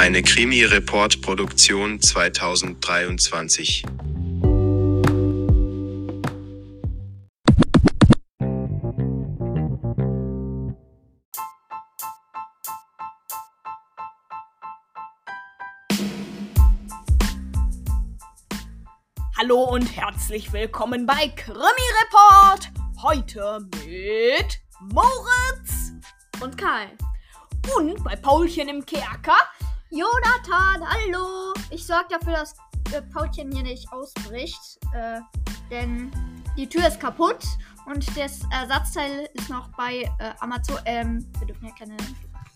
Eine 0.00 0.22
Krimi-Report-Produktion 0.22 2.00
2023. 2.00 3.84
Hallo 19.36 19.64
und 19.64 19.94
herzlich 19.94 20.50
willkommen 20.54 21.04
bei 21.04 21.28
Krimi 21.36 21.58
Report. 22.00 22.70
Heute 23.02 23.68
mit 23.84 24.62
Moritz 24.80 25.92
Und 26.40 26.56
Kai. 26.56 26.88
und 27.76 28.02
bei 28.02 28.16
Paulchen 28.16 28.70
im 28.70 28.86
Kerker. 28.86 29.36
Jonathan, 29.90 30.88
hallo! 30.88 31.52
Ich 31.70 31.84
sorge 31.84 32.06
dafür, 32.10 32.34
dass 32.34 32.54
äh, 32.92 33.02
Paulchen 33.12 33.50
hier 33.50 33.64
nicht 33.64 33.92
ausbricht. 33.92 34.78
Äh, 34.94 35.20
denn 35.68 36.12
die 36.56 36.68
Tür 36.68 36.86
ist 36.86 37.00
kaputt 37.00 37.44
und 37.86 38.06
das 38.16 38.40
Ersatzteil 38.52 39.28
ist 39.34 39.50
noch 39.50 39.68
bei 39.76 40.02
äh, 40.20 40.30
Amazon. 40.38 40.78
Ähm, 40.84 41.26
wir 41.38 41.48
dürfen 41.48 41.66
ja 41.66 41.72
keine 41.76 41.96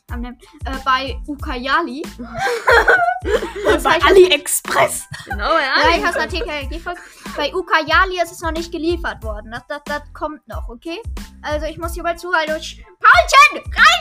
Namen 0.09 0.23
nennen. 0.23 0.39
Äh, 0.65 0.79
bei 0.85 1.21
Ukayali. 1.27 2.03
bei 3.83 4.03
AliExpress. 4.03 5.05
Genau, 5.25 5.59
ja. 5.59 5.91
Ja, 5.91 5.99
ich 5.99 6.05
habe 6.05 6.69
gefolgt. 6.69 7.01
Bei 7.37 7.53
Ukayali 7.53 8.23
ist 8.23 8.31
es 8.31 8.43
noch 8.43 8.53
nicht 8.53 8.71
geliefert 8.71 9.25
worden. 9.25 9.51
Das, 9.51 9.67
das, 9.67 9.81
das 9.87 10.03
kommt 10.13 10.47
noch, 10.47 10.69
okay? 10.69 11.03
Also 11.43 11.67
ich 11.67 11.79
muss 11.79 11.95
hier 11.95 12.05
mal 12.05 12.17
zuhalten. 12.17 12.53
Paulchen! 12.53 13.73
Rein! 13.73 13.95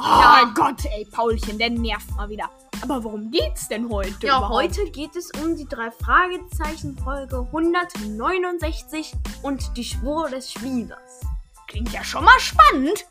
mein 0.00 0.54
Gott, 0.54 0.84
ey, 0.84 1.04
Paulchen, 1.06 1.58
der 1.58 1.70
nervt 1.70 2.14
mal 2.14 2.28
wieder. 2.28 2.48
Aber 2.82 3.02
worum 3.02 3.32
geht's 3.32 3.66
denn 3.66 3.90
heute? 3.90 4.28
Ja, 4.28 4.38
überhaupt? 4.38 4.54
heute 4.54 4.90
geht 4.92 5.16
es 5.16 5.32
um 5.42 5.56
die 5.56 5.66
drei 5.66 5.90
Fragezeichen 5.90 6.96
Folge 6.98 7.38
169 7.38 9.12
und 9.42 9.76
die 9.76 9.82
Spur 9.82 10.30
des 10.30 10.52
Spielers. 10.52 11.22
Klingt 11.66 11.92
ja 11.92 12.04
schon 12.04 12.24
mal 12.24 12.38
spannend. 12.38 13.06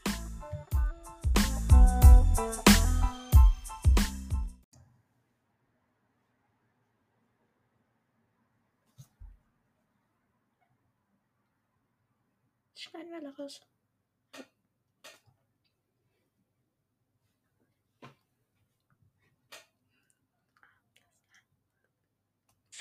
Schneiden 12.75 13.11
wir 13.11 13.33
alles. 13.37 13.59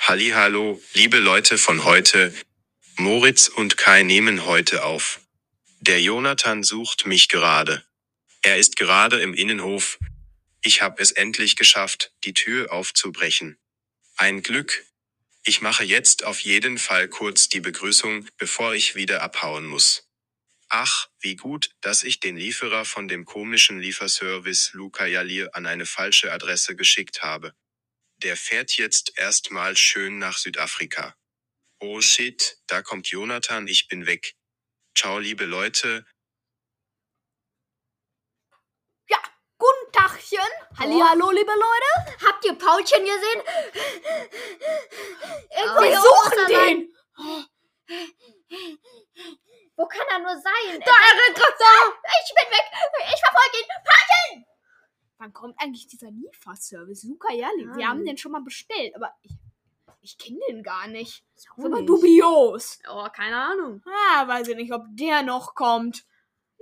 Hallihallo, 0.09 0.81
liebe 0.95 1.19
Leute 1.19 1.59
von 1.59 1.83
heute. 1.83 2.33
Moritz 2.97 3.49
und 3.49 3.77
Kai 3.77 4.05
nehmen 4.05 4.47
heute 4.47 4.85
auf. 4.85 5.21
Der 5.81 6.01
Jonathan 6.01 6.63
sucht 6.63 7.07
mich 7.07 7.29
gerade. 7.29 7.85
Er 8.43 8.57
ist 8.57 8.77
gerade 8.77 9.21
im 9.21 9.35
Innenhof. 9.35 9.99
Ich 10.63 10.81
hab 10.81 11.01
es 11.01 11.11
endlich 11.11 11.57
geschafft, 11.57 12.13
die 12.23 12.35
Tür 12.35 12.73
aufzubrechen. 12.73 13.59
Ein 14.17 14.43
Glück. 14.45 14.85
Ich 15.45 15.61
mache 15.61 15.83
jetzt 15.83 16.25
auf 16.25 16.39
jeden 16.39 16.79
Fall 16.79 17.09
kurz 17.09 17.49
die 17.49 17.61
Begrüßung, 17.61 18.29
bevor 18.39 18.75
ich 18.77 18.95
wieder 18.95 19.23
abhauen 19.23 19.67
muss. 19.67 20.09
Ach, 20.69 21.09
wie 21.19 21.35
gut, 21.35 21.71
dass 21.81 22.05
ich 22.05 22.21
den 22.21 22.37
Lieferer 22.37 22.85
von 22.85 23.09
dem 23.09 23.25
komischen 23.25 23.81
Lieferservice 23.81 24.71
Luca 24.75 25.07
Jalir 25.07 25.57
an 25.57 25.67
eine 25.67 25.87
falsche 25.87 26.33
Adresse 26.33 26.77
geschickt 26.77 27.23
habe. 27.23 27.55
Der 28.23 28.37
fährt 28.37 28.73
jetzt 28.79 29.19
erstmal 29.19 29.77
schön 29.77 30.19
nach 30.19 30.39
Südafrika. 30.39 31.17
Oh 31.81 32.01
shit, 32.01 32.59
da 32.67 32.83
kommt 32.83 33.09
Jonathan, 33.09 33.69
ich 33.69 33.89
bin 33.89 34.07
weg. 34.07 34.35
Ciao, 34.97 35.19
liebe 35.19 35.45
Leute. 35.45 36.07
Guten 39.59 39.93
Tagchen. 39.93 40.51
Hallihallo, 40.79 41.31
liebe 41.31 41.53
Leute. 41.53 42.17
Habt 42.27 42.45
ihr 42.45 42.55
Paulchen 42.59 43.05
gesehen? 43.05 43.43
Irgendwo 45.51 45.81
Wir 45.81 45.89
hier 45.89 46.01
suchen 46.01 46.47
den. 46.49 46.95
Wo 49.77 49.87
kann 49.87 50.07
er 50.11 50.19
nur 50.21 50.37
sein? 50.37 50.81
Da, 50.81 50.93
er 50.93 51.15
rennt 51.21 51.37
grad 51.37 51.55
da. 51.59 51.75
Ich 52.25 52.35
bin 52.35 52.51
weg! 52.53 52.67
Ich 53.15 53.21
verfolge 53.21 53.59
ihn! 53.61 54.56
Wann 55.19 55.33
kommt 55.33 55.55
eigentlich 55.61 55.87
dieser 55.89 56.11
Lieferservice? 56.11 57.05
Luca. 57.05 57.29
Wir 57.33 57.47
Ah. 57.87 57.89
haben 57.89 58.05
den 58.05 58.19
schon 58.19 58.33
mal 58.33 58.43
bestellt, 58.43 58.95
aber 58.95 59.15
ich, 59.23 59.33
ich 60.03 60.19
kenne 60.19 60.41
den 60.49 60.63
gar 60.63 60.87
nicht. 60.89 61.25
Ist 61.35 61.49
aber 61.57 61.69
nicht. 61.71 61.89
dubios. 61.89 62.79
Oh, 62.89 63.07
keine 63.13 63.37
Ahnung. 63.37 63.83
Ah, 63.87 64.29
weiß 64.29 64.49
ich 64.49 64.57
nicht, 64.57 64.73
ob 64.73 64.85
der 64.91 65.23
noch 65.23 65.55
kommt. 65.55 66.05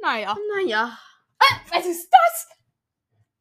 Naja. 0.01 0.37
Naja. 0.57 0.97
Was 1.71 1.85
ist 1.87 2.09
das? 2.11 2.49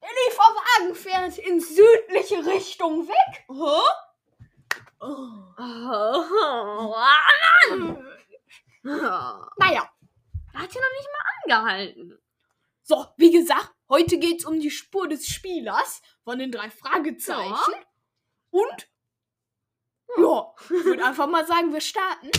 Der 0.01 0.09
Lieferwagen 0.09 0.96
fährt 0.96 1.38
in 1.38 1.59
südliche 1.62 2.45
Richtung 2.45 3.07
weg. 3.07 3.45
Hä? 3.47 3.81
Oh. 5.00 5.40
Oh, 5.57 6.95
Mann! 7.63 8.07
Naja. 8.84 9.90
Er 10.53 10.59
hat 10.59 10.74
ja 10.74 10.81
noch 10.81 10.94
nicht 10.97 11.09
mal 11.12 11.25
angehalten. 11.62 12.19
So, 12.84 13.06
wie 13.18 13.31
gesagt, 13.31 13.73
heute 13.90 14.20
geht's 14.20 14.46
um 14.46 14.60
die 14.60 14.72
Spur 14.72 15.08
des 15.08 15.28
Spielers 15.28 16.02
von 16.24 16.40
den 16.40 16.52
drei 16.52 16.70
Fragezeichen. 16.70 17.74
Und 18.50 18.90
ja, 20.18 20.54
ich 20.66 20.86
würde 20.86 21.06
einfach 21.06 21.28
mal 21.28 21.46
sagen, 21.48 21.74
wir 21.74 21.82
starten. 21.82 22.30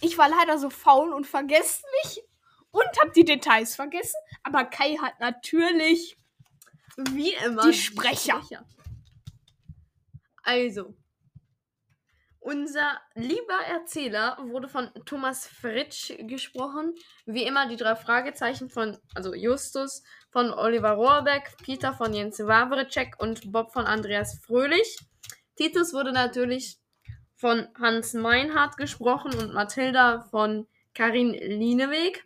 Ich 0.00 0.18
war 0.18 0.28
leider 0.28 0.58
so 0.58 0.70
faul 0.70 1.12
und 1.12 1.26
vergesslich 1.26 2.22
und 2.70 3.00
habe 3.00 3.12
die 3.14 3.24
Details 3.24 3.74
vergessen. 3.74 4.18
Aber 4.42 4.64
Kai 4.64 4.96
hat 4.96 5.20
natürlich 5.20 6.18
Wie 6.96 7.34
immer. 7.34 7.62
Die 7.62 7.74
Sprecher. 7.74 8.42
Also. 10.42 10.96
Unser 12.42 12.98
lieber 13.14 13.60
Erzähler 13.68 14.38
wurde 14.40 14.66
von 14.68 14.90
Thomas 15.04 15.46
Fritsch 15.46 16.12
gesprochen. 16.20 16.94
Wie 17.26 17.44
immer 17.44 17.68
die 17.68 17.76
drei 17.76 17.94
Fragezeichen 17.94 18.70
von, 18.70 18.98
also 19.14 19.34
Justus 19.34 20.02
von 20.30 20.52
Oliver 20.52 20.92
Rohrbeck, 20.92 21.56
Peter 21.62 21.92
von 21.92 22.14
Jens 22.14 22.38
Wawrecek 22.38 23.16
und 23.18 23.52
Bob 23.52 23.72
von 23.72 23.84
Andreas 23.86 24.38
Fröhlich. 24.44 24.98
Titus 25.56 25.92
wurde 25.92 26.12
natürlich 26.12 26.78
von 27.36 27.68
Hans 27.78 28.14
Meinhardt 28.14 28.76
gesprochen 28.76 29.34
und 29.34 29.52
Mathilda 29.52 30.22
von 30.30 30.66
Karin 30.94 31.32
Lieneweg. 31.32 32.24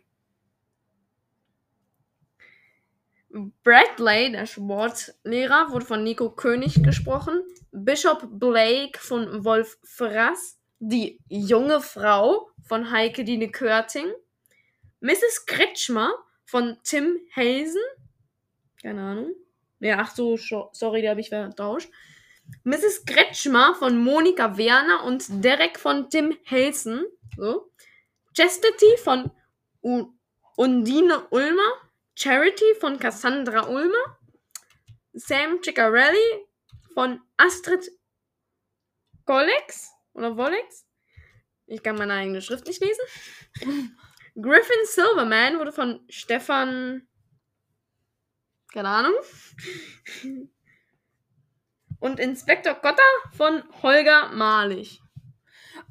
Bradley, 3.63 4.31
der 4.31 4.45
Sportlehrer, 4.45 5.71
wurde 5.71 5.85
von 5.85 6.03
Nico 6.03 6.29
König 6.29 6.83
gesprochen. 6.83 7.41
Bishop 7.71 8.27
Blake 8.29 8.97
von 8.99 9.43
Wolf 9.43 9.77
Frass. 9.83 10.57
Die 10.79 11.19
junge 11.27 11.81
Frau 11.81 12.49
von 12.63 12.91
Heike 12.91 13.23
Dine 13.23 13.49
Körting. 13.49 14.07
Mrs. 15.01 15.45
Kretschmer 15.45 16.13
von 16.45 16.77
Tim 16.83 17.19
Helsen. 17.31 17.81
Keine 18.81 19.01
Ahnung. 19.01 19.35
Ja, 19.79 19.97
ach 19.99 20.15
so, 20.15 20.37
sorry, 20.71 21.01
die 21.01 21.09
habe 21.09 21.19
ich 21.19 21.29
vertauscht. 21.29 21.89
Mrs. 22.63 23.05
Kretschmer 23.05 23.75
von 23.75 23.97
Monika 23.97 24.57
Werner 24.57 25.03
und 25.03 25.43
Derek 25.43 25.79
von 25.79 26.09
Tim 26.09 26.37
Helsen. 26.43 27.05
So. 27.35 27.71
Chastity 28.35 28.97
von 29.03 29.31
U 29.83 30.11
Undine 30.55 31.27
Ulmer. 31.31 31.85
Charity 32.17 32.75
von 32.79 32.97
Cassandra 32.97 33.67
Ulmer, 33.67 34.17
Sam 35.13 35.61
Ciccarelli 35.61 36.45
von 36.93 37.21
Astrid 37.35 37.91
Kollex 39.25 39.91
oder 40.13 40.37
Wollex. 40.37 40.85
Ich 41.67 41.83
kann 41.83 41.97
meine 41.97 42.13
eigene 42.13 42.41
Schrift 42.41 42.67
nicht 42.67 42.81
lesen. 42.81 43.97
Griffin 44.35 44.85
Silverman 44.85 45.59
wurde 45.59 45.71
von 45.71 46.05
Stefan. 46.09 47.07
Keine 48.73 48.89
Ahnung. 48.89 49.13
Und 51.99 52.19
Inspektor 52.19 52.75
Kotter 52.75 53.01
von 53.31 53.63
Holger 53.81 54.29
Malich. 54.33 55.01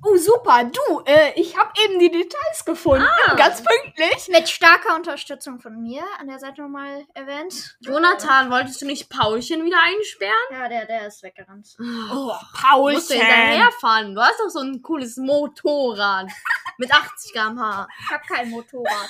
Oh, 0.07 0.17
super. 0.17 0.65
Du, 0.65 1.01
äh, 1.07 1.33
ich 1.41 1.57
habe 1.57 1.71
eben 1.85 1.99
die 1.99 2.11
Details 2.11 2.65
gefunden. 2.67 3.07
Ah. 3.27 3.35
Ganz 3.35 3.63
pünktlich. 3.63 4.29
Mit 4.29 4.49
starker 4.49 4.95
Unterstützung 4.97 5.61
von 5.61 5.81
mir, 5.81 6.03
an 6.19 6.29
der 6.29 6.39
Seite 6.39 6.61
nochmal 6.63 7.07
erwähnt. 7.15 7.77
Jonathan, 7.81 8.51
wolltest 8.51 8.83
du 8.83 8.87
nicht 8.87 9.09
Paulchen 9.09 9.65
wieder 9.65 9.79
einsperren? 9.83 10.35
Ja, 10.51 10.69
der, 10.69 10.87
der 10.87 11.07
ist 11.07 11.23
weggerannt. 11.23 11.69
Oh, 11.79 11.83
Musst 11.83 12.43
du 12.53 12.61
Paulchen. 12.69 13.17
hinterherfahren. 13.21 14.15
Du 14.15 14.21
hast 14.21 14.39
doch 14.41 14.51
so 14.51 14.61
ein 14.61 14.83
cooles 14.83 15.17
Motorrad. 15.17 16.29
Mit 16.79 16.93
80 16.93 17.33
km/h. 17.33 17.87
Ich 18.01 18.11
hab 18.11 18.23
kein 18.27 18.51
Motorrad. 18.51 19.09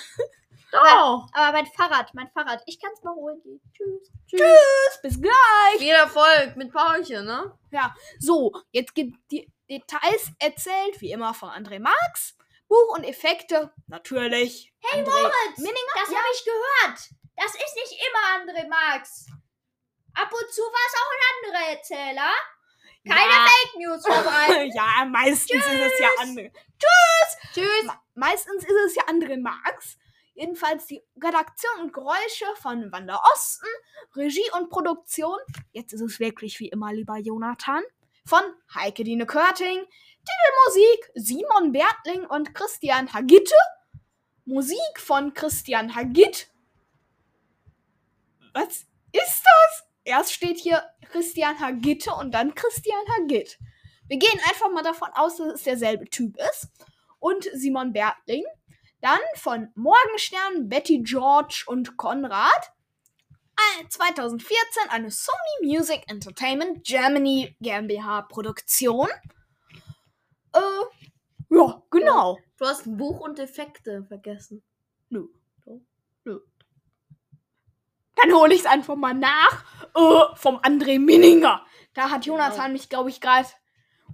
Doch. 0.70 1.29
Aber 1.32 1.52
mein 1.52 1.67
Fahrrad, 1.67 2.12
mein 2.14 2.29
Fahrrad. 2.31 2.62
Ich 2.67 2.81
kann 2.81 2.91
es 2.93 3.02
mal 3.02 3.14
holen. 3.14 3.41
gehen. 3.43 3.61
Tschüss. 3.73 4.11
Tschüss, 4.29 5.02
bis 5.02 5.20
gleich. 5.23 5.79
Viel 5.79 5.93
Erfolg 5.94 6.56
mit 6.56 6.73
Paulchen, 6.73 7.25
ne? 7.25 7.52
So, 8.19 8.52
jetzt 8.73 8.94
gibt 8.94 9.17
die 9.31 9.49
Details 9.69 10.31
erzählt, 10.38 11.00
wie 11.00 11.12
immer 11.12 11.34
von 11.34 11.50
André 11.50 11.81
Marx. 11.81 12.37
Buch 12.69 12.96
und 12.96 13.05
Effekte, 13.05 13.72
natürlich. 13.87 14.72
Hey, 14.81 15.00
André 15.00 15.11
Moritz, 15.11 15.58
Minninger? 15.58 15.94
Das 15.94 16.08
habe 16.08 16.26
ich 16.34 16.44
gehört. 16.44 16.99
Das 17.37 17.55
ist 17.55 17.76
nicht 17.76 18.00
immer 18.08 18.52
André 18.52 18.69
Marx. 18.69 19.26
Ab 20.14 20.32
und 20.32 20.52
zu 20.52 20.62
war 20.62 20.87
es 20.87 20.94
auch 20.94 21.11
ein 21.12 21.52
anderer 21.52 21.76
Erzähler. 21.76 22.32
Keine 23.06 23.32
ja. 23.32 23.46
Fake 23.46 23.81
News 23.81 24.06
verbreiten. 24.06 24.72
ja, 24.75 25.05
meistens 25.05 25.50
ist 25.50 25.67
es 25.67 25.99
ja 25.99 26.08
André. 26.20 26.52
Tschüss. 27.52 27.93
Meistens 28.14 28.64
ist 28.64 28.76
es 28.87 28.94
ja 28.94 29.05
André 29.05 29.40
Marx. 29.40 29.99
Jedenfalls 30.34 30.87
die 30.87 31.02
Redaktion 31.22 31.81
und 31.82 31.93
Geräusche 31.93 32.46
von 32.60 32.90
Wanda 32.90 33.20
Osten, 33.32 33.69
Regie 34.17 34.50
und 34.56 34.69
Produktion. 34.69 35.38
Jetzt 35.72 35.93
ist 35.93 36.00
es 36.00 36.19
wirklich 36.19 36.58
wie 36.58 36.69
immer, 36.69 36.93
lieber 36.93 37.19
Jonathan. 37.19 37.84
Von 38.26 38.42
Heike 38.74 39.04
Dine 39.04 39.26
Körting. 39.26 39.84
Titelmusik 40.24 41.10
Simon 41.14 41.72
Bertling 41.72 42.24
und 42.26 42.54
Christian 42.54 43.12
Hagitte. 43.12 43.54
Musik 44.46 44.98
von 44.98 45.34
Christian 45.34 45.94
Hagitt. 45.94 46.50
Was 48.54 48.86
ist 49.12 49.42
das? 49.44 49.84
Erst 50.04 50.32
steht 50.32 50.58
hier 50.58 50.82
Christian 51.10 51.58
Hagitte 51.60 52.14
und 52.14 52.32
dann 52.32 52.54
Christian 52.54 53.04
Hagitt. 53.16 53.58
Wir 54.06 54.18
gehen 54.18 54.40
einfach 54.48 54.70
mal 54.70 54.82
davon 54.82 55.08
aus, 55.14 55.36
dass 55.36 55.54
es 55.54 55.62
derselbe 55.62 56.06
Typ 56.06 56.36
ist. 56.38 56.68
Und 57.18 57.48
Simon 57.52 57.92
Bertling. 57.92 58.44
Dann 59.00 59.20
von 59.36 59.68
Morgenstern, 59.74 60.68
Betty 60.68 61.02
George 61.02 61.64
und 61.66 61.96
Konrad. 61.98 62.72
Äh, 63.56 63.88
2014 63.88 64.56
eine 64.90 65.10
Sony 65.10 65.36
Music 65.62 66.02
Entertainment 66.08 66.84
Germany 66.84 67.56
GmbH 67.60 68.22
Produktion. 68.22 69.08
Äh, 70.52 70.60
ja, 71.50 71.82
genau. 71.90 72.38
Du 72.58 72.66
hast 72.66 72.84
Buch 72.96 73.20
und 73.20 73.38
Effekte 73.38 74.04
vergessen. 74.04 74.62
Nö. 75.08 75.26
Nö. 76.24 76.40
Dann 78.16 78.32
hole 78.32 78.54
ich 78.54 78.60
es 78.60 78.66
einfach 78.66 78.96
mal 78.96 79.14
nach. 79.14 79.64
Äh, 79.94 80.36
vom 80.36 80.56
André 80.58 80.98
Minninger. 80.98 81.64
Da 81.94 82.10
hat 82.10 82.26
Jonathan 82.26 82.56
Genau. 82.66 82.72
mich, 82.72 82.88
glaube 82.88 83.10
ich, 83.10 83.20
gerade 83.20 83.48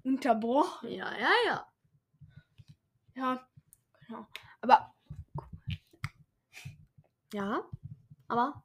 unterbrochen. 0.05 0.91
Ja, 0.91 1.11
ja, 1.17 1.31
ja. 1.47 1.67
Ja. 3.15 3.49
Genau. 4.07 4.27
Aber 4.61 4.95
Ja. 7.33 7.63
Aber. 8.29 8.63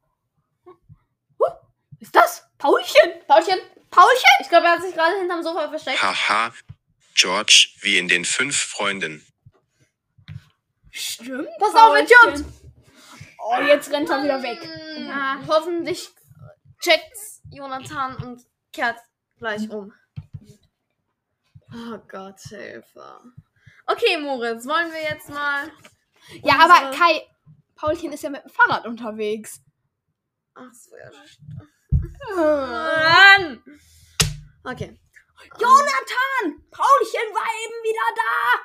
Ist 2.00 2.16
das? 2.16 2.48
Paulchen? 2.58 3.12
Paulchen, 3.28 3.60
Paulchen? 3.90 4.30
ich 4.42 4.50
glaube, 4.50 4.66
er 4.66 4.74
hat 4.74 4.82
sich 4.82 4.94
gerade 4.94 5.18
hinterm 5.18 5.44
Sofa 5.44 5.70
versteckt. 5.70 6.02
Haha. 6.02 6.54
George, 7.16 7.70
wie 7.82 7.98
in 7.98 8.08
den 8.08 8.26
fünf 8.26 8.58
Freunden. 8.58 9.26
Stimmt. 10.92 11.48
Pass 11.60 11.76
auf, 11.76 11.96
er 11.96 12.06
Paulchen. 12.06 12.54
Oh, 13.48 13.62
jetzt 13.62 13.92
rennt 13.92 14.10
er 14.10 14.24
wieder 14.24 14.42
weg. 14.42 14.60
Ah, 15.12 15.38
hoffentlich 15.48 16.10
checkt's 16.80 17.42
Jonathan 17.52 18.16
und 18.18 18.44
kehrt 18.74 19.00
gleich 19.38 19.70
um. 19.70 19.94
Oh 21.74 21.98
Gott, 22.08 22.40
Hilfe. 22.40 23.20
Okay, 23.86 24.18
Moritz, 24.18 24.66
wollen 24.66 24.92
wir 24.92 25.02
jetzt 25.02 25.30
mal. 25.30 25.72
Ja, 26.42 26.56
aber 26.60 26.98
Kai, 26.98 27.22
Paulchen 27.76 28.14
ist 28.14 28.24
ja 28.24 28.30
mit 28.30 28.44
dem 28.44 28.50
Fahrrad 28.50 28.86
unterwegs. 28.86 29.62
Ach 30.56 30.74
so, 30.74 30.96
ja. 30.96 31.10
Äh. 31.10 31.75
Mann! 32.36 33.64
Okay. 34.64 35.00
Jonathan! 35.60 36.64
Paulchen 36.72 37.28
war 37.34 37.50
eben 37.64 37.84
wieder 37.84 38.10
da! 38.16 38.62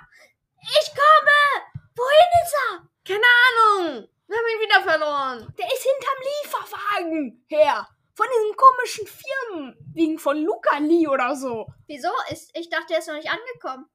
Ich 0.63 0.91
komme! 0.91 1.71
Wohin 1.97 2.31
ist 2.45 2.55
er? 2.55 2.89
Keine 3.07 3.27
Ahnung. 3.27 4.09
Wir 4.27 4.37
haben 4.37 4.47
ihn 4.47 4.61
wieder 4.61 4.83
verloren. 4.83 5.55
Der 5.59 5.67
ist 5.67 5.83
hinterm 5.83 6.21
Lieferwagen 6.43 7.45
her. 7.49 7.89
Von 8.15 8.27
diesem 8.33 8.57
komischen 8.57 9.07
Firmenwegen 9.07 10.19
von 10.19 10.37
Luca 10.43 10.79
Lee 10.79 11.09
oder 11.09 11.35
so. 11.35 11.67
Wieso? 11.87 12.11
Ist, 12.31 12.51
ich 12.55 12.69
dachte, 12.69 12.93
er 12.95 12.99
ist 13.01 13.09
noch 13.09 13.15
nicht 13.15 13.31
angekommen. 13.31 13.89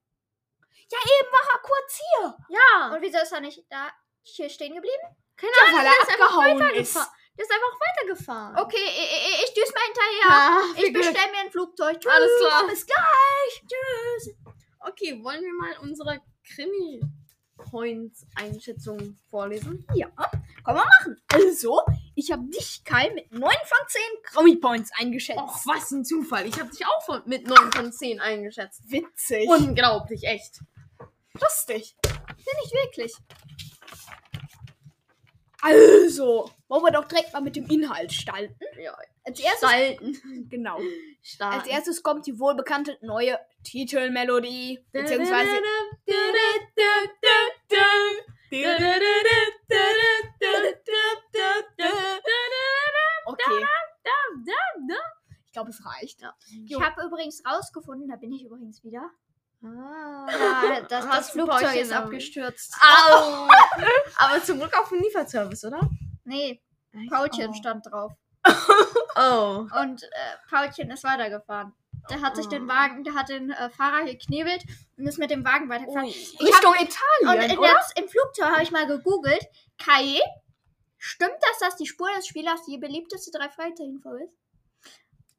Ja, 0.91 0.97
eben 0.99 1.31
war 1.31 1.53
er 1.53 1.59
kurz 1.59 1.99
hier. 1.99 2.37
Ja. 2.49 2.95
Und 2.95 3.01
wieso 3.01 3.19
ist 3.19 3.31
er 3.31 3.41
nicht 3.41 3.65
da 3.69 3.89
hier 4.23 4.49
stehen 4.49 4.75
geblieben? 4.75 5.15
Keine 5.37 5.51
Ahnung, 5.63 5.79
weil 5.79 5.85
er 5.85 6.01
ist 6.01 6.09
abgehauen 6.09 6.59
weitergefahren. 6.59 7.07
Der 7.37 7.43
ist 7.43 7.51
einfach 7.51 7.77
weitergefahren. 7.79 8.57
Okay, 8.57 8.77
ich, 8.77 9.43
ich, 9.45 9.53
düse 9.53 9.73
mal 9.73 9.83
hinterher. 9.85 10.29
Ah, 10.29 10.63
ich 10.77 10.93
bestelle 10.93 11.31
mir 11.31 11.39
ein 11.41 11.51
Flugzeug. 11.51 11.99
Tschüss. 11.99 12.11
Alles 12.11 12.31
klar. 12.39 12.65
Bis 12.67 12.85
gleich. 12.85 13.63
Tschüss. 13.67 14.29
Okay, 14.79 15.21
wollen 15.21 15.41
wir 15.41 15.53
mal 15.53 15.75
unsere 15.81 16.21
Krimi-Points-Einschätzung 16.45 19.17
vorlesen? 19.29 19.85
Ja, 19.95 20.07
können 20.63 20.77
wir 20.77 20.85
machen. 20.85 21.21
Also, 21.33 21.81
ich 22.13 22.31
habe 22.31 22.43
dich, 22.49 22.83
Kai, 22.85 23.09
mit 23.13 23.31
9 23.31 23.41
von 23.41 23.87
10 23.87 24.01
Krimi-Points 24.23 24.91
eingeschätzt. 24.97 25.39
Och, 25.39 25.65
was 25.65 25.91
ein 25.91 26.05
Zufall. 26.05 26.45
Ich 26.45 26.57
habe 26.59 26.69
dich 26.69 26.85
auch 26.85 27.03
von, 27.03 27.21
mit 27.25 27.47
9 27.47 27.71
von 27.73 27.91
10 27.91 28.21
eingeschätzt. 28.21 28.89
witzig. 28.89 29.49
Unglaublich, 29.49 30.23
echt. 30.23 30.61
lustig. 31.33 31.97
Finde 32.01 32.61
ich 32.63 32.71
wirklich. 32.71 33.13
Also, 35.65 36.49
wollen 36.67 36.83
wir 36.83 36.91
doch 36.91 37.05
direkt 37.05 37.33
mal 37.33 37.41
mit 37.41 37.55
dem 37.55 37.65
Inhalt 37.67 38.13
starten. 38.13 38.55
Ja, 38.81 38.95
Als 39.23 39.39
erstes, 39.39 39.69
Stalten. 39.69 40.47
genau. 40.49 40.79
Starten. 41.21 41.59
Als 41.59 41.67
erstes 41.67 42.03
kommt 42.03 42.27
die 42.27 42.39
wohlbekannte 42.39 42.97
neue 43.01 43.39
Titelmelodie, 43.63 44.85
beziehungsweise 44.91 45.49
Okay, 53.27 53.65
ich 55.45 55.51
glaube, 55.51 55.69
es 55.71 55.85
reicht. 55.85 56.21
Ich 56.67 56.79
habe 56.79 57.05
übrigens 57.05 57.43
rausgefunden, 57.45 58.07
da 58.09 58.17
bin 58.17 58.31
ich 58.31 58.43
übrigens 58.43 58.83
wieder. 58.83 59.09
Ah. 59.65 60.27
Das, 60.79 60.87
das 60.87 61.07
Hast 61.07 61.29
du 61.35 61.45
Flugzeug 61.45 61.75
ist 61.75 61.91
abgestürzt. 61.91 62.75
Au! 62.81 63.47
Aber 64.17 64.43
zum 64.43 64.59
Glück 64.59 64.77
auf 64.79 64.89
dem 64.89 64.99
Lieferservice, 65.01 65.65
oder? 65.65 65.89
Nee, 66.23 66.61
Paulchen 67.09 67.49
Oh. 67.51 67.53
stand 67.53 67.85
drauf. 67.85 68.13
Oh. 69.17 69.65
Und 69.81 70.03
äh, 70.03 70.07
Paulchen 70.49 70.91
ist 70.91 71.05
weitergefahren. 71.05 71.73
Der 72.09 72.21
hat 72.21 72.35
sich 72.35 72.47
den 72.47 72.65
Oh. 72.65 72.67
Wagen, 72.67 73.03
der 73.05 73.13
hat 73.13 73.29
den 73.29 73.49
äh, 73.51 73.69
Fahrer 73.69 74.03
geknebelt 74.03 74.63
und 74.97 75.07
ist 75.07 75.17
mit 75.17 75.31
dem 75.31 75.45
Wagen 75.45 75.69
weitergefahren. 75.69 76.05
Ui. 76.05 76.11
Ich 76.11 76.39
Richtung 76.41 76.71
Und 76.71 76.81
Italien, 76.81 77.51
in 77.51 77.57
oder? 77.57 77.67
der, 77.69 78.03
im 78.03 78.09
Flugzeug 78.09 78.47
habe 78.51 78.63
ich 78.63 78.71
mal 78.71 78.85
gegoogelt. 78.87 79.47
Kai, 79.77 80.19
stimmt 80.97 81.37
das, 81.39 81.59
dass 81.59 81.75
die 81.77 81.85
Spur 81.87 82.09
des 82.17 82.27
Spielers 82.27 82.63
die 82.65 82.77
beliebteste 82.77 83.31
drei 83.31 83.47
Fragezeichen-Folge 83.49 84.25
ist? 84.25 84.33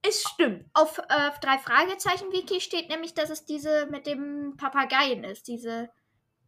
Es 0.09 0.23
stimmt. 0.23 0.65
Auf 0.75 0.99
äh, 0.99 1.31
drei 1.41 1.59
Fragezeichen-Wiki 1.59 2.61
steht 2.61 2.89
nämlich, 2.89 3.15
dass 3.15 3.31
es 3.31 3.45
diese 3.45 3.87
mit 3.87 4.07
dem 4.07 4.57
Papageien 4.57 5.25
ist. 5.25 5.49
Diese 5.49 5.89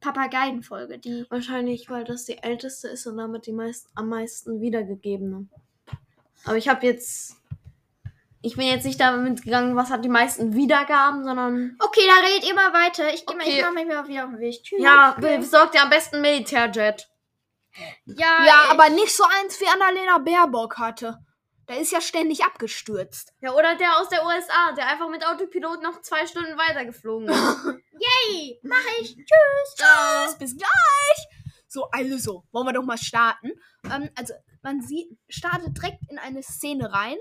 Papageien-Folge, 0.01 0.99
die. 0.99 1.27
Wahrscheinlich, 1.31 1.89
weil 1.91 2.05
das 2.05 2.25
die 2.25 2.39
älteste 2.39 2.89
ist 2.89 3.07
und 3.07 3.17
damit 3.17 3.47
die 3.47 3.53
meist, 3.53 3.89
am 3.95 4.09
meisten 4.09 4.61
wiedergegebene. 4.61 5.47
Aber 6.45 6.57
ich 6.57 6.69
habe 6.69 6.87
jetzt. 6.87 7.37
Ich 8.41 8.55
bin 8.57 8.67
jetzt 8.69 8.85
nicht 8.85 9.01
damit 9.01 9.43
gegangen, 9.43 9.75
was 9.75 9.91
hat 9.91 10.05
die 10.05 10.09
meisten 10.09 10.55
Wiedergaben, 10.55 11.25
sondern. 11.25 11.77
Okay, 11.81 12.03
da 12.07 12.25
redet 12.29 12.49
ihr 12.49 12.55
mal 12.55 12.73
weiter. 12.73 13.13
Ich, 13.13 13.25
Okay. 13.27 13.39
ich 13.49 13.75
mich 13.75 13.87
mal 13.89 14.07
wieder 14.07 14.25
auf 14.25 14.31
den 14.31 14.39
Weg. 14.39 14.63
Tschüss. 14.63 14.81
Ja, 14.81 15.17
besorgt 15.19 15.75
ihr 15.75 15.83
am 15.83 15.91
besten 15.91 16.21
Militärjet. 16.21 17.09
ja, 18.07 18.45
Ja, 18.47 18.65
aber 18.71 18.91
nicht 18.91 19.15
so 19.15 19.25
eins 19.41 19.61
wie 19.61 19.67
Annalena 19.67 20.19
Baerbock 20.19 20.79
hatte. 20.79 21.19
Der 21.69 21.81
ist 21.81 21.93
ja 21.93 22.01
ständig 22.01 22.45
abgestürzt. 22.45 23.35
Ja, 23.41 23.53
oder 23.53 23.77
der 23.77 23.99
aus 23.99 24.09
der 24.09 24.25
USA, 24.25 24.73
der 24.73 24.89
einfach 24.89 25.11
mit 25.11 25.27
Autopilot 25.27 25.83
noch 25.83 26.01
zwei 26.01 26.27
Stunden 26.27 26.57
weitergeflogen 26.57 27.29
ist. 27.29 27.65
Yay, 28.33 28.59
mach 28.63 28.85
ich. 29.01 29.17
Tschüss, 29.17 30.39
bis 30.39 30.57
gleich. 30.57 31.29
So, 31.69 31.85
also, 31.91 32.45
wollen 32.51 32.67
wir 32.67 32.73
doch 32.73 32.85
mal 32.85 32.97
starten. 32.97 33.53
Ähm, 33.85 34.09
also, 34.17 34.33
man 34.63 34.81
sieht, 34.81 35.19
startet 35.29 35.77
direkt 35.77 36.11
in 36.11 36.19
eine 36.19 36.43
Szene 36.43 36.91
rein. 36.91 37.19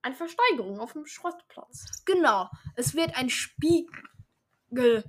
Eine 0.00 0.14
Versteigerung 0.14 0.80
auf 0.80 0.94
dem 0.94 1.04
Schrottplatz. 1.04 1.84
Genau, 2.06 2.48
es 2.76 2.94
wird 2.94 3.14
ein 3.16 3.28
Spiegel 3.28 5.04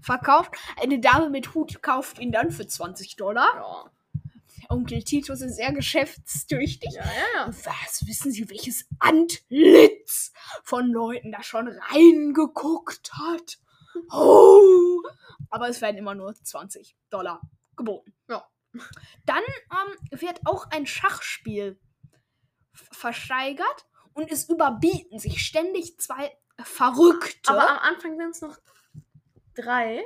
verkauft. 0.00 0.56
Eine 0.82 0.98
Dame 0.98 1.30
mit 1.30 1.54
Hut 1.54 1.80
kauft 1.80 2.18
ihn 2.18 2.32
dann 2.32 2.50
für 2.50 2.66
20 2.66 3.14
Dollar. 3.14 3.54
Ja. 3.54 3.90
Onkel 4.72 5.02
Titus 5.02 5.42
ist 5.42 5.56
sehr 5.56 5.72
geschäftstüchtig. 5.72 6.94
Ja, 6.94 7.04
ja. 7.04 7.46
Was 7.48 8.06
wissen 8.06 8.32
Sie, 8.32 8.48
welches 8.48 8.88
Antlitz 8.98 10.32
von 10.64 10.88
Leuten 10.88 11.30
da 11.30 11.42
schon 11.42 11.68
reingeguckt 11.68 13.12
hat? 13.12 13.58
Oh! 14.10 15.02
Aber 15.50 15.68
es 15.68 15.82
werden 15.82 15.98
immer 15.98 16.14
nur 16.14 16.34
20 16.34 16.96
Dollar 17.10 17.42
geboten. 17.76 18.14
Ja. 18.28 18.48
Dann 19.26 19.42
ähm, 19.70 20.20
wird 20.20 20.40
auch 20.46 20.70
ein 20.70 20.86
Schachspiel 20.86 21.78
versteigert 22.72 23.86
und 24.14 24.32
es 24.32 24.48
überbieten 24.48 25.18
sich 25.18 25.44
ständig 25.44 25.98
zwei 26.00 26.34
Verrückte. 26.62 27.50
Aber 27.50 27.68
am 27.68 27.78
Anfang 27.78 28.16
sind 28.16 28.30
es 28.30 28.40
noch 28.40 28.56
drei. 29.54 30.02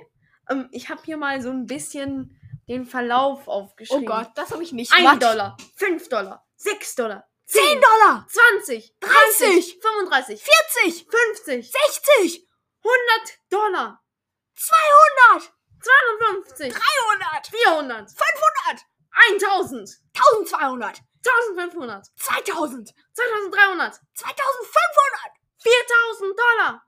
Ähm, 0.51 0.69
ich 0.73 0.91
habe 0.91 1.03
hier 1.05 1.17
mal 1.17 1.41
so 1.41 1.51
ein 1.51 1.67
bisschen 1.67 2.37
den 2.69 2.85
Verlauf 2.85 3.47
oh 3.47 3.53
aufgeschrieben. 3.53 4.07
Gott, 4.07 4.31
das 4.35 4.51
habe 4.51 4.63
ich 4.63 4.73
nicht. 4.73 4.93
1 4.93 5.05
What? 5.05 5.23
Dollar, 5.23 5.57
5 5.77 6.09
Dollar, 6.09 6.45
6 6.57 6.95
Dollar, 6.97 7.29
10 7.47 7.81
Dollar, 7.81 8.27
20, 8.29 8.97
30, 9.01 9.79
35, 9.81 10.43
40, 10.75 11.07
50, 11.09 11.73
60, 11.73 12.49
100 12.83 13.39
Dollar, 13.51 14.03
200, 14.55 15.53
250, 15.81 16.73
300, 16.73 17.47
400, 17.47 18.11
500, 18.11 18.87
1000, 19.41 20.01
1200, 20.15 21.03
1500, 21.25 22.07
2000, 22.17 22.95
2300, 23.15 24.01
2500, 24.15 25.37
4000 25.59 26.39
Dollar. 26.39 26.83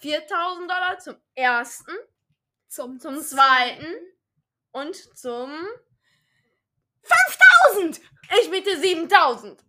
4000 0.00 0.70
Dollar 0.70 0.98
zum 0.98 1.16
ersten, 1.34 1.92
zum, 2.68 3.00
zum 3.00 3.20
zweiten 3.20 3.96
und 4.72 4.94
zum. 5.16 5.50
1000. 7.72 8.00
Ich 8.42 8.50
bitte 8.50 8.78
7000. 8.80 9.64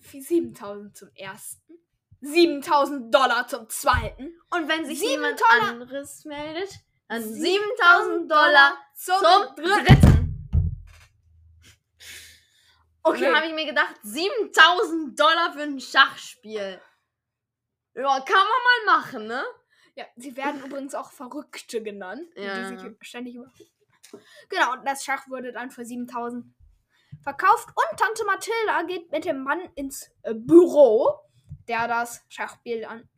Für 0.00 0.20
7000 0.20 0.96
zum 0.96 1.10
ersten, 1.14 1.74
7000 2.20 3.12
Dollar 3.14 3.46
zum 3.48 3.68
zweiten, 3.68 4.38
Und 4.50 4.68
wenn 4.68 4.86
sich 4.86 5.00
jemand 5.00 5.40
Dollar- 5.40 5.68
anderes 5.70 6.24
meldet, 6.24 6.70
dann 7.08 7.22
7000 7.22 8.30
Dollar 8.30 8.78
zum, 8.94 9.16
zum 9.16 9.56
dritten. 9.64 10.12
Und 13.02 13.12
Okay. 13.14 13.20
dann 13.26 13.36
habe 13.36 13.46
ich 13.46 13.52
mir 13.54 13.66
gedacht, 13.66 13.94
7000 14.02 15.18
Dollar 15.18 15.52
für 15.52 15.62
ein 15.62 15.80
Schachspiel. 15.80 16.80
Ja, 17.94 18.20
kann 18.20 18.36
man 18.36 18.86
mal 18.86 18.98
machen, 19.00 19.26
ne? 19.26 19.44
Ja, 19.96 20.04
sie 20.16 20.36
werden 20.36 20.62
übrigens 20.62 20.94
auch 20.94 21.10
Verrückte 21.10 21.82
genannt, 21.82 22.28
Ja. 22.36 22.70
die 22.70 22.78
sich 22.78 22.96
ständig 23.00 23.34
über. 23.34 23.50
Genau, 24.48 24.74
und 24.74 24.86
das 24.86 25.04
Schach 25.04 25.26
wurde 25.28 25.52
dann 25.52 25.70
für 25.70 25.84
7000 25.84 26.46
verkauft. 27.22 27.68
Und 27.74 27.98
Tante 27.98 28.24
Mathilda 28.24 28.82
geht 28.82 29.10
mit 29.10 29.24
dem 29.24 29.42
Mann 29.42 29.60
ins 29.74 30.10
äh, 30.22 30.34
Büro, 30.34 31.18
der 31.66 31.88
das 31.88 32.22
Schachspiel 32.28 32.82
dann 32.82 33.08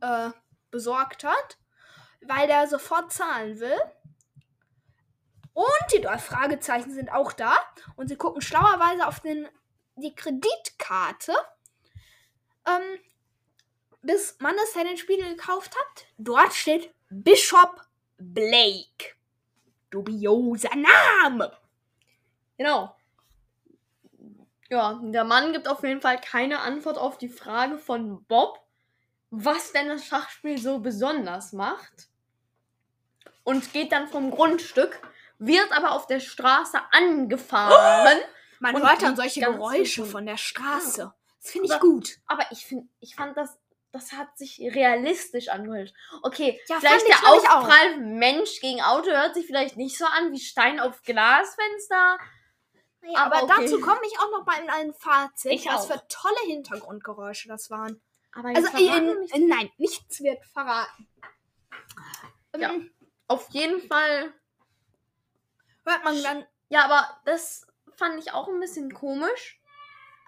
äh, 0.00 0.36
besorgt 0.70 1.24
hat, 1.24 1.58
weil 2.26 2.48
der 2.48 2.66
sofort 2.66 3.12
zahlen 3.12 3.60
will. 3.60 3.78
Und 5.54 5.92
die 5.94 6.00
drei 6.02 6.18
Fragezeichen 6.18 6.90
sind 6.92 7.10
auch 7.10 7.32
da. 7.32 7.56
Und 7.94 8.08
sie 8.08 8.16
gucken 8.16 8.42
schlauerweise 8.42 9.06
auf 9.06 9.20
den, 9.20 9.48
die 9.94 10.14
Kreditkarte 10.14 11.32
ähm, 12.66 12.98
des 14.06 14.36
Mannes, 14.40 14.72
der 14.74 14.84
den 14.84 14.96
Spiegel 14.96 15.28
gekauft 15.34 15.74
hat. 15.76 16.06
Dort 16.18 16.52
steht 16.54 16.92
Bishop 17.10 17.80
Blake. 18.18 19.14
Dubioser 19.90 20.70
Name. 20.74 21.52
Genau. 22.58 22.94
Ja, 24.68 24.98
der 25.02 25.24
Mann 25.24 25.52
gibt 25.52 25.68
auf 25.68 25.82
jeden 25.84 26.00
Fall 26.00 26.20
keine 26.20 26.60
Antwort 26.60 26.98
auf 26.98 27.18
die 27.18 27.28
Frage 27.28 27.78
von 27.78 28.24
Bob, 28.24 28.60
was 29.30 29.72
denn 29.72 29.88
das 29.88 30.04
Schachspiel 30.06 30.58
so 30.58 30.80
besonders 30.80 31.52
macht. 31.52 32.08
Und 33.44 33.72
geht 33.72 33.92
dann 33.92 34.08
vom 34.08 34.32
Grundstück, 34.32 35.00
wird 35.38 35.70
aber 35.70 35.92
auf 35.92 36.06
der 36.08 36.18
Straße 36.18 36.78
angefahren. 36.90 38.18
Man 38.58 38.76
hört 38.82 39.02
dann 39.02 39.14
solche 39.14 39.40
Geräusche 39.40 40.04
von 40.04 40.26
der 40.26 40.36
Straße. 40.36 41.12
Das 41.40 41.50
finde 41.52 41.66
ich 41.66 41.72
Aber- 41.74 41.80
gut. 41.80 42.18
Aber 42.26 42.44
ich 42.50 42.66
finde, 42.66 42.88
ich 42.98 43.14
fand 43.14 43.36
das, 43.36 43.56
das 43.92 44.12
hat 44.12 44.36
sich 44.36 44.60
realistisch 44.60 45.48
angehört. 45.48 45.92
Okay, 46.22 46.60
Ja, 46.68 46.78
vielleicht 46.80 47.06
der. 47.08 47.28
Aufprall 47.28 47.96
Mensch 47.98 48.60
gegen 48.60 48.82
Auto 48.82 49.10
hört 49.10 49.34
sich 49.34 49.46
vielleicht 49.46 49.76
nicht 49.76 49.96
so 49.96 50.04
an 50.04 50.32
wie 50.32 50.40
Stein 50.40 50.80
auf 50.80 51.02
Glasfenster. 51.02 52.18
Ja, 53.02 53.18
aber 53.20 53.36
aber 53.36 53.52
okay. 53.54 53.64
dazu 53.64 53.80
komme 53.80 54.00
ich 54.06 54.18
auch 54.18 54.30
noch 54.32 54.44
mal 54.44 54.60
in 54.60 54.68
ein 54.68 54.92
Fazit, 54.94 55.52
Ich 55.52 55.66
was 55.66 55.90
auch. 55.90 55.92
für 55.94 56.02
tolle 56.08 56.40
Hintergrundgeräusche 56.46 57.48
das 57.48 57.70
waren. 57.70 58.00
Aber 58.34 58.48
Also, 58.48 58.76
in, 58.76 59.20
nicht 59.20 59.34
in, 59.34 59.48
nein, 59.48 59.70
nichts 59.78 60.20
wird 60.22 60.44
verraten. 60.44 61.08
Ja. 62.58 62.70
Ähm, 62.72 62.90
Auf 63.28 63.48
jeden 63.50 63.80
Fall 63.86 64.32
Hört 65.84 66.04
man 66.04 66.20
dann 66.22 66.46
Ja, 66.68 66.84
aber 66.84 67.20
das 67.24 67.66
fand 67.94 68.18
ich 68.18 68.32
auch 68.32 68.48
ein 68.48 68.60
bisschen 68.60 68.92
komisch. 68.92 69.60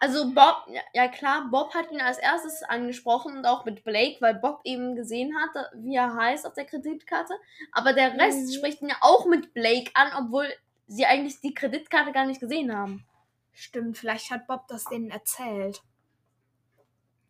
Also 0.01 0.33
Bob, 0.33 0.69
ja, 0.93 1.09
klar, 1.09 1.49
Bob 1.51 1.75
hat 1.75 1.91
ihn 1.91 2.01
als 2.01 2.19
erstes 2.19 2.63
angesprochen 2.63 3.37
und 3.37 3.47
auch 3.47 3.65
mit 3.65 3.83
Blake, 3.83 4.21
weil 4.21 4.35
Bob 4.35 4.61
eben 4.63 4.95
gesehen 4.95 5.35
hat, 5.37 5.51
wie 5.75 5.97
er 5.97 6.15
heißt 6.15 6.47
auf 6.47 6.55
der 6.55 6.67
Kreditkarte. 6.67 7.35
Aber 7.73 7.93
der 7.93 8.15
Rest 8.15 8.49
Mhm. 8.49 8.53
spricht 8.53 8.81
ihn 8.81 8.91
ja 8.91 8.97
auch 9.01 9.27
mit 9.27 9.53
Blake 9.55 9.91
an, 9.95 10.13
obwohl 10.17 10.47
sie 10.87 11.05
eigentlich 11.05 11.41
die 11.41 11.53
Kreditkarte 11.53 12.13
gar 12.13 12.27
nicht 12.27 12.41
gesehen 12.41 12.77
haben. 12.77 13.05
Stimmt, 13.53 13.99
vielleicht 13.99 14.31
hat 14.31 14.47
Bob 14.47 14.69
das 14.69 14.85
denen 14.85 15.11
erzählt. 15.11 15.83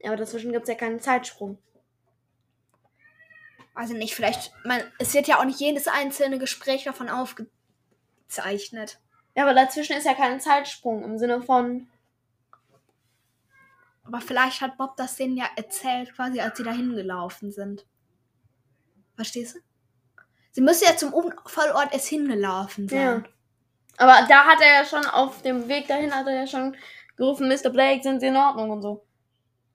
Ja, 0.00 0.10
aber 0.10 0.18
dazwischen 0.18 0.52
gibt 0.52 0.64
es 0.64 0.68
ja 0.68 0.74
keinen 0.74 1.00
Zeitsprung. 1.00 1.58
Also 3.74 3.94
nicht, 3.94 4.14
vielleicht, 4.14 4.52
man, 4.64 4.82
es 4.98 5.14
wird 5.14 5.26
ja 5.26 5.38
auch 5.38 5.44
nicht 5.44 5.60
jedes 5.60 5.88
einzelne 5.88 6.38
Gespräch 6.38 6.84
davon 6.84 7.08
aufgezeichnet. 7.08 8.98
Ja, 9.34 9.44
aber 9.44 9.54
dazwischen 9.54 9.96
ist 9.96 10.04
ja 10.04 10.14
kein 10.14 10.40
Zeitsprung 10.40 11.02
im 11.02 11.16
Sinne 11.18 11.40
von. 11.40 11.88
Aber 14.08 14.22
vielleicht 14.22 14.62
hat 14.62 14.78
Bob 14.78 14.96
das 14.96 15.16
denen 15.16 15.36
ja 15.36 15.44
erzählt, 15.56 16.14
quasi 16.14 16.40
als 16.40 16.56
sie 16.56 16.64
da 16.64 16.72
hingelaufen 16.72 17.52
sind. 17.52 17.84
Verstehst 19.16 19.56
du? 19.56 19.60
Sie 20.52 20.62
müssen 20.62 20.84
ja 20.88 20.96
zum 20.96 21.12
Unfallort 21.12 21.92
erst 21.92 22.08
hingelaufen 22.08 22.88
sein. 22.88 23.00
Ja. 23.00 23.22
Aber 23.98 24.26
da 24.26 24.46
hat 24.46 24.60
er 24.62 24.80
ja 24.80 24.84
schon 24.86 25.04
auf 25.04 25.42
dem 25.42 25.68
Weg 25.68 25.88
dahin 25.88 26.14
hat 26.14 26.26
er 26.26 26.40
ja 26.40 26.46
schon 26.46 26.74
gerufen, 27.16 27.48
Mr. 27.48 27.68
Blake, 27.68 28.02
sind 28.02 28.20
Sie 28.20 28.28
in 28.28 28.36
Ordnung 28.36 28.70
und 28.70 28.80
so. 28.80 29.04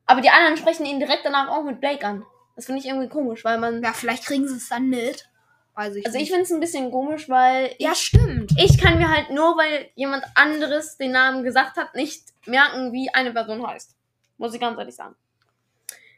Aber 0.08 0.22
die 0.22 0.30
anderen 0.30 0.58
sprechen 0.58 0.86
ihn 0.86 1.00
direkt 1.00 1.26
danach 1.26 1.50
auch 1.50 1.64
mit 1.64 1.80
Blake 1.80 2.06
an. 2.06 2.26
Das 2.56 2.66
finde 2.66 2.82
ich 2.82 2.88
irgendwie 2.88 3.10
komisch, 3.10 3.44
weil 3.46 3.60
man. 3.60 3.84
Ja, 3.84 3.94
vielleicht 3.94 4.26
kriegen 4.26 4.48
sie 4.48 4.56
es 4.58 4.70
dann 4.70 4.88
mit. 4.88 5.30
Weiß 5.76 5.96
ich 5.96 6.06
Also 6.06 6.18
ich 6.18 6.30
finde 6.30 6.44
es 6.44 6.52
ein 6.52 6.60
bisschen 6.60 6.92
komisch, 6.92 7.30
weil 7.30 7.76
Ja, 7.80 7.92
ich, 7.92 8.00
stimmt. 8.00 8.52
ich 8.58 8.80
kann 8.80 8.98
mir 8.98 9.10
halt 9.10 9.30
nur, 9.30 9.58
weil 9.58 9.90
jemand 9.96 10.24
anderes 10.36 10.98
den 10.98 11.12
Namen 11.12 11.44
gesagt 11.44 11.78
hat, 11.78 11.96
nicht 11.96 12.26
merken, 12.46 12.92
wie 12.94 13.10
eine 13.14 13.32
Person 13.32 13.66
heißt. 13.66 13.96
Muss 14.44 14.54
ich 14.54 14.60
ganz 14.60 14.78
ehrlich 14.78 14.94
sagen. 14.94 15.16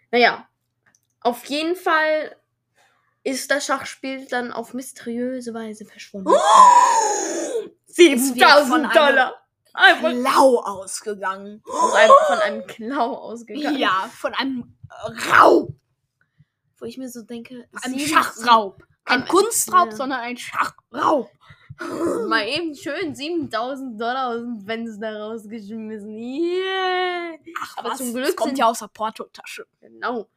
Naja, 0.10 0.50
auf 1.22 1.46
jeden 1.46 1.76
Fall 1.76 2.36
ist 3.22 3.52
das 3.52 3.68
Schachspiel 3.68 4.26
dann 4.28 4.52
auf 4.52 4.74
mysteriöse 4.74 5.54
Weise 5.54 5.86
verschwunden. 5.86 6.32
Von 8.66 8.84
einem 8.86 8.92
Dollar! 8.92 9.36
Einfach 9.76 10.10
Klau 10.10 10.58
ausgegangen. 10.60 11.62
aus 11.66 11.94
einem, 11.94 12.14
von 12.28 12.40
einem 12.40 12.66
Klau 12.66 13.14
ausgegangen. 13.14 13.78
Ja, 13.78 14.10
von 14.12 14.34
einem 14.34 14.76
Raub. 15.32 15.76
Wo 16.80 16.86
ich 16.86 16.98
mir 16.98 17.10
so 17.10 17.22
denke, 17.22 17.70
sieben- 17.84 18.00
Schachraub. 18.00 18.84
Kein 19.04 19.28
Kunstraub, 19.28 19.92
ja. 19.92 19.96
sondern 19.96 20.22
ein 20.22 20.38
Schachraub. 20.38 21.30
Mal 22.30 22.48
eben 22.48 22.74
schön 22.76 23.14
7000 23.16 24.00
Dollar 24.00 24.30
aus 24.30 24.38
dem 24.42 24.62
Fenster 24.66 25.20
rausgeschmissen. 25.20 26.18
Yeah. 26.18 27.36
Ach, 27.62 27.78
Aber 27.78 27.90
was? 27.92 27.98
zum 27.98 28.14
Glück 28.14 28.28
das 28.28 28.36
kommt 28.36 28.50
sind- 28.52 28.60
ja 28.60 28.66
aus 28.68 28.80
der 28.80 28.88
Portotasche. 28.88 29.68
Genau. 29.82 30.30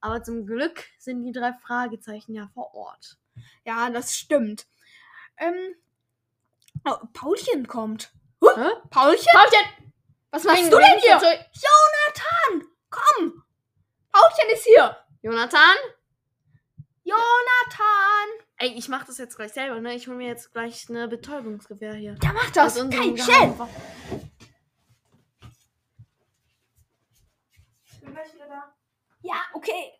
Aber 0.00 0.22
zum 0.22 0.46
Glück 0.46 0.84
sind 0.98 1.24
die 1.24 1.32
drei 1.32 1.52
Fragezeichen 1.54 2.34
ja 2.34 2.48
vor 2.54 2.72
Ort. 2.74 3.16
Ja, 3.64 3.90
das 3.90 4.14
stimmt. 4.16 4.66
Ähm, 5.38 5.74
oh, 6.84 6.96
Paulchen 7.12 7.66
kommt. 7.66 8.12
Hä? 8.42 8.70
Paulchen? 8.90 9.26
Paulchen! 9.32 9.92
Was 10.30 10.44
machst 10.44 10.72
du 10.72 10.76
denn 10.78 10.98
hier? 11.00 11.16
Jonathan, 11.18 12.68
komm. 12.90 13.42
Paulchen 14.12 14.50
ist 14.52 14.64
hier. 14.64 14.96
Jonathan? 15.22 15.76
Jonathan. 17.04 18.45
Ey, 18.58 18.72
ich 18.76 18.88
mach 18.88 19.04
das 19.04 19.18
jetzt 19.18 19.36
gleich 19.36 19.52
selber, 19.52 19.80
ne? 19.80 19.94
Ich 19.94 20.08
hol 20.08 20.16
mir 20.16 20.28
jetzt 20.28 20.52
gleich 20.52 20.88
eine 20.88 21.08
Betäubungsgewehr 21.08 21.94
hier. 21.94 22.16
Ja, 22.22 22.32
mach 22.32 22.50
das. 22.50 22.76
Aus 22.76 22.82
unserem 22.82 23.14
Hey, 23.16 23.22
schnell. 23.22 23.54
Ich 27.84 28.00
bin 28.00 28.14
gleich 28.14 28.32
wieder 28.34 28.48
da. 28.48 28.74
Ja, 29.20 29.44
okay. 29.52 29.92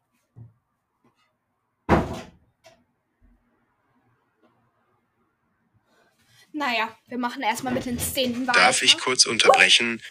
Naja, 6.53 6.97
wir 7.09 7.19
machen 7.19 7.43
erstmal 7.43 7.75
mit 7.75 7.85
den 7.85 7.99
Szenen 7.99 8.47
weiter. 8.47 8.59
Darf 8.59 8.81
ich 8.81 8.97
kurz 8.97 9.27
unterbrechen? 9.27 10.03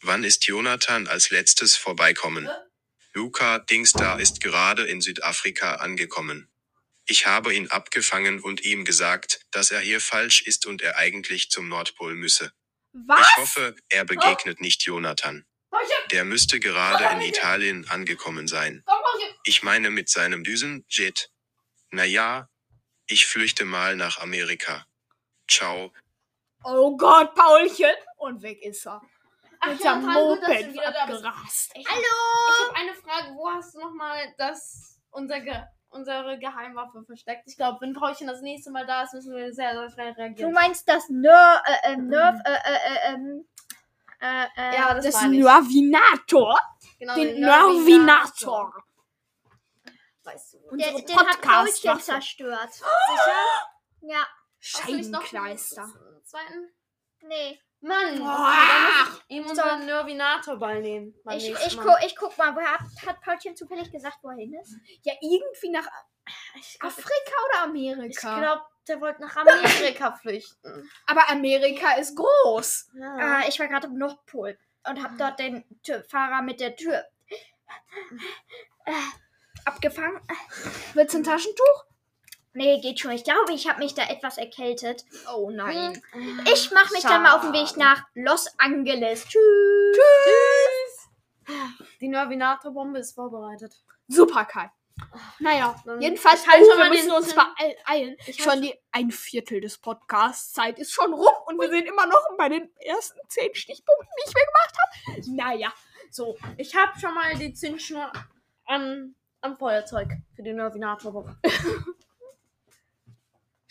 Wann 0.00 0.24
ist 0.24 0.46
Jonathan 0.46 1.06
als 1.06 1.28
letztes 1.28 1.76
vorbeikommen? 1.76 2.48
Luca 3.12 3.58
Dingsda 3.58 4.16
ist 4.16 4.40
gerade 4.40 4.84
in 4.84 5.02
Südafrika 5.02 5.74
angekommen. 5.74 6.48
Ich 7.06 7.26
habe 7.26 7.54
ihn 7.54 7.68
abgefangen 7.70 8.40
und 8.40 8.62
ihm 8.62 8.84
gesagt, 8.84 9.42
dass 9.52 9.70
er 9.72 9.80
hier 9.80 10.00
falsch 10.00 10.42
ist 10.42 10.66
und 10.66 10.82
er 10.82 10.96
eigentlich 10.98 11.50
zum 11.50 11.68
Nordpol 11.68 12.14
müsse. 12.14 12.52
Was? 12.92 13.20
Ich 13.30 13.36
hoffe, 13.38 13.76
er 13.90 14.04
begegnet 14.06 14.60
nicht 14.60 14.84
Jonathan. 14.84 15.46
Der 16.12 16.24
müsste 16.24 16.60
gerade 16.60 17.04
in 17.06 17.22
Italien 17.22 17.88
angekommen 17.90 18.48
sein. 18.48 18.84
Ich 19.44 19.62
meine 19.62 19.90
mit 19.90 20.08
seinem 20.08 20.44
Düsenjet. 20.44 21.30
Na 21.90 22.04
ja, 22.04 22.48
ich 23.06 23.26
flüchte 23.26 23.64
mal 23.64 23.96
nach 23.96 24.18
Amerika. 24.18 24.86
Ciao. 25.48 25.92
Oh 26.64 26.96
Gott, 26.96 27.34
Paulchen. 27.34 27.92
Und 28.18 28.42
weg 28.42 28.62
ist 28.62 28.86
er. 28.86 29.02
Ach 29.60 29.68
Mit 29.68 29.80
ja, 29.80 29.94
seinem 29.94 30.02
total 30.02 30.24
gut, 30.24 30.42
dass 30.42 30.48
du 30.48 30.54
Moped 30.72 30.72
bist. 31.08 31.24
abgerast. 31.24 31.72
Ich, 31.76 31.86
Hallo! 31.88 32.02
Ich 32.02 32.68
habe 32.68 32.76
eine 32.76 32.94
Frage. 32.94 33.34
Wo 33.36 33.50
hast 33.50 33.74
du 33.74 33.80
nochmal 33.80 34.34
das, 34.38 35.00
unser 35.10 35.40
Ge 35.40 35.62
unsere 35.92 36.38
Geheimwaffe 36.38 37.02
versteckt? 37.04 37.44
Ich 37.46 37.56
glaube, 37.56 37.80
wenn 37.80 37.92
Paulchen 37.94 38.26
das 38.26 38.40
nächste 38.40 38.70
Mal 38.70 38.86
da 38.86 39.02
ist, 39.02 39.14
müssen 39.14 39.34
wir 39.34 39.52
sehr, 39.52 39.72
sehr 39.74 39.90
schnell 39.90 40.12
Du 40.14 40.20
reagieren. 40.20 40.52
meinst 40.52 40.88
das 40.88 41.08
Nerf, 41.08 41.60
äh, 41.64 41.92
äh, 41.92 41.96
Nerf, 41.96 42.38
äh, 42.44 42.52
äh, 42.52 42.74
äh, 42.74 43.14
ähm, 43.14 43.48
äh, 44.20 44.44
äh, 44.56 44.76
Ja, 44.76 44.94
das 44.94 45.04
Das. 45.04 45.22
Nervinator. 45.40 46.58
Genau, 46.98 47.14
Den 47.14 47.40
Nervinator. 47.40 48.74
Weißt 50.24 50.54
du. 50.54 50.58
Unsere 50.70 50.94
den, 50.96 51.06
den 51.06 51.16
hat 51.16 51.26
Podcast-Waffe. 51.40 51.86
Paulchen 51.88 52.00
zerstört. 52.00 52.72
Sicher? 52.72 52.86
Ja, 54.02 54.22
du 54.22 54.26
Scheibenkleister. 54.60 55.88
Zweiten? 56.24 56.70
nee. 57.22 57.60
Mann, 57.82 58.18
Boah. 58.18 58.54
muss 59.08 59.22
ich 59.28 59.36
ihm 59.36 59.46
unseren 59.46 59.86
Nervinator-Ball 59.86 60.80
nehmen. 60.80 61.14
Ich, 61.32 61.50
ich, 61.50 61.76
Mal. 61.76 61.84
gu, 61.84 61.92
ich 62.06 62.16
guck 62.16 62.36
mal, 62.38 62.54
hat, 62.54 62.80
hat 63.06 63.20
Paulchen 63.20 63.56
zufällig 63.56 63.90
gesagt, 63.90 64.18
wohin 64.22 64.54
ist? 64.54 64.76
Ja, 65.02 65.12
irgendwie 65.20 65.70
nach 65.70 65.88
Ich 66.56 66.78
glaub, 66.78 66.92
Afrika 66.92 67.10
oder 67.48 67.56
Ich 67.56 67.62
Amerika? 67.70 68.38
glaube, 68.38 68.62
der 68.86 69.00
wollte 69.00 69.20
nach 69.22 69.36
Amerika 69.86 70.12
flüchten. 70.12 70.90
Aber 71.06 71.28
Amerika 71.28 71.94
ist 71.94 72.16
groß. 72.16 72.90
Ja. 72.94 73.40
Äh, 73.40 73.48
ich 73.48 73.58
war 73.58 73.66
gerade 73.66 73.88
im 73.88 73.98
Nordpol 73.98 74.56
und 74.88 75.02
habe 75.02 75.16
dort 75.18 75.40
den 75.40 75.64
Tür 75.82 76.04
Fahrer 76.04 76.42
mit 76.42 76.60
der 76.60 76.76
Tür 76.76 77.04
äh, 78.84 78.92
abgefangen. 79.64 80.20
Willst 80.94 81.14
du 81.14 81.18
ein 81.18 81.24
Taschentuch? 81.24 81.84
Nee, 82.54 82.80
geht 82.80 83.00
schon. 83.00 83.12
Ich 83.12 83.24
glaube, 83.24 83.52
ich 83.52 83.68
habe 83.68 83.78
mich 83.78 83.94
da 83.94 84.02
etwas 84.08 84.36
erkältet. 84.38 85.04
Oh 85.34 85.50
nein. 85.50 86.02
Ich 86.52 86.70
mache 86.70 86.92
mich 86.92 87.02
dann 87.02 87.22
mal 87.22 87.34
auf 87.36 87.42
den 87.42 87.52
Weg 87.52 87.76
nach 87.76 88.04
Los 88.14 88.46
Angeles. 88.58 89.24
Tschüss. 89.26 89.98
Tschüss. 91.46 91.56
Die 92.00 92.08
Nervinator-Bombe 92.08 92.98
ist 92.98 93.14
vorbereitet. 93.14 93.74
Super, 94.08 94.44
Kai. 94.44 94.70
Naja, 95.38 95.74
Dann- 95.84 96.00
jedenfalls, 96.00 96.42
ich 96.42 96.48
halt 96.48 96.62
oh, 96.62 96.68
schon 96.70 96.78
wir 96.78 96.84
mal 96.84 96.90
müssen 96.90 97.10
uns 97.10 97.34
beeilen. 97.34 98.16
Ich 98.26 98.36
Schon 98.42 98.52
halt- 98.52 98.64
die 98.64 98.74
ein 98.92 99.10
Viertel 99.10 99.60
des 99.60 99.78
Podcasts 99.78 100.52
Zeit 100.52 100.78
ist 100.78 100.92
schon 100.92 101.12
rum 101.12 101.32
und 101.46 101.58
wir 101.60 101.70
sind 101.70 101.86
immer 101.86 102.06
noch 102.06 102.22
bei 102.36 102.48
den 102.50 102.70
ersten 102.78 103.18
zehn 103.28 103.54
Stichpunkten, 103.54 104.08
die 104.18 104.28
ich 104.28 104.34
mir 104.34 104.44
gemacht 104.46 104.76
habe. 104.78 105.30
Naja, 105.34 105.72
so. 106.10 106.36
Ich 106.58 106.76
habe 106.76 106.98
schon 107.00 107.14
mal 107.14 107.34
die 107.36 107.54
Zündschnur 107.54 108.12
am, 108.66 109.14
am 109.40 109.56
Feuerzeug 109.56 110.10
für 110.36 110.42
die 110.42 110.52
Nervinator-Bombe. 110.52 111.36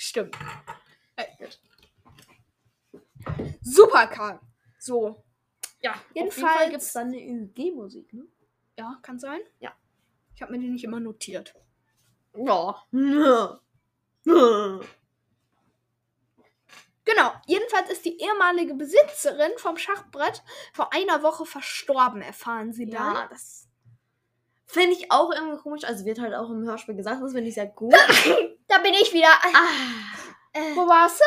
Stimmt. 0.01 0.35
Äh, 1.15 1.25
gut. 1.37 1.59
Super, 3.61 4.07
Kai. 4.07 4.39
So. 4.79 5.23
Ja, 5.81 5.93
Jedenfalls- 6.15 6.71
gibt 6.71 6.81
es 6.81 6.91
dann 6.93 7.09
eine 7.09 7.17
UG-Musik, 7.19 8.11
ne? 8.13 8.25
Ja, 8.79 8.97
kann 9.03 9.19
sein? 9.19 9.41
Ja. 9.59 9.75
Ich 10.33 10.41
habe 10.41 10.53
mir 10.53 10.59
die 10.59 10.69
nicht 10.69 10.83
immer 10.83 10.99
notiert. 10.99 11.53
Ja. 12.33 12.83
Genau. 17.03 17.33
Jedenfalls 17.45 17.91
ist 17.91 18.03
die 18.05 18.19
ehemalige 18.19 18.73
Besitzerin 18.73 19.51
vom 19.57 19.77
Schachbrett 19.77 20.41
vor 20.73 20.93
einer 20.93 21.21
Woche 21.21 21.45
verstorben, 21.45 22.21
erfahren 22.23 22.73
sie 22.73 22.87
dann. 22.87 23.15
Ja, 23.15 23.27
das 23.27 23.60
finde 24.71 24.91
ich 24.95 25.11
auch 25.11 25.31
irgendwie 25.31 25.57
komisch. 25.61 25.83
Also 25.83 26.05
wird 26.05 26.19
halt 26.19 26.33
auch 26.33 26.49
im 26.49 26.63
Hörspiel 26.63 26.95
gesagt, 26.95 27.21
das 27.21 27.31
finde 27.33 27.47
ich 27.49 27.55
sehr 27.55 27.67
gut. 27.67 27.93
Da 28.67 28.77
bin 28.77 28.93
ich 28.93 29.11
wieder. 29.13 29.27
ah, 29.27 29.67
Äh, 30.53 30.75
Wo 30.75 30.87
warst 30.87 31.19
du? 31.19 31.25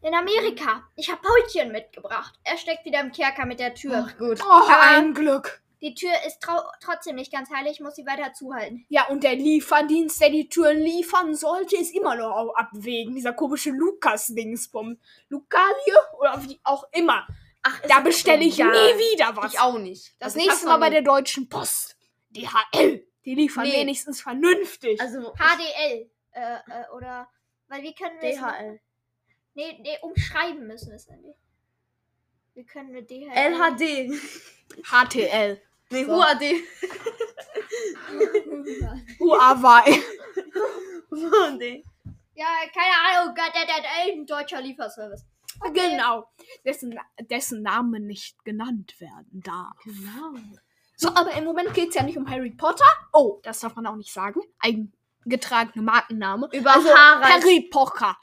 in 0.00 0.14
Amerika. 0.14 0.82
Ich 0.96 1.10
habe 1.10 1.20
Paulchen 1.22 1.70
mitgebracht. 1.72 2.34
Er 2.42 2.56
steckt 2.56 2.84
wieder 2.84 3.00
im 3.00 3.12
Kerker 3.12 3.44
mit 3.46 3.60
der 3.60 3.74
Tür. 3.74 4.06
ach 4.08 4.16
gut. 4.18 4.40
Oh, 4.42 4.62
ein 4.68 5.12
Glück. 5.14 5.62
Die 5.80 5.94
Tür 5.94 6.10
ist 6.26 6.40
trotzdem 6.80 7.14
nicht 7.16 7.30
ganz 7.32 7.50
heilig. 7.50 7.72
Ich 7.74 7.80
muss 7.80 7.94
sie 7.94 8.04
weiter 8.06 8.32
zuhalten. 8.32 8.84
Ja, 8.88 9.06
und 9.08 9.22
der 9.22 9.36
Lieferdienst, 9.36 10.20
der 10.20 10.30
die 10.30 10.48
Tür 10.48 10.72
liefern 10.72 11.34
sollte, 11.36 11.76
ist 11.76 11.94
immer 11.94 12.16
noch 12.16 12.54
abwägen. 12.56 13.14
Dieser 13.14 13.32
komische 13.32 13.70
Lukas-Dingsbum. 13.70 14.98
Lucalie 15.28 15.94
oder 16.18 16.42
wie 16.42 16.58
auch 16.64 16.84
immer. 16.92 17.26
Ach, 17.68 17.80
Da 17.88 18.00
bestelle 18.00 18.44
ich 18.44 18.58
nie 18.58 18.64
wieder 18.64 19.36
was. 19.36 19.52
Ich 19.52 19.60
auch 19.60 19.78
nicht. 19.78 20.14
Das 20.18 20.34
ich 20.36 20.46
nächste 20.46 20.66
Mal 20.66 20.78
bei 20.78 20.90
der 20.90 21.02
Deutschen 21.02 21.48
Post. 21.48 21.96
DHL. 22.30 23.04
Die 23.24 23.34
liefern 23.34 23.64
Nee. 23.64 23.72
wenigstens 23.74 24.20
vernünftig. 24.22 25.00
Also 25.00 25.32
HDL. 25.34 26.10
Äh, 26.32 26.54
äh, 26.54 26.58
oder. 26.96 27.28
Weil 27.68 27.82
können 27.94 28.20
wir 28.20 28.30
es. 28.30 28.36
DHL. 28.36 28.80
Nee, 29.54 29.78
nee, 29.82 29.98
umschreiben 30.02 30.66
müssen 30.66 30.88
wir 30.88 30.96
es 30.96 31.06
dann. 31.06 31.22
Wie 32.54 32.64
können 32.64 32.92
wir 32.94 33.02
DHL. 33.02 33.30
LHD. 33.34 34.10
HTL. 34.84 35.60
Nee, 35.90 36.04
So. 36.04 36.12
UAD. 36.12 36.42
Huawei. 39.20 40.02
Ja, 42.34 42.46
keine 42.72 42.94
Ahnung. 43.20 43.34
Gott, 43.34 43.52
der, 43.52 43.66
der, 43.66 43.82
der, 43.82 44.14
ein 44.14 44.24
deutscher 44.24 44.60
Lieferservice. 44.60 45.24
Genau. 45.72 46.28
Dessen, 46.64 46.98
dessen 47.20 47.62
Name 47.62 48.00
nicht 48.00 48.44
genannt 48.44 49.00
werden 49.00 49.40
darf. 49.42 49.76
Genau. 49.84 50.34
So, 50.96 51.08
aber 51.10 51.32
im 51.32 51.44
Moment 51.44 51.74
geht 51.74 51.90
es 51.90 51.94
ja 51.94 52.02
nicht 52.02 52.16
um 52.18 52.28
Harry 52.28 52.50
Potter. 52.50 52.84
Oh, 53.12 53.40
das 53.42 53.60
darf 53.60 53.74
man 53.76 53.86
auch 53.86 53.96
nicht 53.96 54.12
sagen. 54.12 54.40
Eingetragene 54.58 55.82
Markenname. 55.82 56.48
Über 56.52 56.74
Also 56.74 56.88
Harald. 56.94 57.32
Harry 57.32 57.68
Potter. 57.70 58.16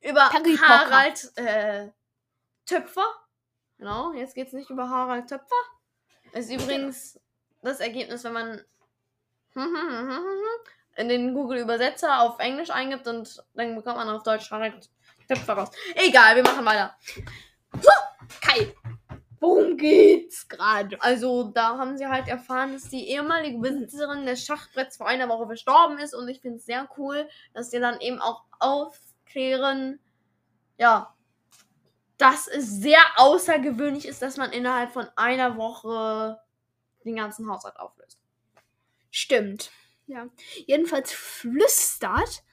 über 0.00 0.30
Harry. 0.30 0.56
Harald 0.56 1.32
äh, 1.36 1.90
Töpfer. 2.66 3.04
Genau, 3.78 4.12
jetzt 4.12 4.34
geht's 4.34 4.52
nicht 4.52 4.70
über 4.70 4.88
Harald 4.88 5.28
Töpfer. 5.28 5.54
Ist 6.32 6.50
übrigens 6.50 7.20
das 7.62 7.80
Ergebnis, 7.80 8.24
wenn 8.24 8.32
man 8.32 8.64
in 10.96 11.08
den 11.08 11.34
Google-Übersetzer 11.34 12.20
auf 12.22 12.38
Englisch 12.38 12.70
eingibt 12.70 13.06
und 13.06 13.42
dann 13.54 13.74
bekommt 13.76 13.96
man 13.96 14.08
auf 14.08 14.22
Deutsch 14.22 14.50
Harald 14.50 14.88
Töpfer 15.28 15.54
raus. 15.54 15.70
Egal, 15.94 16.36
wir 16.36 16.42
machen 16.42 16.64
weiter. 16.64 16.96
Kai. 18.40 18.74
Worum 19.40 19.76
geht's 19.76 20.48
gerade? 20.48 21.02
Also, 21.02 21.50
da 21.50 21.76
haben 21.76 21.98
sie 21.98 22.06
halt 22.06 22.28
erfahren, 22.28 22.74
dass 22.74 22.88
die 22.88 23.08
ehemalige 23.08 23.58
Besitzerin 23.58 24.24
des 24.24 24.44
Schachbretts 24.44 24.98
vor 24.98 25.08
einer 25.08 25.28
Woche 25.28 25.46
verstorben 25.46 25.98
ist 25.98 26.14
und 26.14 26.28
ich 26.28 26.40
finde 26.40 26.58
es 26.58 26.64
sehr 26.64 26.88
cool, 26.96 27.28
dass 27.52 27.70
die 27.70 27.80
dann 27.80 28.00
eben 28.00 28.20
auch 28.20 28.44
aufklären, 28.60 29.98
ja, 30.78 31.12
dass 32.18 32.46
es 32.46 32.70
sehr 32.70 33.00
außergewöhnlich 33.16 34.06
ist, 34.06 34.22
dass 34.22 34.36
man 34.36 34.52
innerhalb 34.52 34.92
von 34.92 35.08
einer 35.16 35.56
Woche 35.56 36.40
den 37.04 37.16
ganzen 37.16 37.50
Haushalt 37.50 37.76
auflöst. 37.80 38.20
Stimmt. 39.10 39.72
Ja. 40.06 40.28
Jedenfalls 40.66 41.12
flüstert 41.12 42.44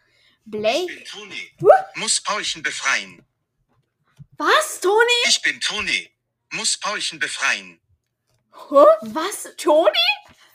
Ich 0.52 0.60
Blake. 0.60 0.88
bin 0.88 1.06
Toni. 1.06 1.52
Muss 1.96 2.22
Paulchen 2.22 2.64
befreien. 2.64 3.24
Was, 4.38 4.80
Toni? 4.80 5.22
Ich 5.28 5.42
bin 5.44 5.60
Toni. 5.62 6.10
Muss 6.54 6.78
Paulchen 6.80 7.20
befreien. 7.20 7.80
Hä? 8.52 8.84
Was? 9.02 9.56
Toni? 9.58 9.92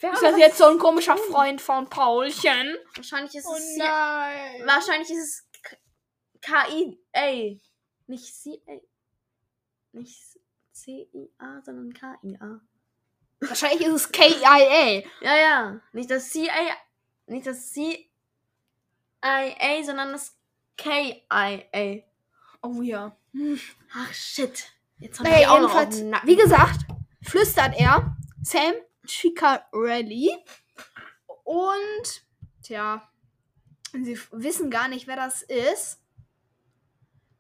Wer 0.01 0.13
Ist 0.13 0.23
das 0.23 0.37
jetzt 0.37 0.59
so 0.59 0.65
ein 0.65 0.79
komischer 0.79 1.17
Freund 1.17 1.61
von 1.61 1.89
Paulchen? 1.89 2.77
Wahrscheinlich 2.97 3.37
ist 3.37 3.47
Oh 3.47 3.55
es 3.55 3.77
nein. 3.77 4.67
Wahrscheinlich 4.67 5.11
ist 5.11 5.19
es 5.19 5.47
KIA. 6.41 7.57
Nicht 8.09 8.35
CA. 8.43 8.81
Nicht 9.93 10.21
C-I-A, 10.73 11.63
sondern 11.63 11.95
K-I-A. 11.95 12.61
Wahrscheinlich 13.41 13.87
ist 13.87 13.95
es 13.95 14.13
KIA. 14.13 15.05
Ja, 15.21 15.37
ja. 15.37 15.81
Nicht 15.93 16.11
das 16.11 16.33
CA. 16.33 16.77
Nicht 17.27 17.47
das 17.47 17.73
CIA, 17.73 17.97
sondern 19.85 20.13
das 20.13 20.37
KIA. 20.77 22.03
Oh 22.63 22.83
ja. 22.83 23.17
Ach 23.95 24.13
shit. 24.13 24.73
Jetzt 24.99 25.19
hab 25.19 25.27
Naja, 25.27 25.41
ich 25.41 25.49
auch 25.49 25.61
noch 25.61 25.75
auf 25.75 25.89
wie 26.25 26.37
gesagt, 26.37 26.81
flüstert 27.23 27.75
er 27.79 28.17
Sam 28.43 28.75
Ciccarelli 29.07 30.31
und 31.45 32.25
tja, 32.63 33.09
sie 33.93 34.19
wissen 34.33 34.71
gar 34.71 34.89
nicht, 34.89 35.07
wer 35.07 35.17
das 35.17 35.43
ist. 35.43 36.01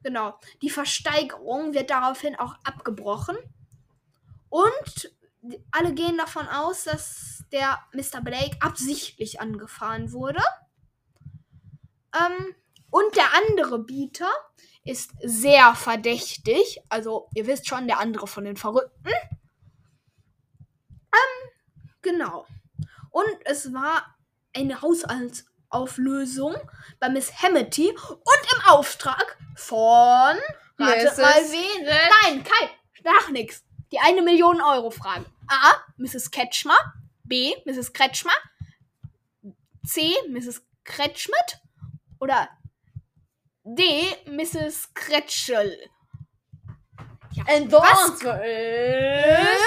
Genau, 0.02 0.38
die 0.60 0.70
Versteigerung 0.70 1.72
wird 1.72 1.90
daraufhin 1.90 2.36
auch 2.36 2.56
abgebrochen 2.64 3.36
und 4.50 5.14
alle 5.70 5.94
gehen 5.94 6.18
davon 6.18 6.46
aus, 6.48 6.84
dass 6.84 7.44
der 7.52 7.78
Mr. 7.92 8.20
Blake 8.22 8.56
absichtlich 8.60 9.40
angefahren 9.40 10.12
wurde. 10.12 10.42
Ähm, 12.14 12.54
und 12.90 13.16
der 13.16 13.34
andere 13.34 13.78
Bieter 13.80 14.30
ist 14.84 15.10
sehr 15.22 15.74
verdächtig. 15.74 16.80
Also, 16.88 17.28
ihr 17.34 17.46
wisst 17.46 17.66
schon, 17.68 17.86
der 17.86 17.98
andere 17.98 18.26
von 18.26 18.44
den 18.44 18.56
Verrückten. 18.56 19.12
Ähm, 21.12 21.50
genau. 22.02 22.46
Und 23.10 23.36
es 23.44 23.72
war 23.72 24.16
eine 24.54 24.82
Haushaltsauflösung 24.82 26.54
bei 27.00 27.08
Miss 27.08 27.42
Hamilton 27.42 27.90
und 27.90 28.52
im 28.52 28.68
Auftrag 28.68 29.38
von. 29.56 30.36
Ratet 30.78 31.18
mal 31.18 31.42
wen? 31.50 31.84
Nein, 31.84 32.44
kein. 32.44 32.68
Nach 33.04 33.30
nix. 33.30 33.64
Die 33.92 33.98
eine 34.00 34.22
Million 34.22 34.60
Euro 34.60 34.90
Frage. 34.90 35.26
A. 35.46 35.74
Mrs. 35.96 36.30
Ketschmer. 36.30 36.76
B. 37.24 37.54
Mrs. 37.64 37.92
Kretschmer. 37.92 38.32
C. 39.86 40.14
Mrs. 40.28 40.62
Kretschmidt. 40.84 41.60
Oder 42.20 42.48
D. 43.64 44.14
Mrs. 44.26 44.92
Kretschel. 44.94 45.90
And 47.48 47.70
the 47.70 47.76
answer 47.76 48.44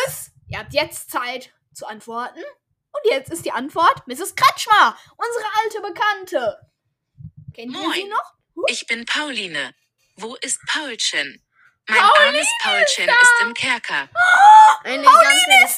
Ist. 0.08 0.32
Ihr 0.48 0.60
habt 0.60 0.74
jetzt 0.74 1.12
Zeit 1.12 1.52
zu 1.74 1.86
antworten. 1.86 2.40
Und 2.40 3.12
jetzt 3.12 3.30
ist 3.32 3.46
die 3.46 3.52
Antwort 3.52 4.08
Mrs. 4.08 4.36
Kretschmer, 4.36 4.98
unsere 5.18 5.46
alte 5.64 5.82
Bekannte. 5.82 6.60
Kennt 7.54 7.74
ihr 7.76 7.94
sie 7.94 8.08
noch? 8.08 8.34
Ich 8.68 8.88
bin 8.88 9.06
Pauline. 9.06 9.76
Wo 10.16 10.36
ist 10.36 10.60
Paulchen? 10.68 11.44
Mein 11.88 12.00
armes 12.02 12.48
Paulchen 12.64 13.08
ist 13.10 13.42
im 13.42 13.54
Kerker. 13.54 14.10
Ey, 14.84 14.98
nee, 14.98 15.04
ganz 15.06 15.26
ehrlich, 15.48 15.72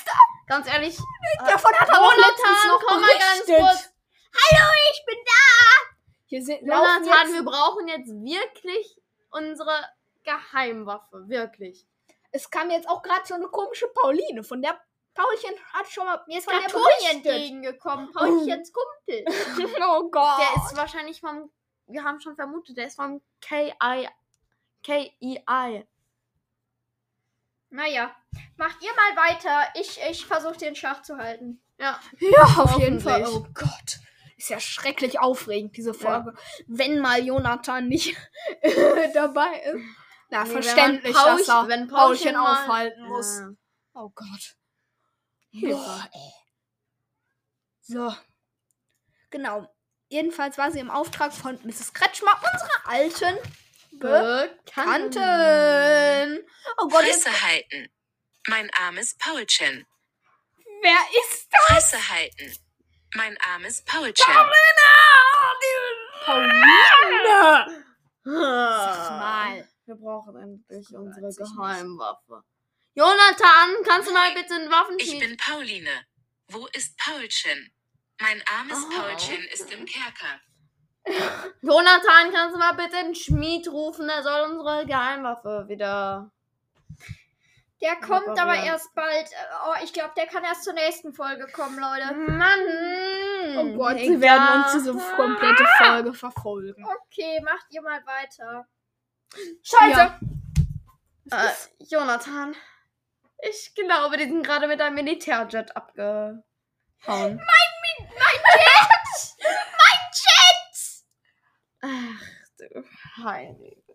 ganz 0.48 0.68
ehrlich, 0.68 0.98
Davon 1.46 1.74
hat 1.76 1.90
er 1.90 2.02
auch 2.02 2.16
letztens 2.16 2.66
noch 2.68 2.82
komm 2.88 3.02
mal 3.02 3.10
ganz 3.20 3.46
berichtet. 3.46 3.58
kurz. 3.58 3.90
Hallo, 4.34 4.72
ich 4.94 5.06
bin 5.06 5.18
da. 5.26 5.99
Hier 6.30 6.44
sind 6.44 6.62
Jonathan, 6.62 7.04
jetzt, 7.06 7.34
wir 7.34 7.44
brauchen 7.44 7.88
jetzt 7.88 8.10
wirklich 8.10 9.02
unsere 9.32 9.84
Geheimwaffe. 10.24 11.28
Wirklich. 11.28 11.88
Es 12.32 12.52
kam 12.52 12.70
jetzt 12.70 12.88
auch 12.88 13.02
gerade 13.02 13.26
so 13.26 13.34
eine 13.34 13.48
komische 13.48 13.88
Pauline. 13.88 14.44
Von 14.44 14.62
der 14.62 14.80
Paulchen 15.16 15.56
hat 15.74 15.88
schon 15.88 16.06
mal 16.06 16.24
Mir 16.28 16.38
ist 16.38 16.46
von 16.46 16.54
gerade 16.54 16.72
der 17.02 17.12
entgegengekommen. 17.12 18.12
Paulchens 18.12 18.72
Kumpel. 18.72 19.26
Oh 19.82 20.08
Gott. 20.12 20.40
Der 20.40 20.64
ist 20.64 20.78
wahrscheinlich 20.78 21.20
vom, 21.20 21.52
wir 21.88 22.04
haben 22.04 22.20
schon 22.20 22.36
vermutet, 22.36 22.78
der 22.78 22.86
ist 22.86 22.96
vom 22.96 23.22
KI, 23.42 24.08
KEI. 24.84 25.88
Naja, 27.72 28.16
macht 28.56 28.84
ihr 28.84 28.92
mal 28.94 29.30
weiter. 29.30 29.64
Ich, 29.74 30.00
ich 30.08 30.28
versuche 30.28 30.58
den 30.58 30.76
Schach 30.76 31.02
zu 31.02 31.18
halten. 31.18 31.60
Ja. 31.80 32.00
Ja, 32.20 32.44
auf 32.44 32.78
jeden 32.78 33.00
Fall. 33.00 33.26
Oh 33.26 33.48
Gott. 33.56 34.00
Ist 34.40 34.50
ja 34.50 34.60
schrecklich 34.60 35.20
aufregend, 35.20 35.76
diese 35.76 35.94
Folge. 35.94 36.34
Wenn 36.66 37.00
mal 37.00 37.22
Jonathan 37.22 37.88
nicht 37.90 38.16
dabei 39.14 39.60
ist. 39.66 39.84
Na, 40.30 40.44
Nee, 40.44 40.50
wenn 40.54 40.64
verständlich, 40.64 41.14
man 41.14 41.38
dass 41.38 41.48
er 41.50 41.68
wenn 41.68 41.88
Paulchen 41.88 42.34
Paulchen 42.34 42.34
mal- 42.36 42.64
aufhalten 42.64 43.04
muss. 43.08 43.38
Ja. 43.40 43.50
Oh 43.96 44.10
Gott. 44.16 44.56
Hilfe. 45.52 45.76
Boah, 45.76 46.10
ey. 46.14 46.32
So. 47.82 48.16
Genau. 49.30 49.68
Jedenfalls 50.08 50.58
war 50.58 50.72
sie 50.72 50.80
im 50.80 50.90
Auftrag 50.90 51.34
von 51.34 51.60
Mrs. 51.64 51.94
Kretschmer, 51.94 52.32
unserer 52.54 52.88
alten 52.88 53.38
Bekannten. 53.92 55.10
Bekannten. 55.10 56.48
Oh 56.78 56.88
Gott, 56.88 57.04
jetzt, 57.06 57.24
Fresse 57.28 57.42
halten. 57.46 57.90
Mein 58.48 58.70
armes 58.74 59.16
Paulchen. 59.18 59.86
wer 60.82 60.98
ist 61.26 61.48
das? 61.52 61.62
Fresse 61.92 62.10
halten. 62.10 62.56
Mein 63.16 63.38
armes 63.54 63.84
Paulchen. 63.86 64.26
Pauline! 66.26 67.84
Sag 68.24 69.12
mal. 69.20 69.68
Wir 69.86 69.96
brauchen 69.96 70.36
endlich 70.36 70.88
unsere. 70.94 71.30
Geheimwaffe. 71.34 72.44
Jonathan, 72.94 73.76
kannst 73.84 74.10
du 74.10 74.14
mal 74.14 74.32
bitte 74.34 74.54
einen 74.54 74.66
Ich 74.66 74.72
Waffenschmied... 74.72 75.20
bin 75.20 75.38
Pauline. 75.38 76.06
Wo 76.50 76.68
ist 76.68 76.98
Paulchen? 76.98 77.72
Mein 78.20 78.44
armes 78.46 78.78
Oh. 78.86 78.90
Paulchen 79.02 79.44
ist 79.54 79.72
im 79.72 79.86
Kerker. 79.86 80.40
Jonathan, 81.62 82.32
kannst 82.32 82.56
du 82.56 82.60
mal 82.60 82.74
bitte 82.74 82.98
einen 82.98 83.16
Schmied 83.16 83.68
rufen? 83.70 84.08
Der 84.08 84.22
soll 84.22 84.52
unsere 84.52 84.86
Geheimwaffe 84.86 85.66
wieder... 85.68 86.32
Der 87.82 87.96
kommt 87.96 88.28
Reparieren. 88.28 88.40
aber 88.40 88.56
erst 88.56 88.94
bald. 88.94 89.30
Oh, 89.66 89.74
ich 89.84 89.94
glaube, 89.94 90.12
der 90.18 90.28
kann 90.28 90.44
erst 90.44 90.66
zur 90.66 90.74
nächsten 90.74 91.14
Folge 91.14 91.48
kommen, 91.48 91.80
Leute. 91.80 92.14
Mann! 92.14 92.60
Oh 93.58 93.78
Gott, 93.78 93.98
sie 93.98 94.08
Egal. 94.16 94.22
werden 94.22 94.64
uns 94.64 94.74
diese 94.74 94.94
komplette 95.16 95.66
Folge 95.78 96.14
verfolgen. 96.14 96.86
Okay, 96.86 97.40
macht 97.42 97.66
ihr 97.70 97.82
mal 97.82 98.02
weiter. 98.06 98.68
Scheiße! 99.64 100.20
Äh, 101.32 101.84
Jonathan, 101.86 102.56
ich 103.50 103.74
glaube, 103.76 104.18
die 104.18 104.26
sind 104.26 104.44
gerade 104.46 104.68
mit 104.68 104.82
einem 104.82 104.96
Militärjet 104.96 105.76
abgehauen. 105.76 106.44
Mein, 107.06 107.38
mein 107.38 107.40
Jet! 108.58 109.36
Mein 109.42 110.02
Jet! 110.14 111.06
Ach 111.82 112.24
du 112.58 113.24
Heilige. 113.24 113.89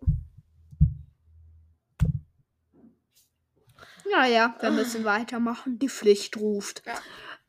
Naja, 4.11 4.55
wir 4.59 4.71
müssen 4.71 5.03
weitermachen. 5.03 5.79
Die 5.79 5.89
Pflicht 5.89 6.37
ruft. 6.37 6.83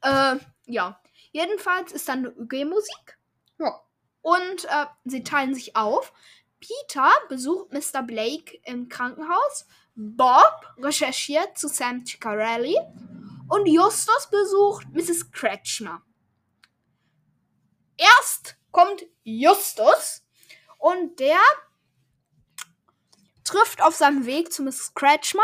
Ja. 0.03 0.35
Äh, 0.35 0.39
ja. 0.67 1.01
Jedenfalls 1.33 1.93
ist 1.93 2.09
dann 2.09 2.27
eine 2.27 2.29
ÖG-Musik. 2.29 3.19
Ja. 3.59 3.81
Und 4.23 4.65
äh, 4.65 4.87
sie 5.05 5.23
teilen 5.23 5.55
sich 5.55 5.77
auf. 5.77 6.13
Peter 6.61 7.11
besucht 7.29 7.73
Mr. 7.73 8.03
Blake 8.03 8.59
im 8.65 8.89
Krankenhaus. 8.89 9.67
Bob 9.95 10.75
recherchiert 10.79 11.59
zu 11.59 11.69
Sam 11.69 12.05
Ciccarelli. 12.05 12.77
Und 13.49 13.67
Justus 13.67 14.29
besucht 14.31 14.87
Mrs. 14.93 15.31
Kretschmer. 15.31 16.03
Erst 17.97 18.57
kommt 18.73 19.07
Justus 19.23 20.27
und 20.79 21.19
der 21.21 21.39
trifft 23.45 23.81
auf 23.81 23.95
seinem 23.95 24.27
Weg 24.27 24.53
zu 24.53 24.63
Mrs. 24.63 24.93
Kretschmer 24.95 25.43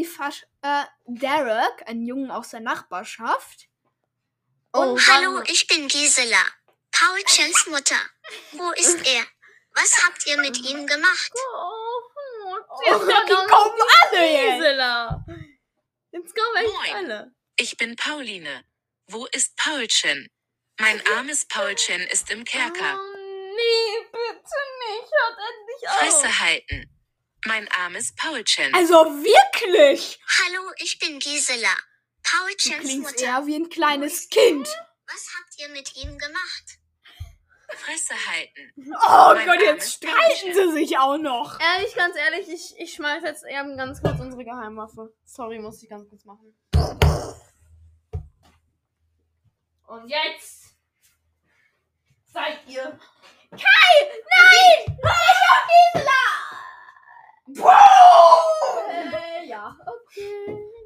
die 0.00 0.06
Fasch 0.06 0.46
äh, 0.62 0.84
Derek, 1.06 1.86
einen 1.86 2.06
Jungen 2.06 2.30
aus 2.30 2.50
der 2.50 2.60
Nachbarschaft. 2.60 3.68
Oh, 4.72 4.98
Hallo, 5.08 5.42
ich 5.46 5.66
bin 5.66 5.88
Gisela. 5.88 6.42
Paulchens 6.90 7.66
Mutter. 7.66 8.00
Wo 8.52 8.70
ist 8.72 9.06
er? 9.06 9.26
Was 9.74 10.02
habt 10.04 10.26
ihr 10.26 10.38
mit 10.38 10.56
ihm 10.58 10.86
gemacht? 10.86 11.32
Oh, 11.34 12.56
Jetzt 12.86 13.06
kommen 13.06 13.80
alle. 14.02 14.56
Gisela. 14.56 15.24
Jetzt 16.12 16.34
kommen 16.34 16.56
echt 16.56 16.74
Moin. 16.74 16.94
alle. 16.94 17.34
Ich 17.56 17.76
bin 17.76 17.94
Pauline. 17.96 18.64
Wo 19.06 19.26
ist 19.26 19.54
Paulchen? 19.56 20.30
Mein 20.78 21.04
armes 21.14 21.44
Paulchen 21.46 22.00
ist 22.08 22.30
im 22.30 22.44
Kerker. 22.44 22.98
Oh, 22.98 23.16
nee, 23.54 24.06
bitte 24.10 24.60
nicht. 24.88 25.12
Hört 25.12 25.38
endlich 25.50 25.88
auf. 25.88 25.96
Fresse 25.98 26.40
halten. 26.40 26.99
Mein 27.46 27.68
armes 27.72 28.14
Paulchen. 28.14 28.72
Also 28.74 28.94
wirklich. 28.96 30.20
Hallo, 30.44 30.70
ich 30.78 30.98
bin 30.98 31.18
Gisela. 31.18 31.68
Du 32.22 32.30
Paulchens 32.38 32.80
klingst 32.80 33.12
Mutter. 33.12 33.24
eher 33.24 33.46
wie 33.46 33.56
ein 33.56 33.68
kleines 33.70 34.28
Kind. 34.28 34.66
Was 35.06 35.26
habt 35.38 35.58
ihr 35.58 35.68
mit 35.70 35.96
ihm 35.96 36.16
gemacht? 36.18 36.64
Fresse 37.72 38.14
halten. 38.28 38.72
Oh 39.08 39.34
Mein 39.34 39.46
Gott, 39.46 39.60
jetzt 39.62 39.94
streiten 39.94 40.16
Paulchen. 40.16 40.54
sie 40.54 40.72
sich 40.72 40.98
auch 40.98 41.18
noch. 41.18 41.58
Ehrlich, 41.60 41.94
ganz 41.94 42.16
ehrlich, 42.16 42.48
ich, 42.48 42.74
ich 42.78 42.94
schmeiß 42.94 43.22
jetzt 43.24 43.44
eben 43.48 43.76
ganz 43.76 44.02
kurz 44.02 44.18
unsere 44.20 44.44
Geheimwaffe. 44.44 45.14
Sorry, 45.24 45.58
muss 45.60 45.82
ich 45.82 45.88
ganz 45.88 46.08
kurz 46.08 46.24
machen. 46.24 46.54
Und 49.86 50.08
jetzt 50.08 50.74
seid 52.32 52.58
ihr. 52.68 52.98
Äh, 57.56 59.46
ja. 59.46 59.76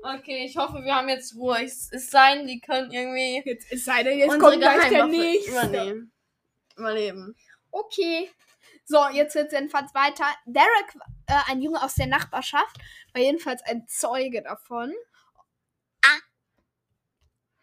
Okay, 0.03 0.45
ich 0.45 0.57
hoffe, 0.57 0.83
wir 0.85 0.95
haben 0.95 1.09
jetzt 1.09 1.35
Ruhe. 1.35 1.63
Es 1.65 1.91
ist 1.93 2.11
sein, 2.11 2.47
die 2.47 2.61
können 2.61 2.91
irgendwie 2.91 3.43
Jetzt 3.45 3.71
ist 3.73 3.85
sei 3.85 4.03
denn, 4.03 4.19
jetzt 4.19 4.33
unsere 4.35 4.51
kommt 4.51 4.61
gleich 4.63 4.81
der 4.81 4.91
Geheimwaffe 4.91 5.11
nächste. 5.21 5.51
übernehmen. 5.51 6.13
Überleben. 6.77 7.37
Okay. 7.71 8.31
So, 8.85 9.09
jetzt 9.09 9.35
wird 9.35 9.53
jedenfalls 9.53 9.95
weiter. 9.95 10.27
Derek, 10.45 10.95
äh, 11.27 11.39
ein 11.51 11.63
Junge 11.63 11.83
aus 11.83 11.95
der 11.95 12.07
Nachbarschaft, 12.07 12.77
war 13.15 13.23
jedenfalls 13.23 13.63
ein 13.63 13.87
Zeuge 13.89 14.43
davon. 14.43 14.93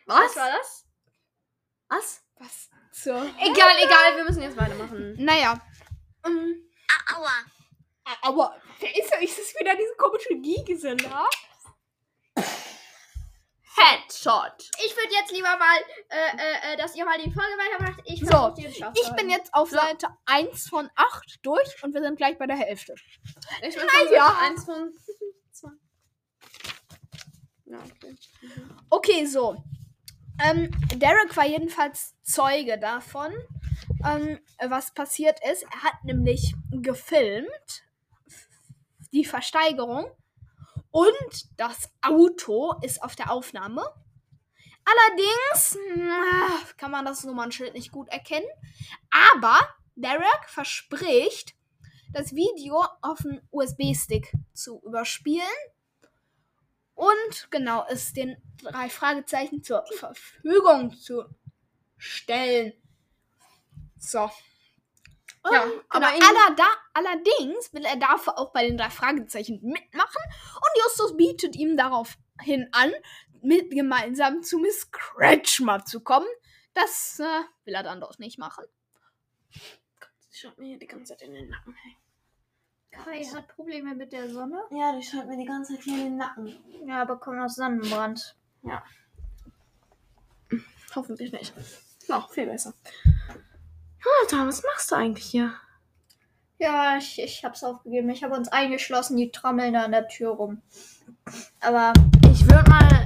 Was? 0.08 0.36
war 0.36 0.50
das? 0.58 0.86
Was? 1.90 2.24
Was 2.40 2.70
zur... 2.92 3.16
Egal, 3.40 3.76
egal, 3.84 4.18
wir 4.18 4.24
müssen 4.26 4.42
jetzt 4.42 4.58
weitermachen. 4.58 5.16
Naja. 5.24 5.62
Ähm, 6.26 6.68
Ah, 6.90 7.16
aua. 7.18 7.30
Aber 8.22 8.56
wer 8.80 8.98
ist 8.98 9.12
das? 9.12 9.22
Ist 9.22 9.40
das 9.40 9.60
wieder 9.60 9.76
diese 9.76 9.96
komische 9.98 10.36
Gisela? 10.36 11.28
Headshot. 13.76 14.70
Ich 14.86 14.96
würde 14.96 15.14
jetzt 15.14 15.32
lieber 15.32 15.58
mal, 15.58 15.78
äh, 16.10 16.38
äh, 16.38 16.74
äh, 16.74 16.78
dass 16.78 16.96
ihr 16.96 17.06
mal 17.06 17.18
die 17.18 17.32
Folge 17.32 17.58
weitermacht. 17.58 18.02
Ich 18.06 18.20
So, 18.20 18.54
Ich 18.56 19.16
bin 19.16 19.30
jetzt 19.30 19.54
auf 19.54 19.70
Seite 19.70 20.08
1 20.26 20.68
von 20.68 20.90
8 20.96 21.40
durch 21.42 21.84
und 21.84 21.94
wir 21.94 22.02
sind 22.02 22.18
gleich 22.18 22.38
bei 22.38 22.48
der 22.48 22.58
Hälfte. 22.58 22.96
Ich 23.62 23.76
bin 23.76 23.88
ja. 24.08 24.14
ja. 24.14 24.38
eins 24.42 24.66
von 24.66 24.94
zwei. 25.52 25.72
Ja, 27.66 27.80
okay. 27.80 28.16
Okay, 28.90 29.26
so. 29.26 29.64
Ähm, 30.44 30.72
Derek 30.96 31.36
war 31.38 31.46
jedenfalls 31.46 32.16
Zeuge 32.24 32.78
davon, 32.80 33.32
ähm, 34.06 34.40
was 34.68 34.94
passiert 34.94 35.40
ist. 35.50 35.64
Er 35.64 35.84
hat 35.84 36.04
nämlich 36.04 36.56
gefilmt 36.72 37.84
die 39.12 39.26
Versteigerung 39.26 40.06
und 40.92 41.58
das 41.58 41.90
Auto 42.02 42.74
ist 42.82 43.02
auf 43.02 43.16
der 43.16 43.32
Aufnahme. 43.32 43.84
Allerdings 44.84 45.78
na, 45.96 46.60
kann 46.78 46.92
man 46.92 47.06
das 47.06 47.24
Nummernschild 47.24 47.74
nicht 47.74 47.92
gut 47.92 48.10
erkennen. 48.10 48.48
Aber 49.10 49.60
Derek 49.96 50.48
verspricht, 50.48 51.56
das 52.12 52.34
Video 52.36 52.84
auf 53.02 53.24
einen 53.24 53.42
USB-Stick 53.52 54.34
zu 54.54 54.82
überspielen 54.84 55.46
und 56.96 57.48
genau 57.52 57.86
es 57.90 58.14
den 58.14 58.36
drei 58.58 58.90
Fragezeichen 58.90 59.64
zur 59.64 59.86
Verfügung 59.98 60.98
zu 60.98 61.24
stellen. 61.98 62.74
So. 63.98 64.30
Ja, 65.44 65.64
Und 65.64 65.84
aber 65.90 66.12
genau, 66.12 66.28
allada, 66.28 66.68
allerdings 66.94 67.74
will 67.74 67.84
er 67.84 67.98
dafür 67.98 68.38
auch 68.38 68.52
bei 68.52 68.68
den 68.68 68.78
drei 68.78 68.90
Fragezeichen 68.90 69.60
mitmachen 69.64 70.22
und 70.56 70.84
Justus 70.84 71.18
bietet 71.18 71.56
ihm 71.56 71.78
daraufhin 71.78 72.70
an, 72.72 72.92
mit 73.42 73.72
gemeinsam 73.72 74.44
zu 74.44 74.60
Miss 74.60 74.92
Kretschmer 74.92 75.84
zu 75.84 76.02
kommen. 76.02 76.28
Das 76.74 77.20
äh, 77.20 77.42
will 77.66 77.74
er 77.74 77.84
dann 77.84 78.00
doch 78.00 78.20
nicht 78.20 78.38
machen. 78.38 78.66
Die 79.54 80.38
schaut 80.38 80.58
mir 80.60 80.68
hier 80.68 80.80
die 80.80 80.88
ganze 80.88 81.14
Zeit 81.14 81.28
in 81.28 81.34
den 81.34 81.50
Nacken. 81.50 81.74
Hey. 81.74 81.98
Kai 82.92 83.24
hat 83.24 83.48
Probleme 83.48 83.96
mit 83.96 84.12
der 84.12 84.30
Sonne. 84.30 84.62
Ja, 84.70 84.96
die 84.96 85.04
schaut 85.04 85.26
mir 85.28 85.38
die 85.38 85.46
ganze 85.46 85.76
Zeit 85.76 85.84
hier 85.84 85.96
in 85.96 86.04
den 86.04 86.18
Nacken. 86.18 86.88
Ja, 86.88 87.06
bekommt 87.06 87.38
noch 87.38 87.50
Sonnenbrand. 87.50 88.36
Hoffentlich 90.96 91.32
nicht. 91.32 91.54
Noch 92.08 92.32
viel 92.32 92.46
besser. 92.46 92.74
Alter, 94.22 94.48
was 94.48 94.64
machst 94.64 94.92
du 94.92 94.96
eigentlich 94.96 95.26
hier? 95.26 95.54
Ja, 96.58 96.98
ich, 96.98 97.22
ich 97.22 97.44
hab's 97.44 97.64
aufgegeben. 97.64 98.10
Ich 98.10 98.24
habe 98.24 98.36
uns 98.36 98.50
eingeschlossen, 98.50 99.18
die 99.18 99.32
trommeln 99.32 99.74
da 99.74 99.84
an 99.84 99.92
der 99.92 100.08
Tür 100.08 100.32
rum. 100.32 100.62
Aber 101.60 101.94
Ich 102.32 102.44
würde 102.46 102.70
mal. 102.70 103.06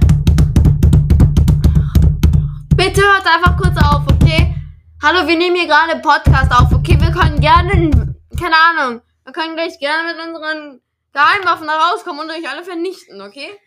Bitte 2.76 3.02
hört 3.02 3.26
einfach 3.26 3.56
kurz 3.56 3.76
auf, 3.84 4.06
okay? 4.10 4.54
Hallo, 5.02 5.26
wir 5.26 5.36
nehmen 5.36 5.56
hier 5.56 5.66
gerade 5.66 5.92
einen 5.92 6.02
Podcast 6.02 6.50
auf, 6.52 6.72
okay? 6.72 6.98
Wir 6.98 7.10
können 7.10 7.40
gerne, 7.40 8.16
keine 8.38 8.56
Ahnung, 8.56 9.02
wir 9.24 9.32
können 9.32 9.54
gleich 9.54 9.78
gerne 9.78 10.14
mit 10.14 10.26
unseren 10.26 10.80
Geheimwaffen 11.12 11.66
da 11.66 11.78
rauskommen 11.78 12.22
und 12.22 12.30
euch 12.30 12.48
alle 12.48 12.64
vernichten, 12.64 13.20
okay? 13.20 13.48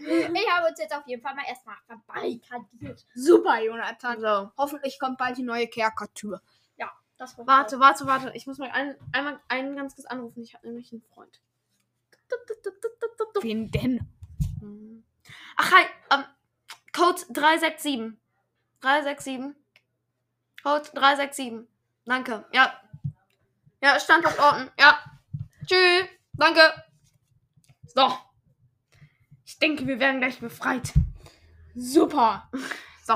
ich 0.00 0.50
habe 0.50 0.68
uns 0.68 0.78
jetzt 0.78 0.94
auf 0.94 1.06
jeden 1.06 1.22
Fall 1.22 1.34
mal 1.34 1.44
erstmal 1.48 1.76
verbarrikadiert. 1.86 3.06
Super, 3.14 3.60
Jonathan. 3.60 4.20
So. 4.20 4.50
Hoffentlich 4.56 4.98
kommt 4.98 5.18
bald 5.18 5.36
die 5.36 5.42
neue 5.42 5.68
Kerkertür. 5.68 6.40
Warte, 7.20 7.78
warte, 7.80 8.06
warte. 8.06 8.32
Ich 8.34 8.46
muss 8.46 8.56
mal 8.58 8.70
ein, 8.70 8.96
einmal 9.12 9.38
einen 9.48 9.76
ganz 9.76 9.94
kurz 9.94 10.06
anrufen. 10.06 10.42
Ich 10.42 10.54
habe 10.54 10.66
nämlich 10.66 10.90
einen 10.92 11.02
Freund. 11.02 11.40
Wen 13.42 13.70
denn? 13.70 14.08
Ach, 15.56 15.70
hi. 15.72 15.84
Ähm, 16.10 16.24
Code 16.92 17.20
367. 17.30 18.18
367. 18.80 19.54
Code 20.62 20.88
367. 20.94 21.68
Danke. 22.06 22.46
Ja. 22.52 22.80
Ja, 23.82 24.00
Standort 24.00 24.38
orten. 24.38 24.70
Ja. 24.78 24.98
Tschüss. 25.66 26.08
Danke. 26.32 26.60
So. 27.94 28.16
Ich 29.44 29.58
denke, 29.58 29.86
wir 29.86 29.98
werden 29.98 30.20
gleich 30.20 30.40
befreit. 30.40 30.92
Super. 31.74 32.48
So. 33.02 33.14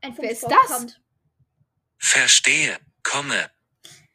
Ein 0.00 0.16
Wer 0.16 0.30
ist 0.30 0.44
das? 0.44 0.66
kommt. 0.68 1.00
Verstehe, 2.00 2.78
komme. 3.02 3.50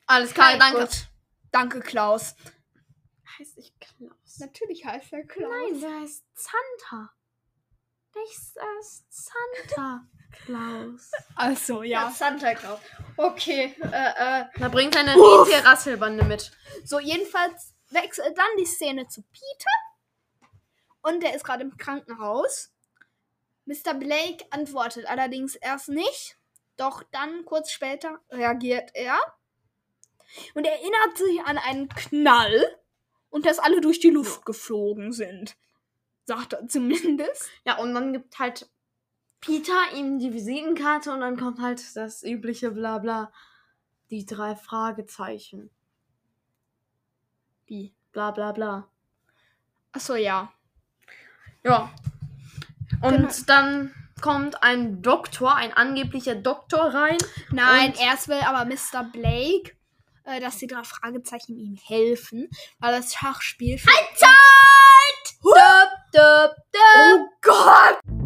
Alles 0.07 0.33
klar, 0.33 0.53
Hi, 0.53 0.59
danke. 0.59 0.79
Gut. 0.81 1.07
Danke, 1.51 1.79
Klaus. 1.81 2.35
Heißt 3.37 3.57
ich 3.57 3.71
Klaus? 3.79 4.39
Natürlich 4.39 4.83
heißt 4.85 5.13
er 5.13 5.23
Klaus. 5.23 5.51
Nein, 5.51 5.79
der 5.79 6.01
heißt 6.01 6.23
Santa. 6.33 7.13
Der 8.13 8.23
ist 8.23 8.57
erst 8.57 9.05
Santa 9.09 10.07
Klaus. 10.31 11.11
Also, 11.35 11.83
Ja, 11.83 12.05
ja. 12.05 12.11
Santa 12.11 12.55
Claus. 12.55 12.79
Okay, 13.17 13.75
äh, 13.81 14.41
äh. 14.41 14.45
Da 14.57 14.67
bringt 14.69 14.95
seine 14.95 15.15
Uff. 15.15 15.47
Rentier-Rasselbande 15.47 16.25
mit. 16.25 16.51
So, 16.83 16.99
jedenfalls 16.99 17.75
wechselt 17.91 18.37
dann 18.37 18.57
die 18.57 18.65
Szene 18.65 19.07
zu 19.07 19.21
Peter. 19.21 20.49
Und 21.01 21.21
der 21.21 21.35
ist 21.35 21.45
gerade 21.45 21.61
im 21.63 21.77
Krankenhaus. 21.77 22.73
Mr. 23.65 23.93
Blake 23.93 24.45
antwortet 24.49 25.05
allerdings 25.05 25.55
erst 25.55 25.89
nicht. 25.89 26.37
Doch 26.77 27.03
dann, 27.11 27.45
kurz 27.45 27.71
später, 27.71 28.19
reagiert 28.29 28.91
er. 28.93 29.17
Und 30.53 30.65
erinnert 30.65 31.17
sich 31.17 31.39
an 31.45 31.57
einen 31.57 31.87
Knall. 31.89 32.79
Und 33.29 33.45
dass 33.45 33.59
alle 33.59 33.81
durch 33.81 33.99
die 33.99 34.09
Luft 34.09 34.45
geflogen 34.45 35.11
sind. 35.11 35.55
Sagt 36.25 36.53
er 36.53 36.67
zumindest. 36.67 37.49
Ja, 37.65 37.77
und 37.77 37.93
dann 37.93 38.13
gibt 38.13 38.39
halt 38.39 38.69
Peter 39.41 39.93
ihm 39.93 40.17
die 40.19 40.33
Visitenkarte 40.33 41.11
und 41.13 41.19
dann 41.21 41.37
kommt 41.37 41.59
halt 41.59 41.95
das 41.95 42.23
übliche 42.23 42.71
Blabla. 42.71 43.31
Die 44.09 44.25
drei 44.25 44.55
Fragezeichen. 44.55 45.69
Wie? 47.65 47.93
Bla 48.11 48.31
bla 48.31 48.51
bla. 48.51 48.87
Achso, 49.91 50.15
ja. 50.15 50.51
Ja. 51.63 51.91
Und 53.01 53.17
Genau. 53.17 53.33
dann 53.47 54.04
kommt 54.21 54.63
ein 54.63 55.01
Doktor, 55.01 55.55
ein 55.55 55.73
angeblicher 55.73 56.35
Doktor 56.35 56.93
rein. 56.93 57.17
Nein, 57.51 57.93
erst 57.99 58.27
will 58.27 58.39
aber 58.45 58.65
Mr. 58.65 59.03
Blake, 59.11 59.75
äh, 60.23 60.39
dass 60.39 60.57
die 60.57 60.67
drei 60.67 60.83
Fragezeichen 60.83 61.57
ihm 61.57 61.77
helfen, 61.85 62.49
weil 62.79 62.95
das 62.95 63.13
Schachspiel. 63.13 63.77
Halt 63.77 64.17
Zeit! 64.17 64.31
Döp, 65.43 65.89
döp, 66.13 66.55
döp. 66.73 67.19
Oh 67.19 67.27
Gott! 67.41 68.24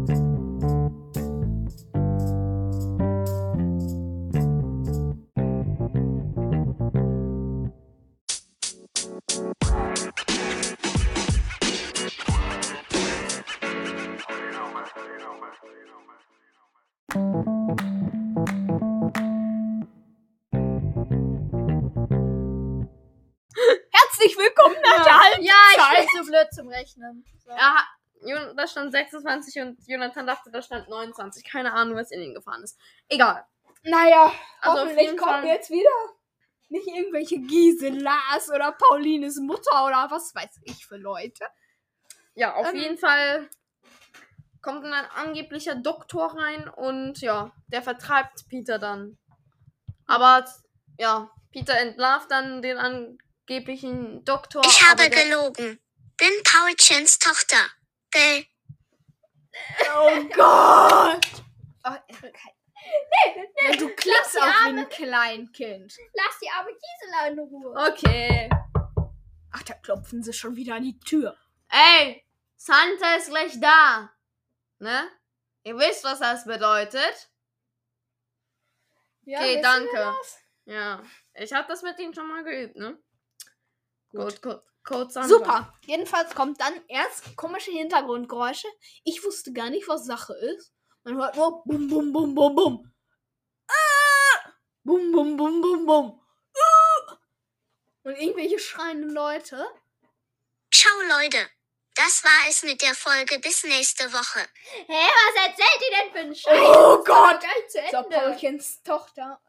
Blöd 26.40 26.54
zum 26.54 26.68
Rechnen. 26.68 27.24
So. 27.44 27.50
Ja, 27.50 27.76
da 28.54 28.66
stand 28.66 28.92
26 28.92 29.60
und 29.62 29.78
Jonathan 29.86 30.26
dachte, 30.26 30.50
da 30.50 30.60
stand 30.62 30.88
29. 30.88 31.44
Keine 31.44 31.72
Ahnung, 31.72 31.96
was 31.96 32.10
in 32.10 32.20
ihn 32.20 32.34
gefahren 32.34 32.62
ist. 32.62 32.78
Egal. 33.08 33.44
Naja, 33.82 34.32
Also 34.60 34.76
auf 34.78 34.84
hoffentlich 34.84 35.06
jeden 35.06 35.16
kommen 35.18 35.40
Fall- 35.40 35.46
jetzt 35.46 35.70
wieder 35.70 35.90
nicht 36.68 36.86
irgendwelche 36.86 37.38
Giselas 37.40 38.48
oder 38.54 38.72
Paulines 38.72 39.36
Mutter 39.40 39.86
oder 39.86 40.06
was 40.10 40.34
weiß 40.34 40.60
ich 40.64 40.86
für 40.86 40.96
Leute. 40.98 41.46
Ja, 42.34 42.54
auf 42.54 42.68
Ähm. 42.68 42.76
jeden 42.76 42.98
Fall 42.98 43.48
kommt 44.62 44.84
dann 44.84 44.92
ein 44.92 45.10
angeblicher 45.16 45.74
Doktor 45.74 46.36
rein 46.38 46.68
und 46.68 47.20
ja, 47.22 47.50
der 47.68 47.82
vertreibt 47.82 48.46
Peter 48.48 48.78
dann. 48.78 49.18
Aber 50.06 50.44
ja, 50.98 51.30
Peter 51.50 51.76
entlarvt 51.78 52.30
dann 52.30 52.60
den 52.62 52.76
angeblichen 52.76 54.24
Doktor. 54.24 54.62
Ich 54.66 54.86
habe 54.86 55.08
der- 55.08 55.24
gelogen. 55.24 55.80
Bin 56.20 56.32
Paulchens 56.44 57.18
Tochter. 57.18 57.64
Bell. 58.12 58.44
Oh 59.94 60.22
Gott! 60.34 61.26
Oh, 61.84 61.96
Wenn 63.64 63.78
du 63.78 63.86
lass 63.88 63.96
klingst 63.96 64.34
die 64.34 64.38
auch 64.38 64.46
wie 64.46 64.66
Arme. 64.68 64.80
ein 64.82 64.88
Kleinkind. 64.88 65.96
Lass 66.14 66.38
die 66.42 66.50
arme 66.50 66.70
Gisela 66.72 67.28
in 67.28 67.38
Ruhe. 67.38 67.74
Okay. 67.88 68.50
Ach, 69.52 69.62
da 69.62 69.74
klopfen 69.74 70.22
sie 70.22 70.32
schon 70.32 70.56
wieder 70.56 70.74
an 70.76 70.82
die 70.82 70.98
Tür. 71.00 71.36
Ey, 71.70 72.24
Santa 72.56 73.14
ist 73.16 73.28
gleich 73.30 73.58
da. 73.60 74.10
Ne? 74.78 75.10
Ihr 75.64 75.76
wisst, 75.78 76.04
was 76.04 76.20
das 76.20 76.44
bedeutet. 76.44 77.30
Ja, 79.24 79.38
Okay, 79.40 79.60
danke. 79.62 79.92
wir 79.92 80.16
das? 80.18 80.38
Ja, 80.64 81.02
ich 81.34 81.52
habe 81.52 81.68
das 81.68 81.82
mit 81.82 81.98
ihm 81.98 82.12
schon 82.14 82.28
mal 82.28 82.44
geübt, 82.44 82.76
ne? 82.76 82.98
Gut, 84.10 84.40
gut. 84.42 84.62
Code 84.90 85.12
Sandra. 85.12 85.28
Super. 85.28 85.74
Jedenfalls 85.86 86.34
kommt 86.34 86.60
dann 86.60 86.72
erst 86.88 87.36
komische 87.36 87.70
Hintergrundgeräusche. 87.70 88.66
Ich 89.04 89.22
wusste 89.22 89.52
gar 89.52 89.70
nicht, 89.70 89.86
was 89.86 90.04
Sache 90.04 90.34
ist. 90.34 90.72
Man 91.04 91.16
hört 91.16 91.36
nur 91.36 91.62
bum 91.64 91.88
bum 91.88 92.12
bum 92.12 92.34
bum 92.34 92.54
bum. 92.56 92.92
Ah! 93.68 94.50
Bum 94.82 95.12
bum 95.12 95.36
bum 95.36 95.60
bum 95.60 95.86
bum. 95.86 96.20
Ah! 96.56 97.18
Und 98.02 98.16
irgendwelche 98.16 98.58
schreienden 98.58 99.10
Leute. 99.10 99.64
Ciao 100.72 100.92
Leute. 101.08 101.48
Das 101.94 102.24
war 102.24 102.48
es 102.48 102.64
mit 102.64 102.82
der 102.82 102.94
Folge 102.94 103.38
bis 103.38 103.62
nächste 103.62 104.12
Woche. 104.12 104.40
Hä, 104.86 105.08
was 105.26 105.46
erzählt 105.46 105.82
ihr 105.82 105.96
denn 105.98 106.12
für 106.12 106.18
einen 106.18 106.34
Scheiß? 106.34 106.60
Oh 106.60 107.04
Gott! 107.04 107.40
Geil 107.40 107.68
zu 107.68 107.78
So, 107.90 107.96
Ende. 107.98 108.16
Paulchens 108.16 108.82
Tochter. 108.82 109.40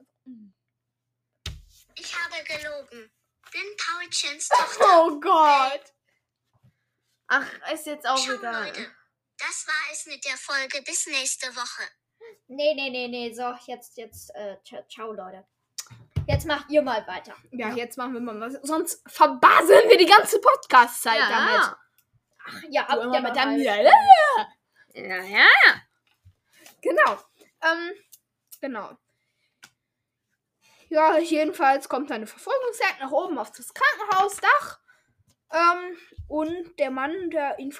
Ich 1.95 2.15
habe 2.15 2.43
gelogen. 2.43 3.11
Bin 3.51 3.75
Paulchens 3.77 4.47
Tochter. 4.49 4.85
Oh 5.05 5.19
Gott! 5.19 5.93
Ach, 7.27 7.47
ist 7.73 7.85
jetzt 7.85 8.07
auch 8.07 8.17
Ciao 8.17 8.35
egal. 8.35 8.65
Leute. 8.67 8.91
Das 9.37 9.65
war 9.67 9.91
es 9.93 10.05
mit 10.05 10.23
der 10.25 10.37
Folge 10.37 10.81
bis 10.83 11.07
nächste 11.07 11.47
Woche. 11.55 11.83
Nee, 12.47 12.73
nee, 12.75 12.89
nee, 12.89 13.07
nee. 13.07 13.33
So, 13.33 13.53
jetzt, 13.65 13.97
jetzt, 13.97 14.33
äh, 14.35 14.57
ciao, 14.89 15.11
Leute. 15.13 15.45
Jetzt 16.27 16.45
macht 16.45 16.69
ihr 16.69 16.81
mal 16.81 17.05
weiter. 17.07 17.35
Ja, 17.51 17.69
jetzt 17.73 17.97
machen 17.97 18.13
wir 18.13 18.21
mal 18.21 18.39
was. 18.39 18.53
Sonst 18.61 19.01
verbaseln 19.07 19.89
wir 19.89 19.97
die 19.97 20.05
ganze 20.05 20.39
Podcast-Zeit 20.39 21.19
damit. 21.19 21.53
Ja, 21.55 21.79
Ja, 22.69 22.83
Du 22.83 22.89
habt 22.89 23.03
immer 23.03 23.15
ihr 23.15 23.21
mit 23.21 23.39
halt. 23.39 23.61
Ja, 23.61 23.75
ja, 24.93 25.23
ja. 25.23 25.47
Genau. 26.81 27.19
Ähm, 27.63 27.91
genau. 28.59 28.97
Ja, 30.91 31.17
jedenfalls 31.17 31.87
kommt 31.87 32.11
eine 32.11 32.27
Verfolgungsjagd 32.27 32.99
nach 32.99 33.11
oben 33.11 33.37
auf 33.37 33.49
das 33.53 33.73
Krankenhausdach. 33.73 34.79
Ähm, 35.53 35.97
und 36.27 36.77
der 36.79 36.91
Mann, 36.91 37.29
der 37.29 37.57
ihn 37.59 37.73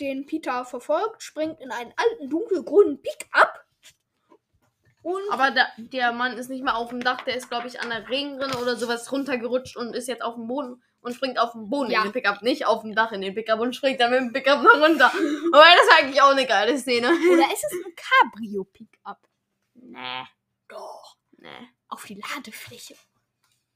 den 0.00 0.26
Peter 0.26 0.64
verfolgt, 0.64 1.22
springt 1.22 1.60
in 1.60 1.70
einen 1.70 1.92
alten 1.96 2.28
dunkelgrünen 2.28 3.00
Pickup. 3.00 3.64
Und 5.02 5.22
Aber 5.30 5.52
der, 5.52 5.68
der 5.78 6.10
Mann 6.12 6.36
ist 6.36 6.48
nicht 6.50 6.64
mehr 6.64 6.76
auf 6.76 6.88
dem 6.88 7.04
Dach, 7.04 7.20
der 7.20 7.36
ist, 7.36 7.48
glaube 7.48 7.68
ich, 7.68 7.80
an 7.80 7.90
der 7.90 8.08
Regenrinne 8.08 8.56
oder 8.58 8.74
sowas 8.74 9.10
runtergerutscht 9.12 9.76
und 9.76 9.94
ist 9.94 10.08
jetzt 10.08 10.22
auf 10.22 10.34
dem 10.34 10.48
Boden 10.48 10.82
und 11.02 11.14
springt 11.14 11.38
auf 11.38 11.52
dem 11.52 11.68
Boden 11.70 11.92
Ja. 11.92 11.98
in 12.00 12.08
den 12.08 12.12
Pickup, 12.12 12.42
nicht 12.42 12.66
auf 12.66 12.82
dem 12.82 12.96
Dach 12.96 13.12
in 13.12 13.20
den 13.20 13.34
Pickup 13.36 13.60
und 13.60 13.76
springt 13.76 14.00
dann 14.00 14.10
mit 14.10 14.18
dem 14.20 14.32
Pickup 14.32 14.60
noch 14.60 14.74
runter. 14.74 15.06
Aber 15.06 15.64
das 15.76 15.88
war 15.88 15.98
eigentlich 16.00 16.20
auch 16.20 16.30
eine 16.32 16.46
geile 16.46 16.76
Szene. 16.76 17.06
oder 17.08 17.52
ist 17.52 17.64
es 17.64 17.72
ein 17.84 17.94
Cabrio-Pickup? 17.94 19.18
Nee, 19.74 20.24
Doch. 20.66 21.16
nee, 21.38 21.68
Auf 21.92 22.04
die 22.06 22.14
Ladefläche. 22.14 22.94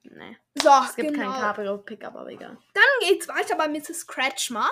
nee. 0.05 0.38
So, 0.55 0.70
Es 0.85 0.96
gibt 0.96 1.12
genau. 1.12 1.31
kein 1.31 1.40
Cabrio-Pickup, 1.40 2.14
aber 2.14 2.31
egal. 2.31 2.57
Dann 2.72 2.83
geht's 3.09 3.29
weiter 3.29 3.57
bei 3.57 3.68
Mrs. 3.68 4.07
Kretschmer. 4.07 4.70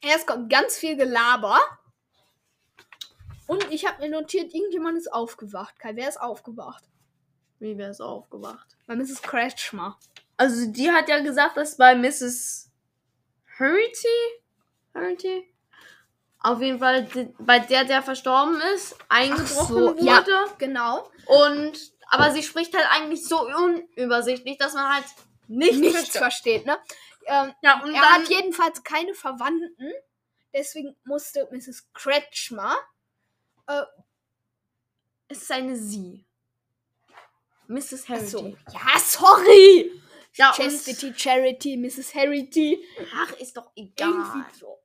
Erst 0.00 0.26
kommt 0.26 0.48
ganz 0.50 0.78
viel 0.78 0.96
Gelaber. 0.96 1.60
Und 3.46 3.70
ich 3.70 3.84
habe 3.86 4.00
mir 4.00 4.08
notiert, 4.08 4.54
irgendjemand 4.54 4.96
ist 4.96 5.12
aufgewacht. 5.12 5.78
Kai, 5.78 5.94
wer 5.96 6.08
ist 6.08 6.20
aufgewacht? 6.20 6.84
Wie 7.58 7.76
wäre 7.76 7.90
es 7.90 8.00
aufgewacht? 8.00 8.78
Bei 8.86 8.96
Mrs. 8.96 9.20
Kretschmer. 9.20 9.98
Also, 10.38 10.66
die 10.70 10.90
hat 10.90 11.10
ja 11.10 11.20
gesagt, 11.20 11.58
dass 11.58 11.76
bei 11.76 11.94
Mrs. 11.94 12.70
Hurity? 13.58 14.08
Hurity? 14.94 15.52
Auf 16.42 16.60
jeden 16.62 16.78
Fall, 16.78 17.06
bei 17.38 17.58
der, 17.58 17.84
der 17.84 18.02
verstorben 18.02 18.60
ist, 18.74 18.96
eingebrochen 19.08 19.46
so, 19.76 19.96
wurde. 19.96 20.02
ja. 20.04 20.24
Genau. 20.58 21.10
Und, 21.26 21.78
aber 22.08 22.30
sie 22.32 22.42
spricht 22.42 22.74
halt 22.74 22.86
eigentlich 22.90 23.26
so 23.28 23.46
unübersichtlich, 23.46 24.56
dass 24.58 24.72
man 24.74 24.94
halt 24.94 25.04
nichts, 25.48 25.78
Nichts 25.78 26.16
versteht. 26.16 26.64
ne? 26.64 26.78
Ähm, 27.26 27.52
Ja, 27.62 27.82
und 27.82 27.94
er 27.94 28.00
dann, 28.00 28.22
hat 28.22 28.28
jedenfalls 28.28 28.82
keine 28.82 29.14
Verwandten. 29.14 29.92
Deswegen 30.54 30.96
musste 31.04 31.46
Mrs. 31.52 31.92
Kretschmer. 31.92 32.74
Äh, 33.66 33.82
es 35.28 35.42
ist 35.42 35.52
eine 35.52 35.76
Sie. 35.76 36.24
Mrs. 37.68 38.08
Harity. 38.08 38.26
achso. 38.26 38.56
Ja, 38.72 38.98
sorry! 38.98 39.92
Ja, 40.34 40.52
Chastity, 40.56 41.12
Charity, 41.16 41.76
Mrs. 41.76 42.14
Harity. 42.14 42.82
ach, 43.14 43.32
ist 43.38 43.56
doch 43.56 43.70
egal. 43.76 44.08
Irgendwie 44.10 44.58
so. 44.58 44.78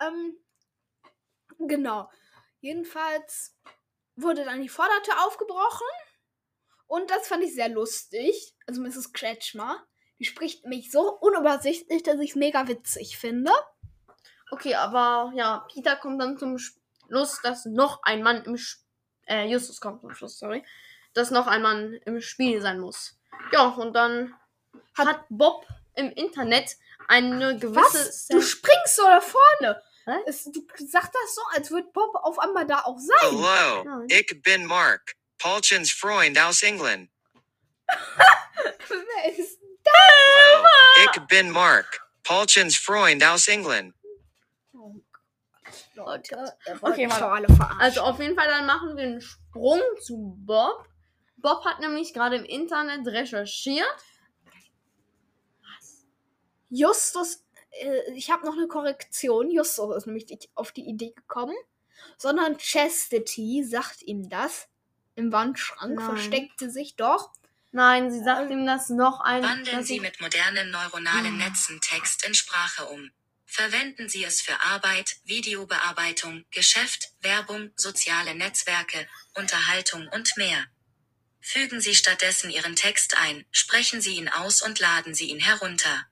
Ähm, 0.00 0.36
genau. 1.58 2.10
Jedenfalls 2.60 3.56
wurde 4.16 4.44
dann 4.44 4.60
die 4.60 4.68
Vordertür 4.68 5.24
aufgebrochen. 5.26 5.86
Und 6.86 7.10
das 7.10 7.28
fand 7.28 7.44
ich 7.44 7.54
sehr 7.54 7.68
lustig. 7.68 8.54
Also 8.66 8.80
Mrs. 8.80 9.12
Kretschmer. 9.12 9.86
Die 10.18 10.24
spricht 10.24 10.64
mich 10.64 10.90
so 10.90 11.16
unübersichtlich, 11.18 12.02
dass 12.02 12.18
ich 12.18 12.30
es 12.30 12.36
mega 12.36 12.66
witzig 12.66 13.18
finde. 13.18 13.52
Okay, 14.50 14.74
aber 14.74 15.32
ja, 15.34 15.66
Peter 15.72 15.94
kommt 15.96 16.20
dann 16.20 16.38
zum 16.38 16.58
Schluss, 16.58 17.40
dass 17.42 17.66
noch 17.66 18.02
ein 18.02 18.22
Mann 18.22 18.42
im 18.44 18.56
Sch 18.56 18.82
äh, 19.26 19.46
Justus 19.46 19.80
kommt 19.80 20.00
zum 20.00 20.14
Schluss, 20.14 20.38
sorry, 20.38 20.64
dass 21.12 21.30
noch 21.30 21.46
ein 21.46 21.62
Mann 21.62 21.92
im 22.06 22.20
Spiel 22.20 22.60
sein 22.62 22.80
muss. 22.80 23.20
Ja, 23.52 23.68
und 23.68 23.94
dann 23.94 24.34
hat, 24.96 25.24
Bob 25.28 25.66
im 25.94 26.10
Internet 26.12 26.76
eine 27.08 27.58
gewisse 27.58 27.80
Was? 27.80 28.26
Du 28.28 28.40
springst 28.40 28.96
so 28.96 29.02
da 29.02 29.20
vorne. 29.20 29.82
Hä? 30.08 30.22
Es, 30.26 30.44
du 30.44 30.66
sagst 30.78 31.12
das 31.12 31.34
so, 31.34 31.42
als 31.54 31.70
würde 31.70 31.88
Bob 31.92 32.14
auf 32.14 32.38
einmal 32.38 32.66
da 32.66 32.80
auch 32.84 32.98
sein. 32.98 33.16
Hallo, 33.20 33.84
Nein. 33.84 34.06
ik 34.08 34.42
ben 34.42 34.64
Mark, 34.64 35.14
Paulchens 35.38 35.92
Freund 35.92 36.38
aus 36.38 36.62
England. 36.62 37.10
Wer 38.88 39.38
ist 39.38 39.58
Hallo, 39.86 40.64
ik 41.04 41.28
ben 41.28 41.50
Mark, 41.50 42.00
Paulchens 42.22 42.78
Freund 42.78 43.22
aus 43.22 43.48
England. 43.48 43.94
Leute? 45.94 46.56
Okay, 46.80 47.06
mal. 47.06 47.44
Also 47.78 48.00
auf 48.00 48.18
jeden 48.18 48.34
Fall, 48.34 48.48
dann 48.48 48.64
machen 48.64 48.96
wir 48.96 49.04
einen 49.04 49.20
Sprung 49.20 49.82
zu 50.00 50.36
Bob. 50.38 50.88
Bob 51.36 51.64
hat 51.66 51.80
nämlich 51.80 52.14
gerade 52.14 52.36
im 52.36 52.44
Internet 52.44 53.06
recherchiert. 53.06 53.86
Justus, 56.70 57.44
äh, 57.70 58.12
ich 58.14 58.30
habe 58.30 58.46
noch 58.46 58.56
eine 58.56 58.68
Korrektion. 58.68 59.50
Justus 59.50 59.96
ist 59.96 60.06
nämlich 60.06 60.26
nicht 60.28 60.48
auf 60.54 60.72
die 60.72 60.88
Idee 60.88 61.12
gekommen, 61.14 61.56
sondern 62.16 62.58
Chastity 62.58 63.64
sagt 63.64 64.02
ihm 64.02 64.28
das. 64.28 64.68
Im 65.14 65.32
Wandschrank 65.32 65.96
Nein. 65.96 66.04
versteckt 66.04 66.60
sie 66.60 66.70
sich 66.70 66.94
doch. 66.96 67.32
Nein, 67.72 68.10
sie 68.10 68.22
sagt 68.22 68.50
ihm 68.50 68.66
das 68.66 68.88
noch 68.88 69.20
ein. 69.20 69.42
Wandeln 69.42 69.84
Sie 69.84 70.00
mit 70.00 70.20
modernen 70.20 70.70
neuronalen 70.70 71.40
Ah. 71.40 71.48
Netzen 71.48 71.80
Text 71.80 72.24
in 72.24 72.34
Sprache 72.34 72.86
um. 72.86 73.10
Verwenden 73.44 74.08
Sie 74.08 74.24
es 74.24 74.40
für 74.40 74.60
Arbeit, 74.60 75.16
Videobearbeitung, 75.24 76.44
Geschäft, 76.50 77.12
Werbung, 77.20 77.70
soziale 77.76 78.34
Netzwerke, 78.34 79.08
Unterhaltung 79.34 80.06
und 80.08 80.36
mehr. 80.36 80.66
Fügen 81.40 81.80
Sie 81.80 81.94
stattdessen 81.94 82.50
Ihren 82.50 82.76
Text 82.76 83.16
ein, 83.18 83.46
sprechen 83.50 84.00
Sie 84.00 84.16
ihn 84.16 84.28
aus 84.28 84.62
und 84.62 84.78
laden 84.80 85.14
Sie 85.14 85.30
ihn 85.30 85.40
herunter. 85.40 86.06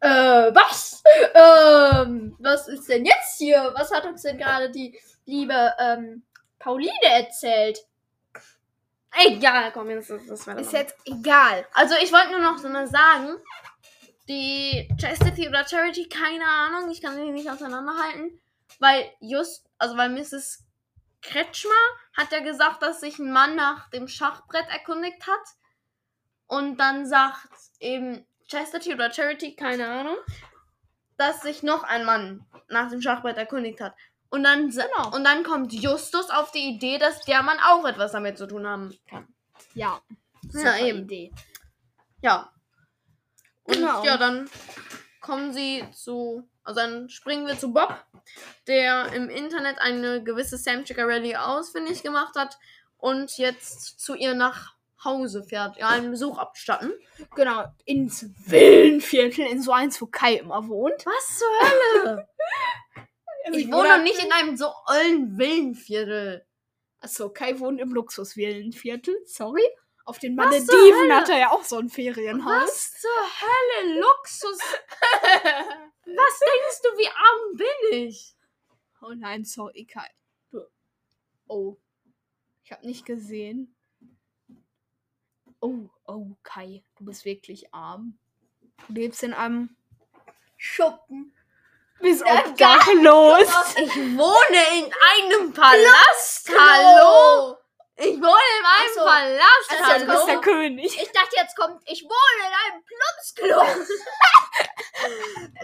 Äh, 0.00 0.54
was? 0.54 1.02
Ähm, 1.34 2.36
was 2.38 2.68
ist 2.68 2.88
denn 2.88 3.04
jetzt 3.04 3.38
hier? 3.38 3.72
Was 3.76 3.92
hat 3.92 4.04
uns 4.06 4.22
denn 4.22 4.38
gerade 4.38 4.70
die 4.70 4.98
liebe, 5.26 5.74
ähm, 5.78 6.22
Pauline 6.58 6.92
erzählt? 7.02 7.80
Egal, 9.12 9.72
komm, 9.72 9.90
jetzt 9.90 10.10
ist 10.10 10.30
das. 10.30 10.46
Ist 10.46 10.72
jetzt 10.72 10.96
egal. 11.04 11.66
Also 11.74 11.96
ich 12.02 12.12
wollte 12.12 12.30
nur 12.30 12.40
noch 12.40 12.58
so 12.58 12.68
mal 12.68 12.86
sagen, 12.86 13.36
die 14.28 14.88
Chastity 15.00 15.48
oder 15.48 15.66
Charity, 15.66 16.08
keine 16.08 16.44
Ahnung, 16.44 16.90
ich 16.90 17.02
kann 17.02 17.16
sie 17.16 17.30
nicht 17.30 17.50
auseinanderhalten, 17.50 18.40
weil 18.78 19.10
just, 19.18 19.66
also 19.78 19.96
weil 19.96 20.10
Mrs. 20.10 20.64
Kretschmer 21.22 21.70
hat 22.16 22.30
ja 22.30 22.38
gesagt, 22.40 22.82
dass 22.82 23.00
sich 23.00 23.18
ein 23.18 23.32
Mann 23.32 23.56
nach 23.56 23.90
dem 23.90 24.06
Schachbrett 24.06 24.68
erkundigt 24.68 25.26
hat 25.26 25.56
und 26.46 26.76
dann 26.78 27.06
sagt 27.06 27.48
eben 27.80 28.24
Chastity 28.50 28.94
oder 28.94 29.12
Charity, 29.12 29.54
keine 29.54 29.88
Ahnung, 29.88 30.16
dass 31.16 31.42
sich 31.42 31.62
noch 31.62 31.82
ein 31.84 32.04
Mann 32.04 32.46
nach 32.68 32.90
dem 32.90 33.00
Schachbrett 33.02 33.36
erkundigt 33.36 33.80
hat. 33.80 33.94
Und 34.28 34.44
dann, 34.44 34.70
Genau. 34.70 35.14
und 35.14 35.24
dann 35.24 35.42
kommt 35.42 35.72
Justus 35.72 36.30
auf 36.30 36.50
die 36.52 36.68
Idee, 36.68 36.98
dass 36.98 37.20
der 37.22 37.42
Mann 37.42 37.58
auch 37.66 37.84
etwas 37.84 38.12
damit 38.12 38.38
zu 38.38 38.46
tun 38.46 38.66
haben 38.66 38.96
kann. 39.08 39.26
Ja. 39.74 40.00
Ja, 40.44 40.50
Super 40.50 40.78
eben. 40.80 41.00
Idee. 41.00 41.32
Ja. 42.22 42.52
Und 43.64 43.74
Genau. 43.74 44.04
ja, 44.04 44.16
dann 44.16 44.48
kommen 45.20 45.52
sie 45.52 45.84
zu, 45.92 46.48
also 46.64 46.80
dann 46.80 47.08
springen 47.10 47.46
wir 47.46 47.58
zu 47.58 47.72
Bob, 47.72 47.94
der 48.66 49.12
im 49.12 49.28
Internet 49.28 49.78
eine 49.80 50.22
gewisse 50.22 50.56
Sam 50.56 50.86
Ciccarelli 50.86 51.36
ausfindig 51.36 52.02
gemacht 52.02 52.36
hat 52.36 52.56
und 52.96 53.36
jetzt 53.36 54.00
zu 54.00 54.14
ihr 54.14 54.34
nach 54.34 54.74
Hause 55.04 55.42
fährt, 55.42 55.78
ihr 55.78 55.88
einen 55.88 56.10
Besuch 56.10 56.38
abstatten. 56.38 56.92
Genau. 57.34 57.64
Ins 57.84 58.26
Villenviertel, 58.46 59.46
in 59.46 59.62
so 59.62 59.72
eins, 59.72 60.00
wo 60.00 60.06
Kai 60.06 60.34
immer 60.34 60.68
wohnt. 60.68 61.06
Was 61.06 61.38
zur 61.38 62.04
Hölle? 62.04 62.28
Also 63.42 63.58
ich 63.58 63.72
wohne 63.72 63.88
doch 63.88 64.02
nicht 64.02 64.22
in 64.22 64.30
einem 64.32 64.54
so 64.54 64.70
ollen 64.86 65.38
Villenviertel. 65.38 66.46
Achso, 67.00 67.30
Kai 67.30 67.58
wohnt 67.58 67.80
im 67.80 67.94
Luxusvillenviertel. 67.94 69.16
Sorry. 69.24 69.66
Auf 70.04 70.18
den 70.18 70.34
Malediven 70.34 71.12
hat 71.12 71.30
er 71.30 71.38
ja 71.38 71.50
auch 71.50 71.64
so 71.64 71.78
ein 71.78 71.88
Ferienhaus. 71.88 72.62
Was 72.62 73.00
zur 73.00 73.10
Hölle? 73.10 74.00
Luxus. 74.00 74.58
Was 76.04 76.40
denkst 76.40 76.82
du, 76.82 76.98
wie 76.98 77.08
arm 77.08 77.56
bin 77.56 78.08
ich? 78.08 78.36
Oh 79.00 79.12
nein, 79.16 79.44
sorry, 79.44 79.86
Kai. 79.86 80.08
Du. 80.50 80.60
Oh. 81.48 81.78
Ich 82.64 82.72
habe 82.72 82.86
nicht 82.86 83.06
gesehen. 83.06 83.74
Oh, 85.60 85.88
oh, 86.06 86.26
Kai. 86.42 86.82
Du 86.96 87.04
bist 87.04 87.24
wirklich 87.24 87.72
arm. 87.74 88.18
Du 88.88 88.94
lebst 88.94 89.22
in 89.22 89.34
einem 89.34 89.76
Schuppen. 90.56 91.34
bist 92.00 92.22
obdachlos. 92.24 93.48
Ich 93.76 93.96
wohne 94.16 94.78
in 94.78 94.92
einem 95.00 95.52
Palast. 95.52 96.50
Hallo? 96.58 97.56
Ich 97.96 98.16
wohne 98.16 98.46
in 98.58 98.66
einem 98.66 98.94
so. 98.94 99.04
Palast. 99.04 99.70
Also, 99.70 99.84
Du 100.06 100.12
Hallo? 100.12 100.14
bist 100.14 100.28
der 100.28 100.40
König. 100.40 100.86
Ich 100.86 101.12
dachte, 101.12 101.36
jetzt 101.36 101.54
kommt, 101.56 101.82
ich 101.86 102.02
wohne 102.04 102.46
in 102.46 102.72
einem 102.72 102.84
Plumpsklo. 102.84 103.86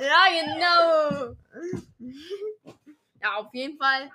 Ja, 0.00 0.24
genau. 0.30 1.36
Ja, 3.20 3.34
auf 3.36 3.52
jeden 3.52 3.76
Fall. 3.76 4.10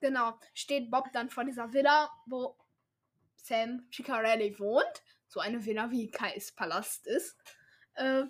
Genau. 0.00 0.38
Steht 0.54 0.90
Bob 0.90 1.10
dann 1.12 1.30
vor 1.30 1.44
dieser 1.44 1.72
Villa, 1.72 2.10
wo 2.26 2.56
Sam 3.48 3.86
Ciccarelli 3.90 4.58
wohnt. 4.58 5.02
So 5.26 5.40
eine 5.40 5.64
Villa 5.64 5.90
wie 5.90 6.10
Kais 6.10 6.52
Palast 6.52 7.06
ist. 7.06 7.36
Äh, 7.94 8.24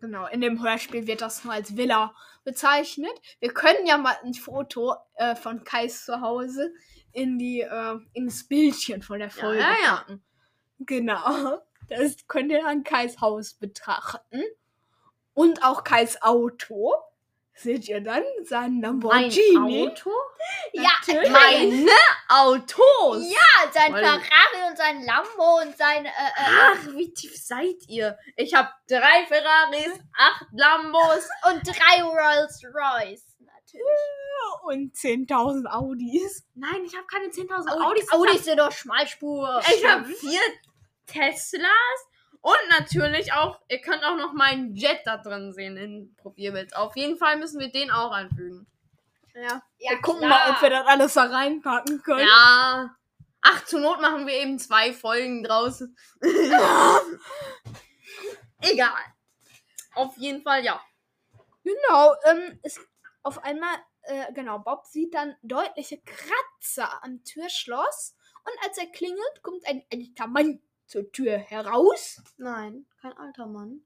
genau, 0.00 0.26
in 0.26 0.40
dem 0.40 0.62
Hörspiel 0.62 1.06
wird 1.06 1.22
das 1.22 1.44
nur 1.44 1.54
als 1.54 1.76
Villa 1.76 2.14
bezeichnet. 2.44 3.12
Wir 3.40 3.52
können 3.52 3.86
ja 3.86 3.96
mal 3.96 4.16
ein 4.24 4.34
Foto 4.34 4.94
äh, 5.14 5.34
von 5.34 5.64
Kais 5.64 6.04
Zuhause 6.04 6.72
in 7.12 7.38
die 7.38 7.62
äh, 7.62 7.98
ins 8.12 8.46
Bildchen 8.46 9.02
von 9.02 9.18
der 9.18 9.30
Folge 9.30 9.60
ja, 9.60 9.76
ja. 9.82 9.96
packen. 9.96 10.24
Genau. 10.80 11.60
Das 11.88 12.16
könnt 12.26 12.50
ihr 12.50 12.66
an 12.66 12.82
Kais 12.82 13.20
Haus 13.20 13.54
betrachten. 13.54 14.42
Und 15.34 15.62
auch 15.62 15.84
Kais 15.84 16.20
Auto. 16.20 16.94
Seht 17.58 17.88
ihr 17.88 18.02
dann 18.02 18.22
sein 18.44 18.74
Mein 18.74 18.82
Lamborghini? 18.82 19.88
Auto? 19.88 20.10
Ja, 20.74 20.90
Meine 21.30 21.88
Autos. 22.28 23.24
ja, 23.30 23.72
sein 23.72 23.94
Weil- 23.94 24.04
Ferrari 24.04 24.68
und 24.68 24.76
sein 24.76 25.02
Lambo 25.04 25.60
und 25.62 25.76
sein, 25.76 26.04
äh, 26.04 26.08
äh, 26.08 26.12
Ach, 26.36 26.86
wie 26.94 27.12
tief 27.14 27.34
seid 27.34 27.76
ihr? 27.88 28.18
Ich 28.36 28.52
habe 28.54 28.68
drei 28.88 29.24
Ferraris, 29.26 29.98
acht 30.18 30.46
Lambos. 30.52 31.26
und 31.50 31.66
drei 31.66 32.02
Rolls 32.02 32.62
Royce. 32.64 33.24
Natürlich. 33.38 33.82
Und 34.64 34.94
10.000 34.94 35.66
Audis. 35.66 36.44
Nein, 36.54 36.84
ich 36.84 36.94
habe 36.94 37.06
keine 37.06 37.28
10.000 37.28 37.68
Audis, 37.70 38.10
Audis. 38.10 38.12
Audis 38.12 38.44
sind 38.44 38.58
doch 38.58 38.70
Schmalspur. 38.72 39.62
Ich 39.74 39.84
habe 39.88 40.04
vier 40.04 40.40
Teslas 41.06 41.62
und 42.46 42.68
natürlich 42.68 43.32
auch, 43.32 43.58
ihr 43.66 43.80
könnt 43.80 44.04
auch 44.04 44.16
noch 44.16 44.32
meinen 44.32 44.76
Jet 44.76 45.00
da 45.04 45.16
drin 45.16 45.52
sehen 45.52 45.76
im 45.76 46.14
Profilbild. 46.14 46.76
Auf 46.76 46.94
jeden 46.94 47.18
Fall 47.18 47.38
müssen 47.38 47.58
wir 47.58 47.72
den 47.72 47.90
auch 47.90 48.12
einfügen. 48.12 48.68
Ja. 49.34 49.60
Ja, 49.78 49.90
wir 49.90 50.00
gucken 50.00 50.28
klar. 50.28 50.46
mal, 50.46 50.54
ob 50.54 50.62
wir 50.62 50.70
das 50.70 50.86
alles 50.86 51.14
da 51.14 51.24
reinpacken 51.24 52.02
können. 52.04 52.28
Ja. 52.28 52.94
Ach, 53.42 53.64
zur 53.64 53.80
Not 53.80 54.00
machen 54.00 54.28
wir 54.28 54.34
eben 54.34 54.60
zwei 54.60 54.92
Folgen 54.92 55.42
draus. 55.42 55.82
Egal. 58.60 59.02
Auf 59.96 60.16
jeden 60.16 60.42
Fall, 60.42 60.64
ja. 60.64 60.80
Genau. 61.64 62.14
Ähm, 62.30 62.60
ist 62.62 62.78
auf 63.24 63.42
einmal, 63.42 63.74
äh, 64.02 64.32
genau, 64.34 64.60
Bob 64.60 64.86
sieht 64.86 65.14
dann 65.14 65.34
deutliche 65.42 66.00
Kratzer 66.00 67.02
am 67.02 67.24
Türschloss. 67.24 68.14
Und 68.44 68.54
als 68.64 68.78
er 68.78 68.86
klingelt, 68.86 69.42
kommt 69.42 69.66
ein 69.66 69.84
älter 69.90 70.28
Mann 70.28 70.60
zur 70.86 71.10
Tür 71.12 71.36
heraus. 71.38 72.22
Nein, 72.36 72.86
kein 73.00 73.12
alter 73.16 73.46
Mann. 73.46 73.80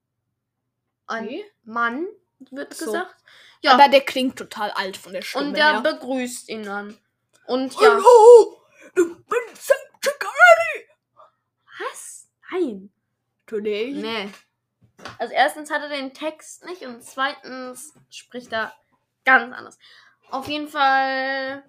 Ein 1.06 1.24
Nee. 1.26 1.44
Mann, 1.64 2.06
wird 2.50 2.72
So. 2.74 2.86
gesagt. 2.86 3.16
Ja, 3.62 3.74
Aber 3.74 3.88
der 3.88 4.00
klingt 4.02 4.36
total 4.38 4.70
alt 4.70 4.96
von 4.96 5.12
der 5.12 5.22
Stimme 5.22 5.48
und 5.48 5.54
der 5.54 5.72
her. 5.72 5.80
begrüßt 5.80 6.48
ihn 6.48 6.62
dann. 6.62 6.96
Und 7.46 7.74
ja. 7.74 7.80
Hallo, 7.90 8.62
ich 8.86 8.94
bin 8.94 9.54
Sam 9.54 9.76
Ciccarelli. 10.02 10.88
Was? 11.80 12.28
Nein. 12.52 12.92
Natürlich. 13.46 13.96
Nee. 13.96 14.30
Also 15.18 15.32
erstens 15.34 15.70
hat 15.70 15.82
er 15.82 15.88
den 15.88 16.14
Text 16.14 16.64
nicht 16.64 16.82
und 16.82 17.02
zweitens 17.02 17.94
spricht 18.10 18.52
er 18.52 18.72
ganz 19.24 19.52
anders. 19.54 19.78
Auf 20.30 20.46
jeden 20.48 20.68
Fall. 20.68 21.64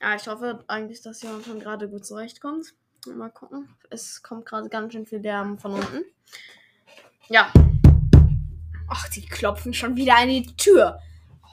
Ja, 0.00 0.14
ich 0.14 0.26
hoffe 0.28 0.64
eigentlich, 0.68 1.02
dass 1.02 1.22
Jonathan 1.22 1.58
gerade 1.60 1.88
gut 1.88 2.06
zurechtkommt. 2.06 2.74
Mal 3.06 3.30
gucken. 3.30 3.74
Es 3.90 4.22
kommt 4.22 4.46
gerade 4.46 4.68
ganz 4.68 4.92
schön 4.92 5.06
viel 5.06 5.20
Lärm 5.20 5.58
von 5.58 5.74
unten. 5.74 6.04
Ja. 7.28 7.52
Ach, 8.88 9.08
die 9.10 9.26
klopfen 9.26 9.72
schon 9.72 9.96
wieder 9.96 10.16
an 10.16 10.28
die 10.28 10.56
Tür. 10.56 10.98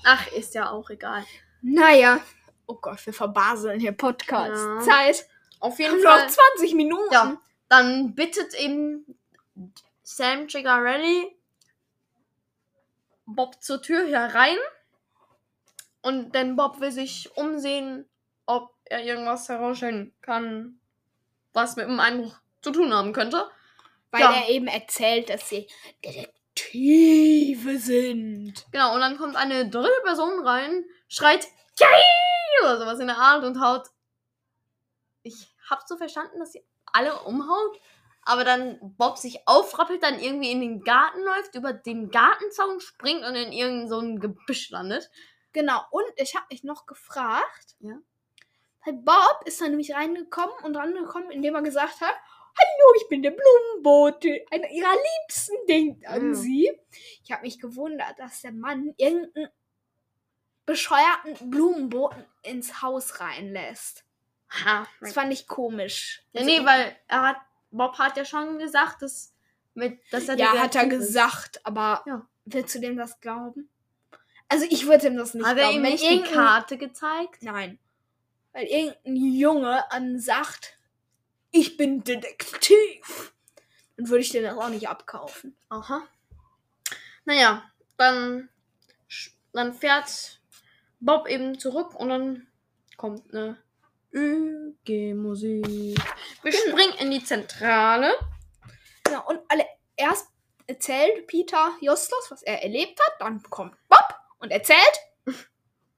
Ach, 0.04 0.28
ist 0.28 0.56
ja 0.56 0.70
auch 0.70 0.90
egal. 0.90 1.24
Naja. 1.62 2.20
Oh 2.68 2.76
Gott, 2.76 3.06
wir 3.06 3.14
verbaseln 3.14 3.80
hier 3.80 3.92
Ja. 3.92 3.96
Podcast-Zeit. 3.96 5.28
Auf 5.60 5.80
jeden 5.80 6.02
Fall. 6.02 6.26
noch 6.26 6.32
20 6.58 6.76
Minuten. 6.76 7.14
Ja. 7.14 7.38
Dann 7.70 8.16
bittet 8.16 8.54
eben 8.56 9.06
Sam 10.04 10.50
Cigarelli 10.50 11.36
Bob 13.26 13.62
zur 13.62 13.82
Tür 13.82 14.08
herein. 14.08 14.58
Und 16.02 16.36
denn 16.36 16.56
Bob 16.56 16.80
will 16.80 16.92
sich 16.92 17.36
umsehen, 17.36 18.08
ob 18.46 18.76
er 18.86 19.04
irgendwas 19.04 19.50
herausstellen 19.50 20.14
kann, 20.22 20.80
was 21.56 21.76
mit 21.76 21.88
dem 21.88 22.00
Einbruch 22.00 22.36
zu 22.62 22.72
tun 22.72 22.94
haben 22.94 23.14
könnte. 23.14 23.50
Weil 24.12 24.22
Ja. 24.22 24.34
er 24.34 24.50
eben 24.50 24.68
erzählt, 24.68 25.30
dass 25.30 25.50
sie 25.50 25.68
Detektive 26.04 27.78
sind. 27.80 28.66
Genau, 28.72 28.94
und 28.96 29.02
dann 29.02 29.18
kommt 29.18 29.36
eine 29.36 29.70
dritte 29.70 30.02
Person 30.04 30.46
rein, 30.46 30.86
schreit 31.08 31.46
Yay! 31.80 32.64
oder 32.64 32.78
sowas 32.80 33.00
in 33.00 33.08
der 33.08 33.18
Art 33.18 33.44
und 33.44 33.60
haut. 33.60 33.88
Ich 35.24 35.54
hab 35.70 35.88
so 35.88 35.98
verstanden, 35.98 36.40
dass 36.40 36.52
sie 36.54 36.64
alle 36.86 37.20
umhaut, 37.24 37.80
aber 38.22 38.44
dann 38.44 38.78
Bob 38.98 39.18
sich 39.18 39.48
aufrappelt, 39.48 40.02
dann 40.04 40.20
irgendwie 40.20 40.52
in 40.52 40.62
den 40.62 40.84
Garten 40.84 41.22
läuft, 41.22 41.56
über 41.56 41.74
den 41.74 42.10
Gartenzaun 42.10 42.80
springt 42.80 43.24
und 43.26 43.36
in 43.36 43.52
irgendein 43.52 43.90
so 43.90 44.00
ein 44.00 44.20
Gebüsch 44.20 44.70
landet. 44.70 45.10
Genau, 45.52 45.82
und 45.92 46.06
ich 46.18 46.36
habe 46.36 46.46
mich 46.50 46.64
noch 46.64 46.86
gefragt. 46.86 47.76
Ja. 47.80 47.96
Bob 48.94 49.42
ist 49.46 49.62
dann 49.62 49.70
nämlich 49.72 49.94
reingekommen 49.94 50.56
und 50.64 50.76
rangekommen, 50.76 51.32
indem 51.32 51.56
er 51.56 51.62
gesagt 51.62 52.02
hat, 52.02 52.16
Hallo, 52.58 52.94
ich 53.02 53.10
bin 53.10 53.22
der 53.22 53.32
Blumenbote. 53.32 54.46
Einer 54.50 54.70
ihrer 54.70 54.94
Liebsten 54.94 55.54
denkt 55.68 56.08
an 56.08 56.28
Ja. 56.30 56.34
sie. 56.36 56.72
Ich 57.24 57.32
habe 57.32 57.42
mich 57.42 57.60
gewundert, 57.60 58.18
dass 58.18 58.42
der 58.44 58.54
Mann 58.54 58.94
irgendeinen 58.96 59.50
bescheuerten 60.66 61.52
Blumenboten 61.52 62.26
ins 62.44 62.82
Haus 62.82 63.20
reinlässt. 63.20 64.06
Ha, 64.66 64.88
Das 65.02 65.14
fand 65.14 65.34
ich 65.34 65.48
komisch. 65.48 66.24
ja, 66.32 66.42
Also 66.42 66.52
nee, 66.52 66.66
weil 66.66 66.96
er 67.08 67.22
hat, 67.24 67.38
Bob 67.72 67.98
hat 68.00 68.16
ja 68.18 68.24
schon 68.26 68.58
gesagt, 68.58 69.02
dass, 69.02 69.34
mit, 69.74 70.00
dass 70.12 70.30
er 70.30 70.38
Ja, 70.38 70.58
hat 70.58 70.76
er 70.76 70.84
ist. 70.84 70.90
gesagt, 70.92 71.66
aber 71.66 72.04
Ja. 72.08 72.26
willst 72.46 72.74
du 72.76 72.80
dem 72.80 72.96
das 72.96 73.20
glauben? 73.20 73.70
Also 74.48 74.66
ich 74.70 74.86
würde 74.88 75.08
ihm 75.08 75.18
das 75.18 75.34
nicht 75.34 75.46
Hat 75.46 75.58
er 75.58 75.64
glauben. 75.64 75.78
ihm 75.78 75.84
Wenn 75.84 75.92
nicht 75.92 76.10
die 76.10 76.22
Karte 76.22 76.78
gezeigt? 76.78 77.42
Nein. 77.42 77.80
Weil 78.56 78.68
irgendein 78.68 79.18
Junge 79.18 79.92
an 79.92 80.18
sagt, 80.18 80.78
ich 81.52 81.76
bin 81.76 82.06
Detektiv. 82.06 83.34
Dann 83.98 84.08
würde 84.08 84.22
ich 84.22 84.30
den 84.30 84.48
auch 84.48 84.70
nicht 84.70 84.88
abkaufen. 84.88 85.58
Aha. 85.68 86.08
Naja, 87.26 87.70
dann, 87.98 88.48
dann 89.52 89.74
fährt 89.74 90.40
Bob 91.02 91.28
eben 91.28 91.60
zurück 91.60 91.96
und 91.96 92.08
dann 92.08 92.48
kommt 92.96 93.34
eine 93.34 93.58
ÖG-Musik. 94.14 96.00
Wir 96.42 96.54
springen 96.54 96.98
in 97.00 97.12
die 97.12 97.26
Zentrale. 97.26 98.14
Genau, 99.04 99.28
und 99.28 99.42
alle 99.50 99.66
erst 99.98 100.30
erzählt 100.66 101.28
Peter 101.28 101.76
Justus, 101.82 102.32
was 102.32 102.42
er 102.42 102.64
erlebt 102.64 103.02
hat. 103.06 103.20
Dann 103.20 103.44
kommt 103.44 103.76
Bob 103.90 104.16
und 104.40 104.52
erzählt. 104.52 104.80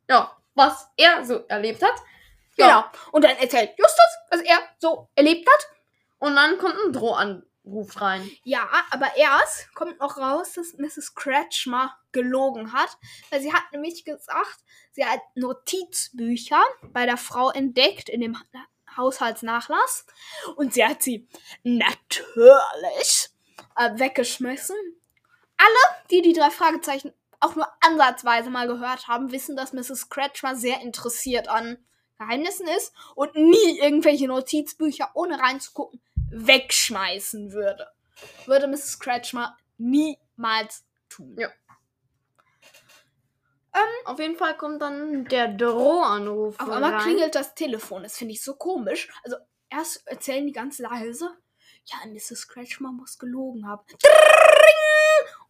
Ja, 0.10 0.36
was 0.56 0.88
er 0.98 1.24
so 1.24 1.46
erlebt 1.50 1.84
hat. 1.84 1.94
Genau. 2.58 2.70
Ja. 2.70 2.92
Und 3.12 3.24
dann 3.24 3.38
erzählt 3.38 3.72
Justus, 3.78 4.18
was 4.32 4.42
er 4.42 4.60
so 4.80 5.10
erlebt 5.16 5.48
hat. 5.48 5.68
Und 6.20 6.36
dann 6.36 6.58
kommt 6.58 6.76
ein 6.76 6.92
Drohanruf 6.94 8.02
rein. 8.02 8.30
Ja, 8.44 8.68
aber 8.90 9.16
erst 9.16 9.74
kommt 9.76 10.00
noch 10.00 10.18
raus, 10.18 10.54
dass 10.54 10.74
Mrs. 10.74 11.14
Kretschmer 11.14 11.96
gelogen 12.12 12.74
hat. 12.74 12.98
Weil 13.30 13.42
sie 13.42 13.54
hat 13.54 13.72
nämlich 13.72 14.04
gesagt, 14.04 14.58
sie 14.92 15.06
hat 15.06 15.22
Notizbücher 15.36 16.62
bei 16.92 17.06
der 17.06 17.18
Frau 17.18 17.52
entdeckt 17.52 18.10
in 18.10 18.22
dem 18.22 18.38
Haushaltsnachlass. 18.98 20.08
Und 20.56 20.74
sie 20.74 20.84
hat 20.84 21.04
sie 21.04 21.28
natürlich 21.64 23.30
äh, 23.76 23.92
weggeschmissen. 23.94 24.76
Alle, 25.58 26.04
die 26.10 26.24
die 26.24 26.34
drei 26.34 26.50
Fragezeichen 26.50 27.14
auch 27.40 27.56
nur 27.56 27.68
ansatzweise 27.82 28.50
mal 28.50 28.68
gehört 28.68 29.08
haben, 29.08 29.32
wissen, 29.32 29.56
dass 29.56 29.74
Mrs. 29.74 30.10
Kretschmer 30.10 30.56
sehr 30.56 30.82
interessiert 30.82 31.48
an 31.48 31.78
Geheimnissen 32.18 32.68
ist 32.68 32.94
und 33.16 33.36
nie 33.36 33.80
irgendwelche 33.80 34.28
Notizbücher 34.28 35.12
ohne 35.14 35.40
reinzugucken 35.40 36.02
wegschmeißen 36.30 37.52
würde. 37.52 37.88
Würde 38.46 38.68
Mrs. 38.68 39.00
Kretschmer 39.00 39.58
niemals 39.78 40.86
tun. 41.10 41.36
Ja. 41.38 41.50
Auf 44.06 44.20
jeden 44.20 44.36
Fall 44.36 44.58
kommt 44.58 44.82
dann 44.82 45.26
der 45.26 45.50
Drohanruf. 45.50 46.60
Auf 46.60 46.70
einmal 46.70 46.94
rein. 46.94 47.02
klingelt 47.04 47.36
das 47.36 47.54
Telefon. 47.54 48.04
Das 48.04 48.18
finde 48.18 48.34
ich 48.34 48.42
so 48.42 48.56
komisch. 48.56 49.10
Also 49.24 49.38
erst 49.70 50.08
erzählen 50.08 50.46
die 50.48 50.54
ganz 50.54 50.80
leise. 50.80 51.30
Ja, 51.86 51.98
Mrs. 52.10 52.48
Kretschmer 52.48 52.92
muss 52.92 53.20
gelogen 53.20 53.68
haben. 53.68 53.84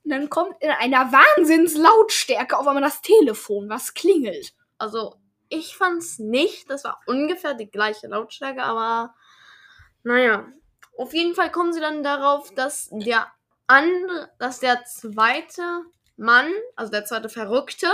Und 0.04 0.12
dann 0.12 0.30
kommt 0.30 0.62
in 0.62 0.70
einer 0.70 1.12
Wahnsinnslautstärke 1.12 2.58
auf 2.58 2.68
einmal 2.68 2.84
das 2.84 3.02
Telefon, 3.02 3.70
was 3.70 3.94
klingelt. 3.94 4.54
Also, 4.78 5.16
ich 5.50 5.76
fand's 5.76 6.20
nicht. 6.20 6.70
Das 6.70 6.84
war 6.84 7.00
ungefähr 7.06 7.54
die 7.54 7.70
gleiche 7.70 8.08
Lautstärke, 8.08 8.64
aber 8.64 9.16
naja. 10.04 10.48
Auf 10.98 11.14
jeden 11.14 11.36
Fall 11.36 11.52
kommen 11.52 11.74
sie 11.74 11.80
dann 11.80 12.02
darauf, 12.02 12.54
dass 12.56 12.90
der 12.92 13.32
andere, 13.68 14.32
dass 14.40 14.60
der 14.60 14.84
zweite 14.86 15.84
Mann, 16.16 16.52
also 16.76 16.92
der 16.92 17.06
zweite 17.06 17.30
Verrückte, 17.30 17.88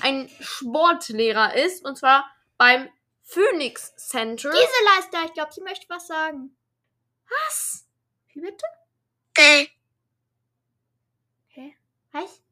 ein 0.00 0.30
Sportlehrer 0.40 1.54
ist, 1.54 1.84
und 1.84 1.98
zwar 1.98 2.24
beim 2.56 2.88
Phoenix 3.22 3.94
Center. 3.96 4.50
Diese 4.50 4.84
Leister, 4.96 5.24
ich 5.26 5.34
glaube, 5.34 5.52
sie 5.52 5.60
möchte 5.60 5.88
was 5.90 6.06
sagen. 6.06 6.56
Was? 7.28 7.86
Wie 8.32 8.40
bitte? 8.40 8.64
Äh, 9.36 9.66
Was? 12.12 12.42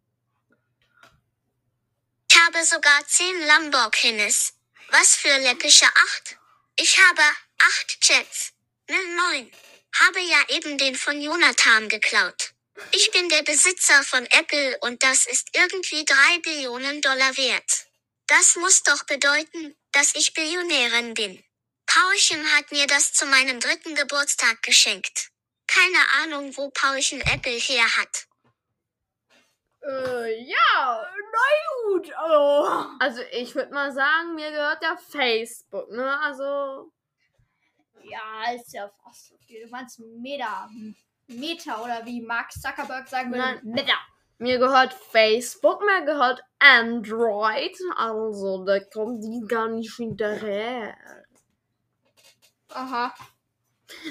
Ich 2.36 2.42
habe 2.42 2.66
sogar 2.66 3.06
zehn 3.06 3.46
Lamborghinis. 3.46 4.52
Was 4.90 5.16
für 5.16 5.38
läppische 5.38 5.86
acht? 5.86 6.36
Ich 6.76 6.98
habe 6.98 7.22
acht 7.58 7.98
Jets. 8.02 8.52
Ne, 8.88 8.98
neun. 9.16 9.50
Habe 10.00 10.20
ja 10.20 10.42
eben 10.48 10.76
den 10.76 10.96
von 10.96 11.18
Jonathan 11.18 11.88
geklaut. 11.88 12.52
Ich 12.92 13.10
bin 13.10 13.30
der 13.30 13.42
Besitzer 13.42 14.02
von 14.04 14.26
Apple 14.26 14.76
und 14.82 15.02
das 15.02 15.26
ist 15.26 15.48
irgendwie 15.54 16.04
drei 16.04 16.38
Billionen 16.42 17.00
Dollar 17.00 17.34
wert. 17.38 17.86
Das 18.26 18.56
muss 18.56 18.82
doch 18.82 19.04
bedeuten, 19.04 19.74
dass 19.92 20.14
ich 20.14 20.34
Billionärin 20.34 21.14
bin. 21.14 21.42
Paulchen 21.86 22.52
hat 22.54 22.70
mir 22.70 22.86
das 22.86 23.14
zu 23.14 23.24
meinem 23.24 23.60
dritten 23.60 23.94
Geburtstag 23.94 24.62
geschenkt. 24.62 25.30
Keine 25.66 26.10
Ahnung, 26.20 26.54
wo 26.58 26.68
Paulchen 26.68 27.22
Apple 27.22 27.58
her 27.58 27.96
hat. 27.96 28.26
Äh, 29.88 30.42
ja. 30.44 31.06
Gut, 31.84 32.12
oh. 32.28 32.66
Also, 32.98 33.22
ich 33.32 33.54
würde 33.54 33.72
mal 33.72 33.92
sagen, 33.92 34.34
mir 34.34 34.50
gehört 34.50 34.82
ja 34.82 34.96
Facebook, 34.96 35.90
ne? 35.90 36.18
Also, 36.20 36.90
Ja, 38.02 38.52
ist 38.54 38.72
ja 38.72 38.90
fast. 39.02 39.32
Du 39.48 39.70
meinst 39.70 40.00
Meta. 40.00 40.68
Meta 41.28 41.82
oder 41.82 42.04
wie 42.04 42.20
Mark 42.20 42.52
Zuckerberg 42.52 43.08
sagen 43.08 43.30
würde. 43.30 43.42
Nein. 43.42 43.60
Meta. 43.62 43.94
mir 44.38 44.58
gehört 44.58 44.92
Facebook, 44.92 45.80
mir 45.84 46.04
gehört 46.04 46.42
Android. 46.58 47.76
Also, 47.96 48.64
da 48.64 48.80
kommen 48.80 49.20
die 49.20 49.46
gar 49.46 49.68
nicht 49.68 49.94
hinterher. 49.96 50.96
Aha. 52.70 53.14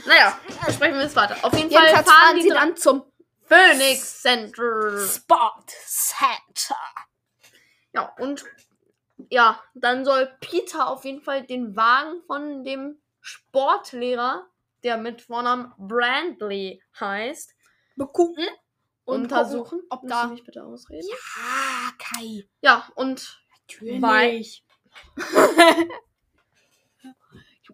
Naja, 0.05 0.39
sprechen 0.71 0.95
wir 0.95 1.03
jetzt 1.03 1.15
weiter. 1.15 1.38
Auf 1.43 1.53
jeden 1.53 1.69
Fall 1.69 1.89
fahren 1.89 2.05
fahren 2.05 2.36
die 2.38 2.43
sie 2.43 2.49
dann 2.49 2.76
zum 2.78 3.03
Phoenix 3.48 4.22
Center. 4.22 5.00
Sport 5.08 5.70
Center. 5.70 6.76
Ja, 7.93 8.14
und 8.20 8.43
ja, 9.30 9.62
dann 9.74 10.04
soll 10.06 10.36
Peter 10.41 10.88
auf 10.89 11.06
jeden 11.06 11.22
Fall 11.22 11.46
den 11.46 11.76
Wagen 11.76 12.22
von 12.28 12.64
dem 12.64 13.02
Sportlehrer, 13.22 14.48
der 14.84 14.98
mit 14.98 15.22
Vornamen 15.22 15.74
Brandley 15.78 16.82
heißt, 17.00 17.54
Begucken 17.96 18.46
und 19.06 19.24
untersuchen. 19.24 19.64
gucken, 19.80 19.88
ob 19.89 20.04
Müssen 20.04 20.12
da. 20.12 20.24
Sie 20.28 20.34
mich 20.34 20.43
bitte 20.43 20.64
ausreden? 20.64 21.08
Ah, 21.38 21.91
Kai. 21.98 22.48
Ja, 22.62 22.89
und 22.96 23.41
Natürlich. 23.68 24.64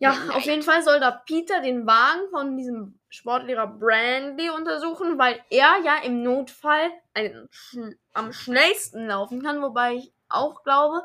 ja, 0.01 0.17
auf 0.33 0.43
jeden 0.45 0.63
Fall 0.63 0.81
soll 0.83 0.99
da 0.99 1.11
Peter 1.11 1.61
den 1.61 1.85
Wagen 1.85 2.27
von 2.31 2.57
diesem 2.57 2.99
Sportlehrer 3.09 3.67
Brandley 3.67 4.49
untersuchen, 4.49 5.19
weil 5.19 5.39
er 5.51 5.77
ja 5.83 5.97
im 6.03 6.23
Notfall 6.23 6.89
ein, 7.13 7.47
sch 7.51 7.77
am 8.13 8.33
schnellsten 8.33 9.07
laufen 9.07 9.43
kann, 9.43 9.61
wobei 9.61 9.95
ich 9.95 10.11
auch 10.27 10.63
glaube, 10.63 11.03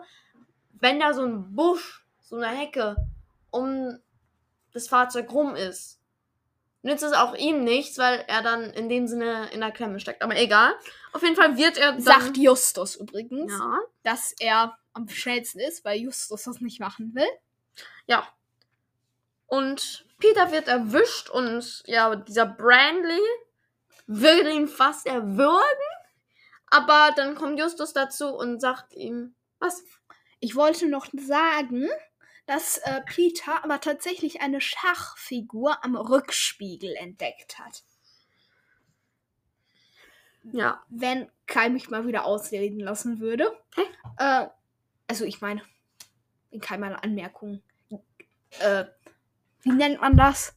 wenn 0.72 0.99
da 0.99 1.12
so 1.12 1.22
ein 1.24 1.55
Busch, 1.55 2.07
so 2.20 2.36
eine 2.36 2.49
Hecke 2.49 2.97
um 3.51 3.99
das 4.72 4.88
Fahrzeug 4.88 5.30
rum 5.30 5.55
ist, 5.57 6.01
nützt 6.80 7.05
es 7.05 7.12
auch 7.12 7.34
ihm 7.34 7.64
nichts, 7.64 7.99
weil 7.99 8.24
er 8.28 8.40
dann 8.40 8.70
in 8.70 8.88
dem 8.88 9.07
Sinne 9.09 9.51
in 9.53 9.61
der 9.61 9.72
Klemme 9.72 10.01
steckt. 10.01 10.22
Aber 10.22 10.36
egal. 10.36 10.72
Auf 11.12 11.22
jeden 11.22 11.36
Fall 11.36 11.59
wird 11.59 11.76
er 11.76 11.92
dann, 11.92 12.01
Sagt 12.01 12.38
Justus 12.38 12.97
übrigens, 12.97 13.53
ja, 13.53 13.78
dass 14.05 14.32
er 14.38 14.78
am 14.94 15.07
schnellsten 15.09 15.61
ist, 15.61 15.84
weil 15.84 15.99
Justus 15.99 16.44
das 16.44 16.61
nicht 16.61 16.80
machen 16.80 17.14
will. 17.14 17.28
Ja. 18.07 18.26
Und 19.47 20.07
Peter 20.18 20.51
wird 20.51 20.68
erwischt 20.68 21.30
und 21.30 21.82
ja, 21.86 22.14
dieser 22.16 22.47
Brandley 22.47 23.20
will 24.07 24.47
ihn 24.47 24.68
fast 24.68 25.07
erwürgen. 25.07 25.86
Aber 26.68 27.12
dann 27.14 27.34
kommt 27.34 27.59
Justus 27.59 27.92
dazu 27.92 28.34
und 28.34 28.61
sagt 28.61 28.94
ihm, 28.94 29.34
was? 29.59 29.84
Ich 30.40 30.57
wollte 30.57 30.88
noch 30.88 31.07
sagen, 31.16 31.88
dass 32.47 32.78
äh, 32.78 33.03
Peter 33.03 33.64
aber 33.64 33.80
tatsächlich 33.80 34.40
eine 34.40 34.61
Schachfigur 34.61 35.84
am 35.84 35.97
Rückspiegel 35.97 36.94
entdeckt 36.94 37.59
hat. 37.59 37.82
Ja. 40.53 40.82
Wenn 40.88 41.30
Kai 41.47 41.68
mich 41.68 41.90
mal 41.90 42.07
wieder 42.07 42.24
ausreden 42.24 42.80
lassen 42.80 43.20
würde. 43.20 43.57
Hä? 43.74 43.82
Äh, 44.18 44.49
also 45.09 45.24
ich 45.24 45.40
meine, 45.40 45.62
in 46.51 46.61
Kai 46.61 46.78
meine 46.78 47.03
Anmerkungen. 47.03 47.62
Äh, 48.61 48.84
wie 49.67 49.73
nennt 49.73 50.01
man 50.01 50.17
das? 50.17 50.55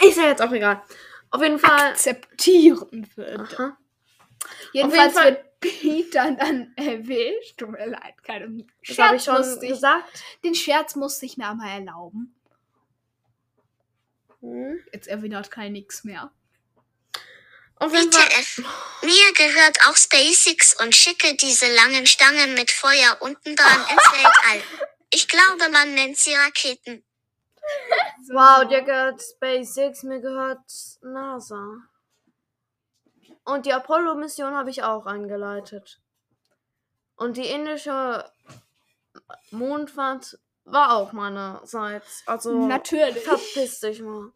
Ist 0.00 0.16
ja 0.16 0.28
jetzt 0.28 0.40
auch 0.40 0.52
egal. 0.52 0.82
Auf 1.30 1.42
jeden 1.42 1.58
Fall. 1.58 1.90
Akzeptieren 1.90 3.10
würde. 3.16 3.48
Aha. 3.56 3.76
Jedenfalls 4.72 5.12
Fall- 5.12 5.32
wird 5.32 5.60
Peter 5.60 6.30
dann 6.32 6.72
erwischt. 6.76 7.58
Tut 7.58 7.70
mir 7.70 7.86
leid, 7.86 8.22
keine 8.22 8.64
Das 8.86 8.98
habe 8.98 9.16
ich 9.16 9.24
schon 9.24 9.58
ich, 9.62 9.68
gesagt. 9.68 10.22
Den 10.44 10.54
Scherz 10.54 10.94
musste 10.96 11.26
ich 11.26 11.36
mir 11.36 11.48
einmal 11.48 11.68
erlauben. 11.80 12.34
Hm. 14.40 14.78
Jetzt 14.92 15.08
erwidert 15.08 15.50
Kai 15.50 15.68
nichts 15.68 16.04
mehr. 16.04 16.32
Auf 17.76 17.92
jeden 17.92 18.12
Fall. 18.12 18.22
WTF. 18.22 18.58
Mir 19.02 19.32
gehört 19.34 19.78
auch 19.88 19.96
SpaceX 19.96 20.80
und 20.82 20.94
schicke 20.94 21.34
diese 21.36 21.66
langen 21.74 22.06
Stangen 22.06 22.54
mit 22.54 22.70
Feuer 22.70 23.18
unten 23.20 23.56
dran 23.56 23.80
ins 23.90 24.12
Weltall. 24.12 24.62
Ich 25.12 25.26
glaube, 25.26 25.68
man 25.72 25.92
nennt 25.94 26.16
sie 26.18 26.32
Raketen. 26.32 27.02
Wow, 28.32 28.68
dir 28.68 28.82
gehört 28.82 29.20
SpaceX, 29.20 30.04
mir 30.04 30.20
gehört 30.20 30.60
NASA. 31.02 31.78
Und 33.44 33.66
die 33.66 33.72
Apollo-Mission 33.72 34.54
habe 34.54 34.70
ich 34.70 34.84
auch 34.84 35.06
eingeleitet. 35.06 36.00
Und 37.16 37.36
die 37.36 37.46
indische 37.46 38.30
Mondfahrt 39.50 40.38
war 40.64 40.96
auch 40.96 41.12
meinerseits. 41.12 42.22
Also 42.26 42.66
Natürlich. 42.66 43.24
verpiss 43.24 43.80
dich 43.80 44.00
mal. 44.00 44.30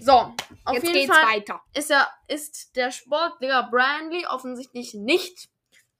So, 0.00 0.12
auf 0.12 0.74
Jetzt 0.74 0.82
jeden 0.84 0.94
geht's 0.94 1.14
Fall 1.14 1.36
weiter. 1.36 1.62
ist, 1.74 1.90
er, 1.90 2.08
ist 2.26 2.74
der 2.76 2.90
Sportlehrer 2.90 3.70
Brandley 3.70 4.26
offensichtlich 4.26 4.94
nicht 4.94 5.48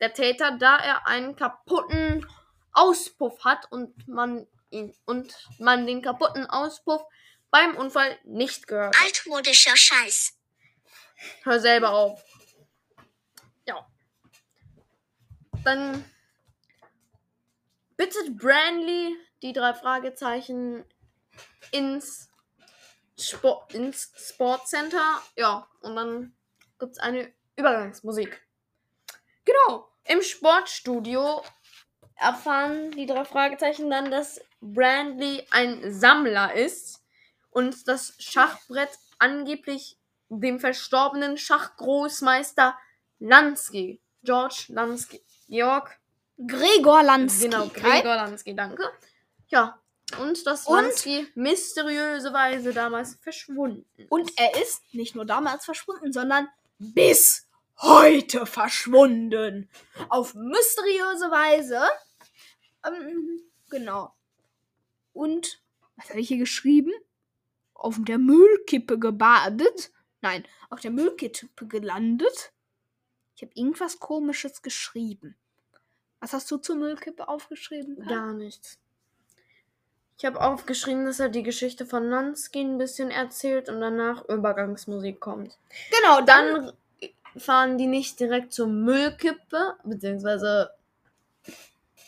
der 0.00 0.12
Täter, 0.12 0.56
da 0.58 0.78
er 0.78 1.06
einen 1.06 1.36
kaputten 1.36 2.26
Auspuff 2.72 3.44
hat 3.44 3.70
und 3.70 4.08
man 4.08 4.46
ihn 4.74 4.94
und 5.06 5.34
man 5.58 5.86
den 5.86 6.02
kaputten 6.02 6.46
Auspuff 6.46 7.02
beim 7.50 7.76
Unfall 7.76 8.18
nicht 8.24 8.66
gehört. 8.66 8.96
hat. 8.96 9.04
Altmodischer 9.04 9.76
Scheiß. 9.76 10.36
Hör 11.44 11.60
selber 11.60 11.90
auf. 11.90 12.22
Ja. 13.66 13.86
Dann 15.64 16.04
bittet 17.96 18.36
Brandley 18.36 19.16
die 19.42 19.52
drei 19.52 19.72
Fragezeichen 19.72 20.84
ins, 21.70 22.28
Sport, 23.18 23.72
ins 23.72 24.12
Sportcenter. 24.16 25.22
Ja, 25.36 25.68
und 25.80 25.96
dann 25.96 26.36
gibt 26.78 26.92
es 26.92 26.98
eine 26.98 27.32
Übergangsmusik. 27.56 28.42
Genau. 29.44 29.88
Im 30.06 30.22
Sportstudio 30.22 31.42
erfahren 32.16 32.90
die 32.92 33.06
drei 33.06 33.24
Fragezeichen 33.24 33.90
dann, 33.90 34.10
dass 34.10 34.40
Brandley 34.72 35.46
ein 35.50 35.92
Sammler 35.92 36.54
ist 36.54 37.02
und 37.50 37.86
das 37.88 38.14
Schachbrett 38.18 38.90
angeblich 39.18 39.98
dem 40.28 40.58
verstorbenen 40.58 41.36
Schachgroßmeister 41.38 42.76
Lansky, 43.20 44.00
George 44.22 44.64
Lansky, 44.68 45.22
Georg, 45.48 45.98
Gregor 46.46 47.02
Lansky. 47.02 47.44
genau? 47.48 47.68
Gregor 47.68 48.16
Lansky, 48.16 48.54
danke. 48.56 48.90
Ja, 49.48 49.78
Und 50.18 50.46
das 50.46 50.66
Und- 50.66 50.76
Lansky 50.82 51.26
mysteriöse 51.34 52.32
Weise 52.32 52.72
damals 52.74 53.16
verschwunden. 53.22 53.86
Und 54.10 54.32
er 54.36 54.60
ist 54.60 54.82
nicht 54.92 55.14
nur 55.14 55.24
damals 55.24 55.64
verschwunden, 55.64 56.12
sondern 56.12 56.48
bis 56.78 57.46
heute 57.78 58.44
verschwunden. 58.46 59.68
Auf 60.10 60.34
mysteriöse 60.34 61.30
Weise. 61.30 61.82
Ähm, 62.86 63.40
genau. 63.70 64.14
Und 65.14 65.62
was 65.96 66.10
habe 66.10 66.20
ich 66.20 66.28
hier 66.28 66.36
geschrieben? 66.36 66.92
Auf 67.72 67.96
der 68.00 68.18
Müllkippe 68.18 68.98
gebadet. 68.98 69.90
Nein, 70.20 70.44
auf 70.68 70.80
der 70.80 70.90
Müllkippe 70.90 71.66
gelandet. 71.66 72.52
Ich 73.36 73.42
habe 73.42 73.52
irgendwas 73.54 73.98
Komisches 73.98 74.60
geschrieben. 74.60 75.36
Was 76.20 76.34
hast 76.34 76.50
du 76.50 76.58
zur 76.58 76.76
Müllkippe 76.76 77.28
aufgeschrieben? 77.28 77.98
Kai? 78.00 78.14
Gar 78.14 78.34
nichts. 78.34 78.78
Ich 80.18 80.24
habe 80.24 80.40
aufgeschrieben, 80.40 81.06
dass 81.06 81.20
er 81.20 81.28
die 81.28 81.42
Geschichte 81.42 81.86
von 81.86 82.08
Lansky 82.08 82.60
ein 82.60 82.78
bisschen 82.78 83.10
erzählt 83.10 83.68
und 83.68 83.80
danach 83.80 84.28
Übergangsmusik 84.28 85.20
kommt. 85.20 85.58
Genau, 85.90 86.20
dann. 86.20 86.66
Dann 86.66 86.72
fahren 87.36 87.78
die 87.78 87.86
nicht 87.86 88.20
direkt 88.20 88.52
zur 88.52 88.68
Müllkippe, 88.68 89.76
beziehungsweise 89.84 90.70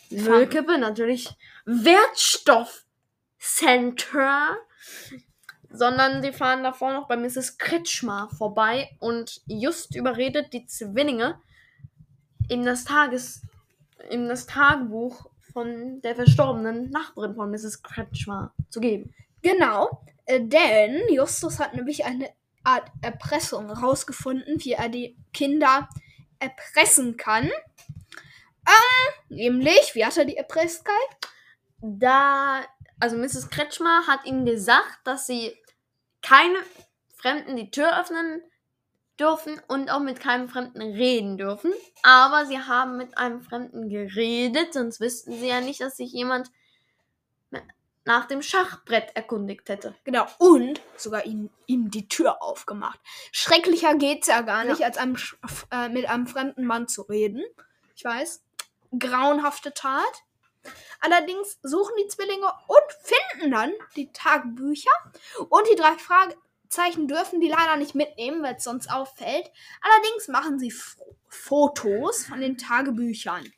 Müllkippe 0.09 0.77
natürlich 0.77 1.35
Wertstoffcenter, 3.39 4.57
sondern 5.69 6.21
die 6.21 6.31
fahren 6.31 6.63
davor 6.63 6.93
noch 6.93 7.07
bei 7.07 7.17
Mrs. 7.17 7.57
Kretschmer 7.57 8.29
vorbei 8.37 8.89
und 8.99 9.41
just 9.45 9.95
überredet 9.95 10.53
die 10.53 10.65
Zwillinge, 10.65 11.39
in 12.49 12.63
das 12.65 12.85
Tages, 12.85 13.41
in 14.09 14.29
das 14.29 14.45
Tagebuch 14.45 15.29
von 15.51 16.01
der 16.01 16.15
verstorbenen 16.15 16.89
Nachbarin 16.91 17.35
von 17.35 17.51
Mrs. 17.51 17.83
Kretschmer 17.83 18.53
zu 18.69 18.79
geben. 18.79 19.13
Genau, 19.41 20.01
äh, 20.25 20.39
denn 20.41 21.01
Justus 21.09 21.59
hat 21.59 21.73
nämlich 21.73 22.05
eine 22.05 22.29
Art 22.63 22.89
Erpressung 23.01 23.69
rausgefunden, 23.69 24.63
wie 24.63 24.73
er 24.73 24.87
die 24.87 25.17
Kinder 25.33 25.89
erpressen 26.39 27.17
kann. 27.17 27.45
Ähm, 28.65 29.13
nämlich, 29.29 29.93
wie 29.93 30.05
hat 30.05 30.17
er 30.17 30.25
die 30.25 30.37
erpresst, 30.37 30.85
Kai? 30.85 31.17
da, 31.81 32.61
also 32.99 33.15
Mrs. 33.17 33.49
Kretschmer 33.49 34.07
hat 34.07 34.25
ihnen 34.25 34.45
gesagt, 34.45 34.99
dass 35.05 35.27
sie 35.27 35.55
keine 36.21 36.57
Fremden 37.15 37.55
die 37.55 37.71
Tür 37.71 37.99
öffnen 37.99 38.41
dürfen 39.19 39.59
und 39.67 39.89
auch 39.89 39.99
mit 39.99 40.19
keinem 40.19 40.47
Fremden 40.49 40.81
reden 40.81 41.37
dürfen. 41.37 41.73
Aber 42.03 42.45
sie 42.45 42.59
haben 42.59 42.97
mit 42.97 43.17
einem 43.17 43.41
Fremden 43.41 43.89
geredet, 43.89 44.73
sonst 44.73 44.99
wüssten 44.99 45.33
sie 45.33 45.47
ja 45.47 45.61
nicht, 45.61 45.81
dass 45.81 45.97
sich 45.97 46.11
jemand 46.11 46.51
nach 48.05 48.25
dem 48.25 48.41
Schachbrett 48.41 49.13
erkundigt 49.15 49.67
hätte. 49.67 49.93
Genau, 50.05 50.25
und 50.39 50.81
sogar 50.95 51.25
ihm, 51.25 51.49
ihm 51.65 51.91
die 51.91 52.07
Tür 52.07 52.41
aufgemacht. 52.41 52.99
Schrecklicher 53.33 53.95
geht's 53.95 54.27
ja 54.27 54.41
gar 54.41 54.63
Ja. 54.63 54.71
nicht, 54.71 54.83
als 54.85 54.97
einem, 54.97 55.17
äh, 55.71 55.89
mit 55.89 56.07
einem 56.07 56.25
fremden 56.25 56.65
Mann 56.65 56.87
zu 56.87 57.01
reden. 57.01 57.43
Ich 57.95 58.05
weiß, 58.05 58.43
grauenhafte 58.97 59.73
Tat. 59.73 60.23
Allerdings 60.99 61.59
suchen 61.61 61.95
die 62.01 62.07
Zwillinge 62.07 62.47
und 62.67 62.93
finden 63.01 63.51
dann 63.51 63.73
die 63.95 64.11
Tagebücher. 64.11 64.91
Und 65.49 65.67
die 65.71 65.75
drei 65.75 65.97
Fragezeichen 65.97 67.07
dürfen 67.07 67.39
die 67.39 67.49
leider 67.49 67.75
nicht 67.75 67.95
mitnehmen, 67.95 68.43
weil 68.43 68.55
es 68.55 68.63
sonst 68.63 68.91
auffällt. 68.91 69.51
Allerdings 69.81 70.27
machen 70.27 70.59
sie 70.59 70.69
F 70.69 70.97
Fotos 71.29 72.25
von 72.25 72.39
den 72.39 72.57
Tagebüchern. 72.57 73.51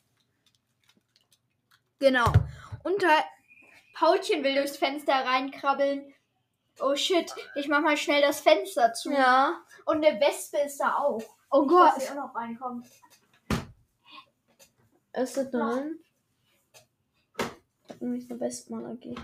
Genau. 2.00 2.32
Und 2.84 3.04
da 3.04 3.24
Paulchen 3.94 4.44
will 4.44 4.56
durchs 4.56 4.78
Fenster 4.78 5.14
reinkrabbeln. 5.14 6.14
Oh 6.80 6.96
shit, 6.96 7.34
ich 7.56 7.68
mach 7.68 7.82
mal 7.82 7.98
schnell 7.98 8.22
das 8.22 8.40
Fenster 8.40 8.94
zu. 8.94 9.12
Ja. 9.12 9.62
Und 9.86 10.04
eine 10.04 10.20
Wespe 10.20 10.58
ist 10.60 10.80
da 10.80 10.96
auch. 10.96 11.22
Oh 11.52 11.66
Gott. 11.68 11.96
Dass 11.96 12.06
sie 12.06 12.12
auch 12.12 12.28
noch 12.28 12.36
reinkommt. 12.36 12.88
Ist 15.14 15.38
das 15.38 15.52
drin? 15.52 16.00
Nämlich 18.00 18.30
eine 18.30 18.40
Westmalergie. 18.40 19.16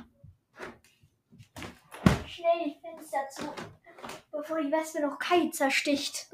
Schnell 2.27 2.65
die 2.65 2.77
Fenster 2.81 3.29
zu, 3.29 3.53
bevor 4.31 4.61
die 4.61 4.71
Wespe 4.71 5.01
noch 5.01 5.17
Kai 5.17 5.49
zersticht. 5.51 6.27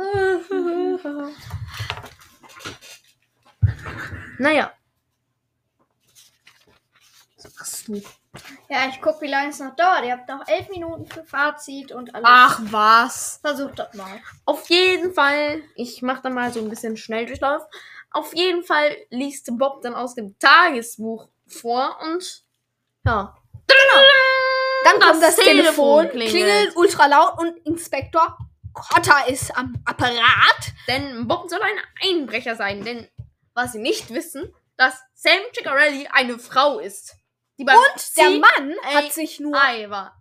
naja. 4.40 4.74
Was 7.38 7.56
machst 7.56 7.88
du? 7.88 8.02
Ja, 8.70 8.88
ich 8.88 9.02
guck, 9.02 9.22
wie 9.22 9.28
lange 9.28 9.50
es 9.50 9.60
noch 9.60 9.76
dauert. 9.76 10.06
Ihr 10.06 10.14
habt 10.14 10.30
noch 10.30 10.48
elf 10.48 10.70
Minuten 10.70 11.06
für 11.06 11.24
Fazit 11.24 11.92
und 11.92 12.16
alles. 12.16 12.28
Ach 12.28 12.60
was. 12.72 13.40
Versucht 13.42 13.78
das 13.78 13.94
mal. 13.94 14.22
Auf 14.46 14.70
jeden 14.70 15.14
Fall, 15.14 15.62
ich 15.76 16.02
mache 16.02 16.22
da 16.24 16.30
mal 16.30 16.52
so 16.52 16.62
ein 16.62 16.70
bisschen 16.70 16.98
Schnelldurchlauf. 16.98 17.64
Auf 18.12 18.34
jeden 18.36 18.64
Fall 18.64 18.96
liest 19.10 19.50
Bob 19.58 19.82
dann 19.82 19.96
aus 19.96 20.16
dem 20.16 20.38
Tagesbuch 20.40 21.30
vor 21.52 22.00
und 22.04 22.44
ja. 23.06 23.36
Dann 24.84 25.00
kommt 25.00 25.22
das 25.22 25.36
Telefon, 25.36 26.10
klingelt. 26.10 26.30
klingelt 26.32 26.76
ultra 26.76 27.06
laut 27.06 27.38
und 27.40 27.58
Inspektor 27.66 28.38
Cotter 28.74 29.28
ist 29.28 29.56
am 29.56 29.82
Apparat. 29.86 30.74
Denn 30.88 31.28
Bob 31.28 31.50
soll 31.50 31.62
ein 31.62 32.10
Einbrecher 32.10 32.56
sein, 32.56 32.84
denn 32.84 33.08
was 33.54 33.74
sie 33.74 33.80
nicht 33.80 34.10
wissen, 34.12 34.54
dass 34.78 35.02
Sam 35.14 35.40
Ciccarelli 35.54 36.08
eine 36.08 36.40
Frau 36.40 36.80
ist. 36.80 37.16
Und 37.58 38.18
der 38.18 38.30
Mann 38.32 38.76
hat 38.84 39.14
sich 39.14 39.40
nur 39.40 39.54
war. 39.54 40.18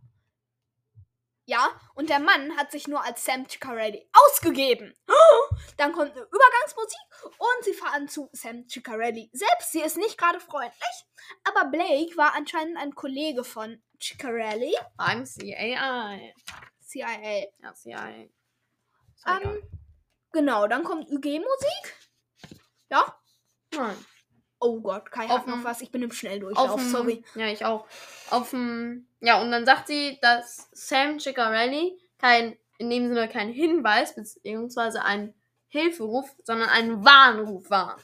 Ja, 1.46 1.68
und 1.94 2.10
der 2.10 2.20
Mann 2.20 2.56
hat 2.56 2.70
sich 2.70 2.86
nur 2.86 3.02
als 3.04 3.24
Sam 3.24 3.48
Ciccarelli 3.48 4.08
ausgegeben. 4.12 4.94
Dann 5.76 5.92
kommt 5.92 6.12
eine 6.12 6.22
Übergangsmusik 6.22 7.00
und 7.38 7.64
sie 7.64 7.72
fahren 7.72 8.08
zu 8.08 8.28
Sam 8.32 8.68
Ciccarelli. 8.68 9.30
Selbst 9.32 9.72
sie 9.72 9.80
ist 9.80 9.96
nicht 9.96 10.18
gerade 10.18 10.40
freundlich, 10.40 11.06
aber 11.44 11.70
Blake 11.70 12.16
war 12.16 12.34
anscheinend 12.34 12.76
ein 12.78 12.94
Kollege 12.94 13.44
von 13.44 13.82
Ciccarelli, 14.00 14.74
Beim 14.96 15.24
CIA. 15.24 16.18
CIA. 16.80 17.44
Ja, 17.62 17.74
CIA. 17.74 18.08
Ähm, 19.26 19.62
genau, 20.32 20.66
dann 20.66 20.84
kommt 20.84 21.10
UG-Musik. 21.10 21.96
Ja? 22.90 23.20
Nein. 23.74 23.96
Oh 24.58 24.80
Gott, 24.80 25.10
Kai 25.10 25.24
Auf 25.24 25.30
hat 25.30 25.46
noch 25.46 25.64
was. 25.64 25.80
Ich 25.80 25.90
bin 25.90 26.02
im 26.02 26.12
Schnelldurchlauf, 26.12 26.80
sorry. 26.82 27.24
Ja, 27.34 27.46
ich 27.46 27.64
auch. 27.64 27.86
Auf 28.28 28.50
dem, 28.50 29.08
ja, 29.20 29.40
und 29.40 29.50
dann 29.50 29.64
sagt 29.64 29.86
sie, 29.88 30.18
dass 30.20 30.68
Sam 30.72 31.18
Ciccarelli 31.18 31.98
kein, 32.18 32.58
in 32.80 32.88
dem 32.88 33.08
Sinne 33.08 33.28
kein 33.28 33.50
Hinweis, 33.50 34.14
beziehungsweise 34.14 35.04
ein 35.04 35.34
Hilferuf, 35.68 36.34
sondern 36.44 36.70
ein 36.70 37.04
Warnruf 37.04 37.68
war. 37.70 37.98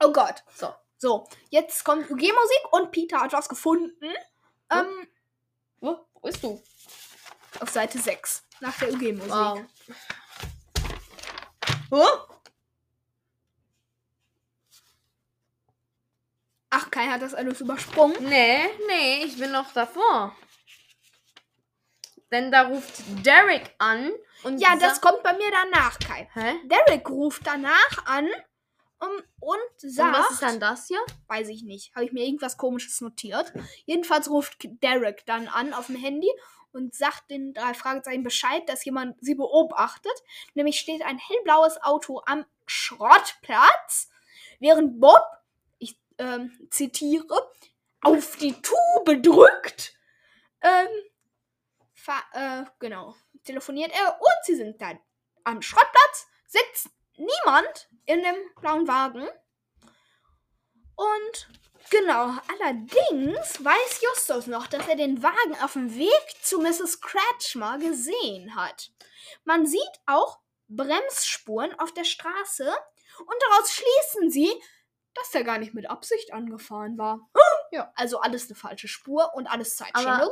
Oh 0.00 0.12
Gott. 0.12 0.44
So. 0.54 0.68
So, 0.98 1.26
jetzt 1.50 1.82
kommt 1.84 2.08
UG-Musik 2.10 2.72
und 2.72 2.92
Peter 2.92 3.20
hat 3.20 3.32
was 3.32 3.48
gefunden. 3.48 4.06
Ähm, 4.70 5.08
Wo, 5.80 5.98
wo 6.14 6.20
bist 6.20 6.44
du? 6.44 6.62
auf 7.60 7.70
Seite 7.70 7.98
6. 7.98 8.44
Nach 8.60 8.78
der 8.78 8.92
UG-Musik. 8.92 9.66
Wow. 11.90 12.28
Ach, 16.70 16.90
Kai 16.90 17.06
hat 17.06 17.22
das 17.22 17.34
alles 17.34 17.60
übersprungen. 17.60 18.16
Nee, 18.20 18.60
nee, 18.86 19.24
ich 19.24 19.38
bin 19.38 19.52
noch 19.52 19.72
davor. 19.72 20.34
Denn 22.32 22.50
da 22.50 22.62
ruft 22.62 23.02
Derek 23.24 23.74
an 23.78 24.10
und 24.42 24.58
Ja, 24.58 24.74
das 24.76 25.00
kommt 25.00 25.22
bei 25.22 25.34
mir 25.34 25.50
danach, 25.50 25.98
Kai. 25.98 26.28
Hä? 26.32 26.54
Derek 26.64 27.08
ruft 27.08 27.46
danach 27.46 28.06
an 28.06 28.26
um, 28.98 29.08
und 29.40 29.58
Und 29.82 29.90
sagt, 29.90 30.16
was 30.16 30.30
ist 30.30 30.42
dann 30.42 30.58
das 30.58 30.86
hier? 30.88 31.00
weiß 31.26 31.48
ich 31.48 31.62
nicht, 31.62 31.94
habe 31.94 32.06
ich 32.06 32.12
mir 32.12 32.24
irgendwas 32.24 32.56
komisches 32.56 33.00
notiert. 33.00 33.52
Jedenfalls 33.84 34.30
ruft 34.30 34.56
Derek 34.82 35.26
dann 35.26 35.48
an 35.48 35.74
auf 35.74 35.86
dem 35.86 35.96
Handy 35.96 36.30
und 36.72 36.94
sagt 36.94 37.30
den 37.30 37.52
drei 37.52 37.74
Fragezeichen 37.74 38.22
Bescheid, 38.22 38.66
dass 38.68 38.84
jemand 38.84 39.16
sie 39.20 39.34
beobachtet. 39.34 40.12
Nämlich 40.54 40.78
steht 40.80 41.02
ein 41.02 41.18
hellblaues 41.18 41.82
Auto 41.82 42.22
am 42.24 42.46
Schrottplatz, 42.66 44.08
während 44.58 45.00
Bob, 45.00 45.22
ich 45.78 45.98
ähm, 46.18 46.56
zitiere, 46.70 47.50
auf 48.00 48.36
die 48.36 48.54
Tube 48.54 49.22
drückt. 49.22 49.94
Ähm, 50.62 50.88
fa- 52.02 52.24
äh, 52.32 52.64
genau, 52.78 53.14
telefoniert 53.44 53.92
er 53.92 54.20
und 54.20 54.44
sie 54.44 54.54
sind 54.56 54.80
dann 54.80 54.98
am 55.44 55.62
Schrottplatz, 55.62 56.26
sitzt 56.46 56.88
niemand 57.16 57.88
in 58.06 58.22
dem 58.22 58.36
blauen 58.60 58.86
Wagen. 58.88 59.28
Und 60.96 61.48
genau, 61.90 62.34
allerdings 62.48 63.64
weiß 63.64 64.00
Justus 64.02 64.46
noch, 64.46 64.66
dass 64.66 64.86
er 64.88 64.96
den 64.96 65.22
Wagen 65.22 65.56
auf 65.62 65.72
dem 65.74 65.94
Weg 65.96 66.36
zu 66.42 66.60
Mrs. 66.60 67.00
Kretschmer 67.00 67.78
gesehen 67.78 68.54
hat. 68.54 68.90
Man 69.44 69.66
sieht 69.66 69.80
auch 70.06 70.40
Bremsspuren 70.68 71.78
auf 71.78 71.92
der 71.92 72.04
Straße 72.04 72.64
und 73.18 73.42
daraus 73.50 73.72
schließen 73.72 74.30
sie, 74.30 74.52
dass 75.14 75.30
der 75.30 75.44
gar 75.44 75.58
nicht 75.58 75.74
mit 75.74 75.90
Absicht 75.90 76.32
angefahren 76.32 76.96
war. 76.98 77.28
Ja, 77.70 77.92
also 77.96 78.20
alles 78.20 78.46
eine 78.48 78.54
falsche 78.54 78.88
Spur 78.88 79.32
und 79.34 79.46
alles 79.46 79.80
Aber 79.80 79.90
Zeitschändung. 79.92 80.30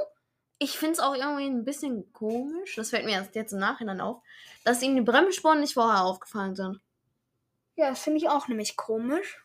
Ich 0.60 0.78
finde 0.78 0.92
es 0.92 1.00
auch 1.00 1.14
irgendwie 1.14 1.46
ein 1.46 1.64
bisschen 1.64 2.12
komisch, 2.12 2.76
das 2.76 2.90
fällt 2.90 3.06
mir 3.06 3.12
erst 3.12 3.34
jetzt 3.34 3.52
im 3.52 3.58
Nachhinein 3.58 4.00
auf, 4.00 4.22
dass 4.62 4.82
ihnen 4.82 4.94
die 4.94 5.02
Bremsspuren 5.02 5.60
nicht 5.60 5.74
vorher 5.74 6.04
aufgefallen 6.04 6.54
sind. 6.54 6.80
Ja, 7.76 7.88
das 7.88 8.02
finde 8.02 8.18
ich 8.18 8.28
auch 8.28 8.46
nämlich 8.46 8.76
komisch. 8.76 9.42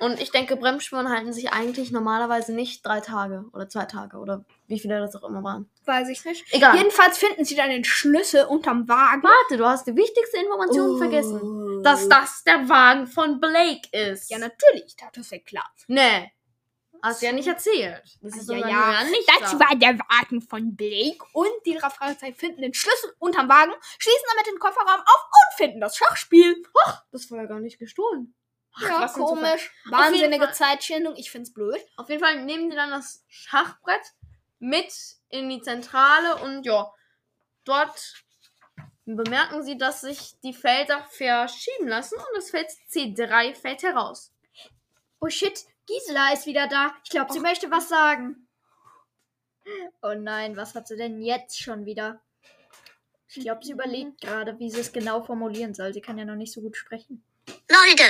Und 0.00 0.20
ich 0.20 0.32
denke, 0.32 0.56
Bremsspuren 0.56 1.08
halten 1.08 1.32
sich 1.32 1.52
eigentlich 1.52 1.92
normalerweise 1.92 2.52
nicht 2.52 2.84
drei 2.84 3.00
Tage 3.00 3.46
oder 3.52 3.68
zwei 3.68 3.86
Tage 3.86 4.18
oder 4.18 4.44
wie 4.66 4.78
viele 4.78 5.00
das 5.00 5.16
auch 5.16 5.26
immer 5.26 5.42
waren. 5.42 5.70
Weiß 5.86 6.08
ich 6.10 6.22
nicht. 6.26 6.44
Egal. 6.52 6.76
Jedenfalls 6.76 7.16
finden 7.16 7.44
sie 7.46 7.54
dann 7.54 7.70
den 7.70 7.84
Schlüssel 7.84 8.44
unterm 8.44 8.86
Wagen. 8.86 9.22
Warte, 9.22 9.56
du 9.56 9.64
hast 9.64 9.86
die 9.86 9.96
wichtigste 9.96 10.38
Information 10.38 10.98
vergessen. 10.98 11.82
Dass 11.82 12.08
das 12.08 12.44
der 12.44 12.68
Wagen 12.68 13.06
von 13.06 13.40
Blake 13.40 13.88
ist. 13.92 14.30
Ja, 14.30 14.38
natürlich, 14.38 14.94
das 14.96 15.16
ist 15.16 15.32
ja 15.32 15.38
klar. 15.38 15.72
Nee. 15.86 16.32
Hast 17.04 17.20
du 17.20 17.26
ja 17.26 17.32
nicht 17.32 17.46
erzählt. 17.46 18.02
Das 18.22 18.34
ist 18.34 18.48
Ja, 18.48 18.56
ja, 18.66 19.04
nicht 19.04 19.28
Das 19.40 19.52
da. 19.52 19.60
war 19.60 19.76
der 19.76 19.98
Wagen 19.98 20.40
von 20.40 20.74
Blake 20.74 21.18
und 21.34 21.50
die 21.66 21.74
drei 21.74 21.90
Fragezeichen 21.90 22.34
finden 22.34 22.62
den 22.62 22.72
Schlüssel 22.72 23.14
unterm 23.18 23.46
Wagen, 23.48 23.72
schließen 23.98 24.24
damit 24.32 24.46
den 24.46 24.58
Kofferraum 24.58 25.00
auf 25.00 25.24
und 25.26 25.56
finden 25.58 25.80
das 25.80 25.96
Schachspiel. 25.98 26.62
Das 27.12 27.30
war 27.30 27.38
ja 27.42 27.44
gar 27.44 27.60
nicht 27.60 27.78
gestohlen. 27.78 28.34
Ach, 28.76 28.82
Ja, 28.82 29.08
komisch. 29.08 29.70
Wahnsinnige 29.90 30.50
Zeitschändung. 30.52 31.14
Ich 31.16 31.30
find's 31.30 31.52
blöd. 31.52 31.78
Auf 31.96 32.08
jeden 32.08 32.22
Fall 32.24 32.42
nehmen 32.42 32.70
die 32.70 32.76
dann 32.76 32.90
das 32.90 33.22
Schachbrett 33.28 34.00
mit 34.58 34.90
in 35.28 35.50
die 35.50 35.60
Zentrale 35.60 36.36
und 36.36 36.64
ja, 36.64 36.90
dort 37.64 38.24
bemerken 39.04 39.62
sie, 39.62 39.76
dass 39.76 40.00
sich 40.00 40.40
die 40.42 40.54
Felder 40.54 41.04
verschieben 41.10 41.88
lassen 41.88 42.16
und 42.16 42.34
das 42.34 42.48
Feld 42.50 42.68
C3 42.90 43.54
fällt 43.54 43.82
heraus. 43.82 44.32
Oh 45.20 45.28
shit, 45.28 45.66
Gisela 45.86 46.32
ist 46.32 46.46
wieder 46.46 46.66
da. 46.66 46.94
Ich 47.04 47.10
glaube, 47.10 47.32
sie 47.32 47.40
möchte 47.40 47.70
was 47.70 47.88
sagen. 47.88 48.48
Oh 50.02 50.14
nein, 50.14 50.56
was 50.56 50.74
hat 50.74 50.88
sie 50.88 50.96
denn 50.96 51.20
jetzt 51.22 51.60
schon 51.60 51.86
wieder? 51.86 52.22
Ich 53.28 53.42
glaube, 53.42 53.64
sie 53.64 53.72
überlegt 53.72 54.20
gerade, 54.20 54.58
wie 54.58 54.70
sie 54.70 54.80
es 54.80 54.92
genau 54.92 55.22
formulieren 55.22 55.74
soll. 55.74 55.92
Sie 55.92 56.00
kann 56.00 56.18
ja 56.18 56.24
noch 56.24 56.36
nicht 56.36 56.52
so 56.52 56.60
gut 56.60 56.76
sprechen. 56.76 57.24
Leute, 57.46 58.04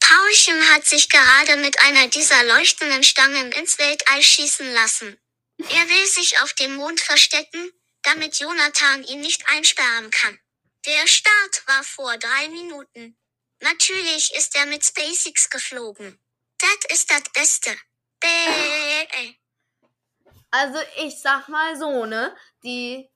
Paulchen 0.00 0.74
hat 0.74 0.84
sich 0.84 1.08
gerade 1.08 1.56
mit 1.56 1.78
einer 1.80 2.08
dieser 2.08 2.44
leuchtenden 2.44 3.02
Stangen 3.02 3.52
ins 3.52 3.78
Weltall 3.78 4.22
schießen 4.22 4.72
lassen. 4.72 5.18
Er 5.58 5.88
will 5.88 6.06
sich 6.06 6.40
auf 6.42 6.52
dem 6.54 6.76
Mond 6.76 7.00
verstecken, 7.00 7.72
damit 8.02 8.38
Jonathan 8.38 9.02
ihn 9.04 9.20
nicht 9.20 9.42
einsperren 9.50 10.10
kann. 10.10 10.38
Der 10.86 11.06
Start 11.06 11.66
war 11.66 11.82
vor 11.82 12.16
drei 12.16 12.48
Minuten. 12.48 13.16
Natürlich 13.60 14.32
ist 14.34 14.54
er 14.56 14.66
mit 14.66 14.84
SpaceX 14.84 15.50
geflogen. 15.50 16.18
Das 16.68 16.98
ist 16.98 17.10
das 17.10 17.22
Beste. 17.32 17.70
Bäh. 18.20 19.34
Also 20.50 20.78
ich 20.96 21.20
sag 21.20 21.48
mal 21.48 21.76
so, 21.76 22.04
ne? 22.04 22.36
Die. 22.62 23.08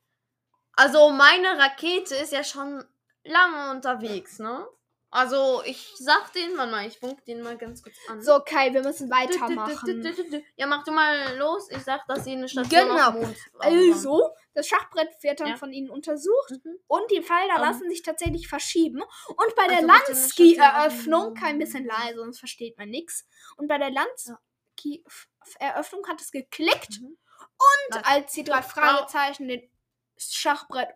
Also 0.75 1.11
meine 1.11 1.59
Rakete 1.59 2.15
ist 2.17 2.33
ja 2.33 2.45
schon 2.45 2.83
lange 3.25 3.71
unterwegs, 3.73 4.39
ne? 4.39 4.67
Also 5.15 5.63
ich 5.67 5.93
sag 5.99 6.33
den, 6.33 6.57
mal, 6.57 6.87
ich 6.87 6.99
funk 6.99 7.23
den 7.27 7.43
mal 7.43 7.59
ganz 7.59 7.83
kurz 7.83 7.95
an. 8.09 8.23
So, 8.23 8.41
Kai, 8.41 8.73
wir 8.73 8.83
müssen 8.83 9.11
weitermachen. 9.11 10.03
Ja, 10.57 10.67
mach 10.67 10.85
du 10.85 10.91
mal 10.91 11.37
los. 11.37 11.69
Ich 11.71 11.83
sag, 11.85 12.07
dass 12.07 12.25
sie 12.25 12.33
eine 12.33 12.49
Station 12.49 12.89
Genau. 12.89 13.31
Also, 13.59 14.31
das 14.55 14.67
Schachbrett 14.67 15.11
wird 15.23 15.41
dann 15.41 15.49
Ja. 15.49 15.57
von 15.57 15.71
ihnen 15.71 15.91
untersucht 15.91 16.53
Mhm. 16.65 16.79
und 16.87 17.11
die 17.11 17.21
Felder 17.23 17.57
Ähm. 17.57 17.61
lassen 17.61 17.91
sich 17.91 18.01
tatsächlich 18.03 18.49
verschieben. 18.49 19.03
Und 19.29 19.55
bei 19.55 19.67
der 19.69 19.77
Also 19.79 19.87
bitte 19.87 20.07
eine 20.07 20.15
Lansky-Eröffnung, 20.17 21.21
Station. 21.21 21.35
kein 21.35 21.59
bisschen 21.59 21.85
leise, 21.85 22.17
sonst 22.17 22.39
versteht 22.39 22.79
man 22.79 22.89
nichts. 22.89 23.27
Und 23.59 23.69
bei 23.69 23.77
der 23.77 23.91
Lansky-Eröffnung 23.91 26.07
hat 26.09 26.21
es 26.21 26.33
geklickt. 26.33 27.01
Mhm. 27.01 27.17
Und 27.91 28.07
als 28.11 28.33
die 28.33 28.45
drei 28.45 28.63
Fragezeichen 28.63 29.49
den 29.49 29.71
Schachbrett 30.17 30.89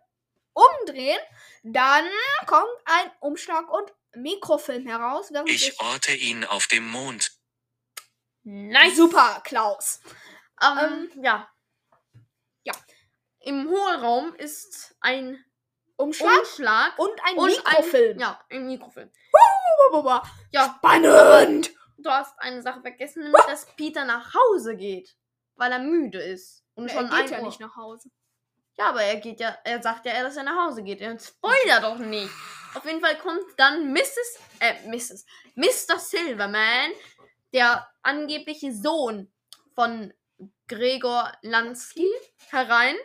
umdrehen, 0.54 1.18
dann 1.64 2.06
kommt 2.46 2.66
ein 2.86 3.10
Umschlag 3.20 3.70
und 3.70 3.92
Mikrofilm 4.16 4.86
heraus. 4.86 5.30
Ich 5.46 5.80
orte 5.80 6.12
ihn 6.12 6.44
auf 6.44 6.66
dem 6.66 6.86
Mond. 6.88 7.32
Nice. 8.42 8.96
Super, 8.96 9.40
Klaus. 9.44 10.00
Ähm, 10.62 11.10
ja. 11.22 11.48
ja. 12.62 12.72
Im 13.40 13.68
Hohlraum 13.68 14.34
ist 14.34 14.94
ein 15.00 15.44
Umschlag 15.96 16.38
Umschlag 16.40 16.98
und 16.98 17.12
ein 17.24 17.36
und 17.36 17.46
Mikrofilm. 17.48 18.16
Ein, 18.16 18.20
ja, 18.20 18.44
ein 18.50 18.66
Mikrofilm. 18.66 19.10
Ja. 19.92 20.22
Ja, 20.52 20.74
Spannend. 20.78 21.70
du 21.98 22.10
hast 22.10 22.38
eine 22.38 22.62
Sache 22.62 22.80
vergessen, 22.80 23.24
nämlich, 23.24 23.44
dass 23.44 23.66
Peter 23.76 24.04
nach 24.04 24.34
Hause 24.34 24.76
geht, 24.76 25.16
weil 25.54 25.72
er 25.72 25.78
müde 25.78 26.20
ist. 26.20 26.64
Und 26.74 26.88
Er 26.88 26.94
schon 26.94 27.10
geht 27.10 27.18
ein 27.18 27.28
ja 27.30 27.38
Uhr. 27.40 27.46
nicht 27.46 27.60
nach 27.60 27.76
Hause. 27.76 28.10
Ja, 28.78 28.90
aber 28.90 29.02
er 29.02 29.16
geht 29.16 29.40
ja, 29.40 29.56
er 29.64 29.82
sagt 29.82 30.04
ja, 30.04 30.22
dass 30.22 30.36
er 30.36 30.42
nach 30.42 30.66
Hause 30.66 30.82
geht. 30.82 31.00
Er 31.00 31.18
spoilert 31.18 31.82
doch 31.82 31.98
nicht. 31.98 32.30
Auf 32.76 32.84
jeden 32.84 33.00
Fall 33.00 33.16
kommt 33.16 33.42
dann 33.56 33.90
Mrs. 33.92 34.38
Äh, 34.60 34.86
Mrs. 34.86 35.24
Mr. 35.54 35.98
Silverman, 35.98 36.92
der 37.54 37.88
angebliche 38.02 38.70
Sohn 38.70 39.32
von 39.74 40.12
Gregor 40.68 41.32
Lansky, 41.40 42.06
herein 42.50 42.96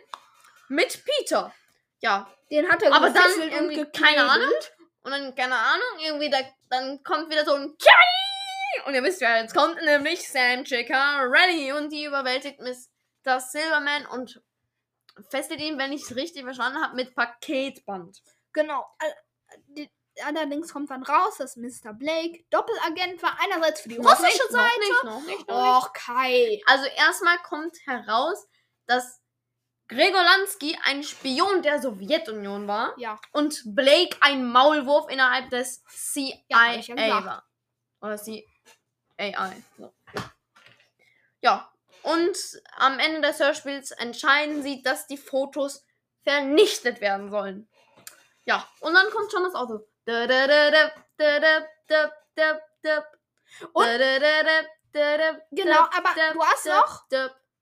mit 0.68 1.02
Peter. 1.04 1.54
Ja, 2.00 2.30
Den 2.50 2.68
hat 2.68 2.82
er 2.82 2.92
aber 2.92 3.10
dann 3.10 3.30
irgendwie, 3.40 3.84
keine 3.92 4.24
Ahnung. 4.24 4.48
geknebelt. 4.48 4.76
Und 5.04 5.10
dann, 5.10 5.34
keine 5.34 5.56
Ahnung, 5.56 5.98
irgendwie, 6.00 6.28
da, 6.28 6.38
dann 6.68 7.02
kommt 7.02 7.30
wieder 7.30 7.44
so 7.44 7.54
ein 7.54 7.74
Kai! 7.78 8.84
Und 8.86 8.94
ihr 8.94 9.02
wisst 9.02 9.22
ja, 9.22 9.38
jetzt 9.38 9.54
kommt 9.54 9.80
nämlich 9.82 10.28
Sam 10.28 10.66
Ciccarelli 10.66 11.72
und 11.72 11.90
die 11.90 12.04
überwältigt 12.04 12.60
Mr. 12.60 13.40
Silverman 13.40 14.06
und 14.06 14.42
fesselt 15.30 15.60
ihn, 15.60 15.78
wenn 15.78 15.92
ich 15.92 16.02
es 16.02 16.16
richtig 16.16 16.44
verstanden 16.44 16.82
habe, 16.82 16.94
mit 16.94 17.14
Paketband. 17.14 18.22
Genau. 18.52 18.84
Allerdings 20.24 20.72
kommt 20.72 20.90
dann 20.90 21.02
raus, 21.02 21.38
dass 21.38 21.56
Mr. 21.56 21.94
Blake 21.94 22.44
Doppelagent 22.50 23.22
war. 23.22 23.38
Einerseits 23.40 23.80
für 23.80 23.88
die 23.88 23.98
Noch 23.98 24.10
russische 24.10 24.42
nicht, 24.42 24.50
Seite. 24.50 24.64
Noch 24.78 24.78
nicht, 24.78 25.04
noch 25.04 25.26
nicht, 25.26 25.48
noch. 25.48 25.78
Och, 25.84 25.92
Kai. 25.94 26.60
Also 26.66 26.84
erstmal 26.96 27.38
kommt 27.38 27.76
heraus, 27.86 28.46
dass 28.86 29.22
Gregor 29.88 30.22
Lansky 30.22 30.78
ein 30.84 31.02
Spion 31.02 31.62
der 31.62 31.80
Sowjetunion 31.80 32.68
war 32.68 32.94
Ja. 32.98 33.18
und 33.32 33.62
Blake 33.74 34.16
ein 34.20 34.46
Maulwurf 34.50 35.10
innerhalb 35.10 35.50
des 35.50 35.82
CIA 35.88 36.38
Ja, 36.48 37.24
war. 37.24 37.48
Oder 38.00 38.18
CAI. 38.18 39.62
So. 39.78 39.92
Ja, 41.40 41.72
und 42.02 42.36
am 42.76 42.98
Ende 42.98 43.20
des 43.20 43.38
Hörspiels 43.40 43.90
entscheiden 43.92 44.62
sie, 44.62 44.82
dass 44.82 45.06
die 45.06 45.16
Fotos 45.16 45.84
vernichtet 46.22 47.00
werden 47.00 47.30
sollen. 47.30 47.68
Ja, 48.44 48.66
und 48.80 48.94
dann 48.94 49.10
kommt 49.10 49.30
schon 49.30 49.44
das 49.44 49.54
Auto. 49.54 49.86
Und 53.72 53.86
genau, 55.50 55.80
aber 55.80 56.10
du 56.32 56.42
hast 56.42 56.66
noch, 56.66 57.04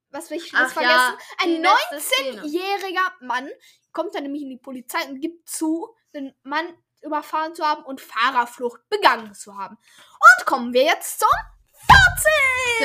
was 0.09 0.29
will 0.29 0.37
ich 0.37 0.51
jetzt 0.51 0.73
vergessen? 0.73 1.17
Ein 1.41 1.65
19-jähriger 1.65 3.11
Mann 3.21 3.49
kommt 3.93 4.15
dann 4.15 4.23
nämlich 4.23 4.41
in 4.43 4.49
die 4.49 4.57
Polizei 4.57 5.03
und 5.07 5.19
gibt 5.21 5.47
zu, 5.47 5.95
den 6.13 6.33
Mann 6.43 6.73
überfahren 7.01 7.55
zu 7.55 7.65
haben 7.65 7.83
und 7.83 8.01
Fahrerflucht 8.01 8.87
begangen 8.89 9.33
zu 9.33 9.57
haben. 9.57 9.77
Und 9.77 10.45
kommen 10.45 10.73
wir 10.73 10.83
jetzt 10.83 11.19
zum 11.19 11.29
Fazit! 11.87 12.81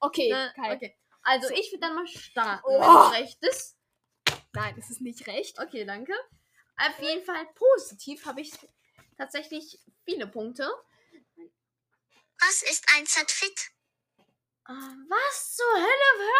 Okay, 0.00 0.30
Kai. 0.56 0.74
okay. 0.74 0.96
Also 1.22 1.48
so. 1.48 1.54
ich 1.54 1.70
würde 1.70 1.80
dann 1.80 1.94
mal 1.94 2.06
starten, 2.06 2.62
oh. 2.64 2.80
wenn 2.80 3.12
es 3.12 3.18
recht 3.20 3.44
ist. 3.44 3.76
Nein, 4.52 4.74
es 4.78 4.90
ist 4.90 5.00
nicht 5.00 5.26
recht. 5.26 5.58
Okay, 5.58 5.84
danke. 5.84 6.14
Auf 6.76 6.98
jeden 7.00 7.24
Fall 7.24 7.46
positiv 7.54 8.24
habe 8.26 8.40
ich 8.40 8.52
tatsächlich 9.16 9.78
viele 10.04 10.26
Punkte. 10.26 10.68
Was 12.40 12.62
ist 12.62 12.86
ein 12.96 13.06
Zatfit? 13.06 13.70
Was 14.66 15.56
zur 15.56 15.74
Hölle? 15.74 16.30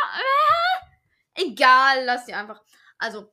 Egal, 1.35 2.05
lass 2.05 2.27
sie 2.27 2.33
einfach. 2.33 2.63
Also, 2.99 3.33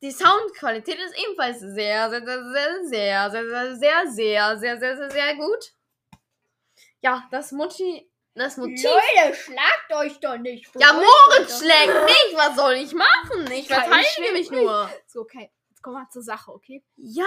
Die 0.00 0.12
Soundqualität 0.12 0.98
ist 0.98 1.18
ebenfalls 1.18 1.58
sehr, 1.60 2.08
sehr, 2.10 2.24
sehr, 2.24 2.44
sehr, 2.52 2.84
sehr, 2.84 3.30
sehr, 3.30 3.30
sehr, 3.30 3.74
sehr, 3.76 4.06
sehr, 4.06 4.58
sehr, 4.58 4.78
sehr, 4.78 4.96
sehr, 4.96 5.10
sehr 5.10 5.34
gut. 5.36 5.72
Ja, 7.00 7.26
das 7.30 7.52
Motiv, 7.52 8.04
das 8.34 8.56
Motiv. 8.56 8.84
Leute, 8.84 9.34
schlagt 9.34 9.92
euch 9.94 10.20
doch 10.20 10.36
nicht. 10.36 10.68
Ja, 10.78 10.92
Moritz 10.92 11.58
schlägt 11.58 12.04
mich. 12.04 12.32
Was 12.34 12.56
soll 12.56 12.74
ich 12.74 12.92
machen? 12.92 13.50
Ich 13.50 13.66
verteidige 13.66 14.32
mich 14.32 14.50
nur. 14.50 14.88
So, 15.06 15.22
okay. 15.22 15.50
Jetzt 15.70 15.82
kommen 15.82 15.96
wir 15.96 16.08
zur 16.10 16.22
Sache, 16.22 16.52
okay? 16.52 16.84
Ja, 16.96 17.24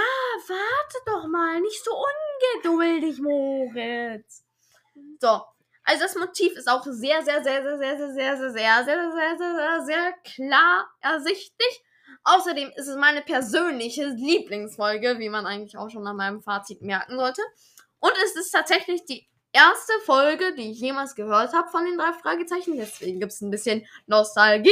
warte 0.48 0.98
doch 1.06 1.28
mal. 1.28 1.60
Nicht 1.60 1.84
so 1.84 1.92
ungeduldig, 1.92 3.20
Moritz. 3.22 4.46
So. 5.20 5.42
Also 5.84 6.04
das 6.04 6.16
Motiv 6.16 6.54
ist 6.54 6.70
auch 6.70 6.84
sehr, 6.84 7.24
sehr, 7.24 7.44
sehr, 7.44 7.64
sehr, 7.64 7.78
sehr, 7.78 7.98
sehr, 7.98 8.14
sehr, 8.14 8.38
sehr, 8.38 8.52
sehr, 8.52 8.84
sehr, 8.84 9.12
sehr, 9.14 9.38
sehr, 9.38 9.56
sehr, 9.56 9.82
sehr 9.86 10.14
klar 10.24 10.90
ersichtlich. 11.02 11.84
Außerdem 12.24 12.72
ist 12.76 12.88
es 12.88 12.96
meine 12.98 13.22
persönliche 13.22 14.06
Lieblingsfolge, 14.06 15.18
wie 15.20 15.30
man 15.30 15.46
eigentlich 15.46 15.78
auch 15.78 15.90
schon 15.90 16.06
an 16.06 16.18
meinem 16.18 16.42
Fazit 16.42 16.82
merken 16.82 17.18
sollte. 17.18 17.42
Und 18.00 18.14
es 18.26 18.36
ist 18.36 18.52
tatsächlich 18.52 19.06
die 19.06 19.28
erste 19.52 19.94
Folge, 20.06 20.54
die 20.56 20.72
ich 20.72 20.80
jemals 20.80 21.16
gehört 21.16 21.54
habe 21.54 21.70
von 21.70 21.86
den 21.86 21.98
drei 21.98 22.14
Fragezeichen. 22.14 22.78
Deswegen 22.78 23.20
gibt 23.20 23.32
es 23.32 23.42
ein 23.42 23.52
bisschen 23.52 23.86
Nostalgie. 24.08 24.70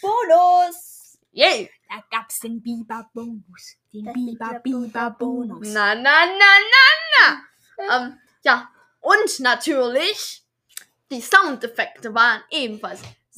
Bonus. 0.00 1.18
Yay! 1.32 1.70
Da 1.88 2.02
gab's 2.10 2.40
den 2.40 2.62
Biber-Bonus. 2.62 3.76
Den 3.92 4.12
Biber-Biber-Bonus. 4.12 5.68
Na, 5.72 5.94
na, 5.94 6.26
na, 6.26 6.52
na, 7.16 7.42
na. 7.78 7.96
ähm, 7.96 8.18
ja, 8.42 8.68
und 9.00 9.40
natürlich, 9.40 10.44
die 11.10 11.20
Soundeffekte 11.20 12.14
waren 12.14 12.42
ebenfalls 12.50 13.00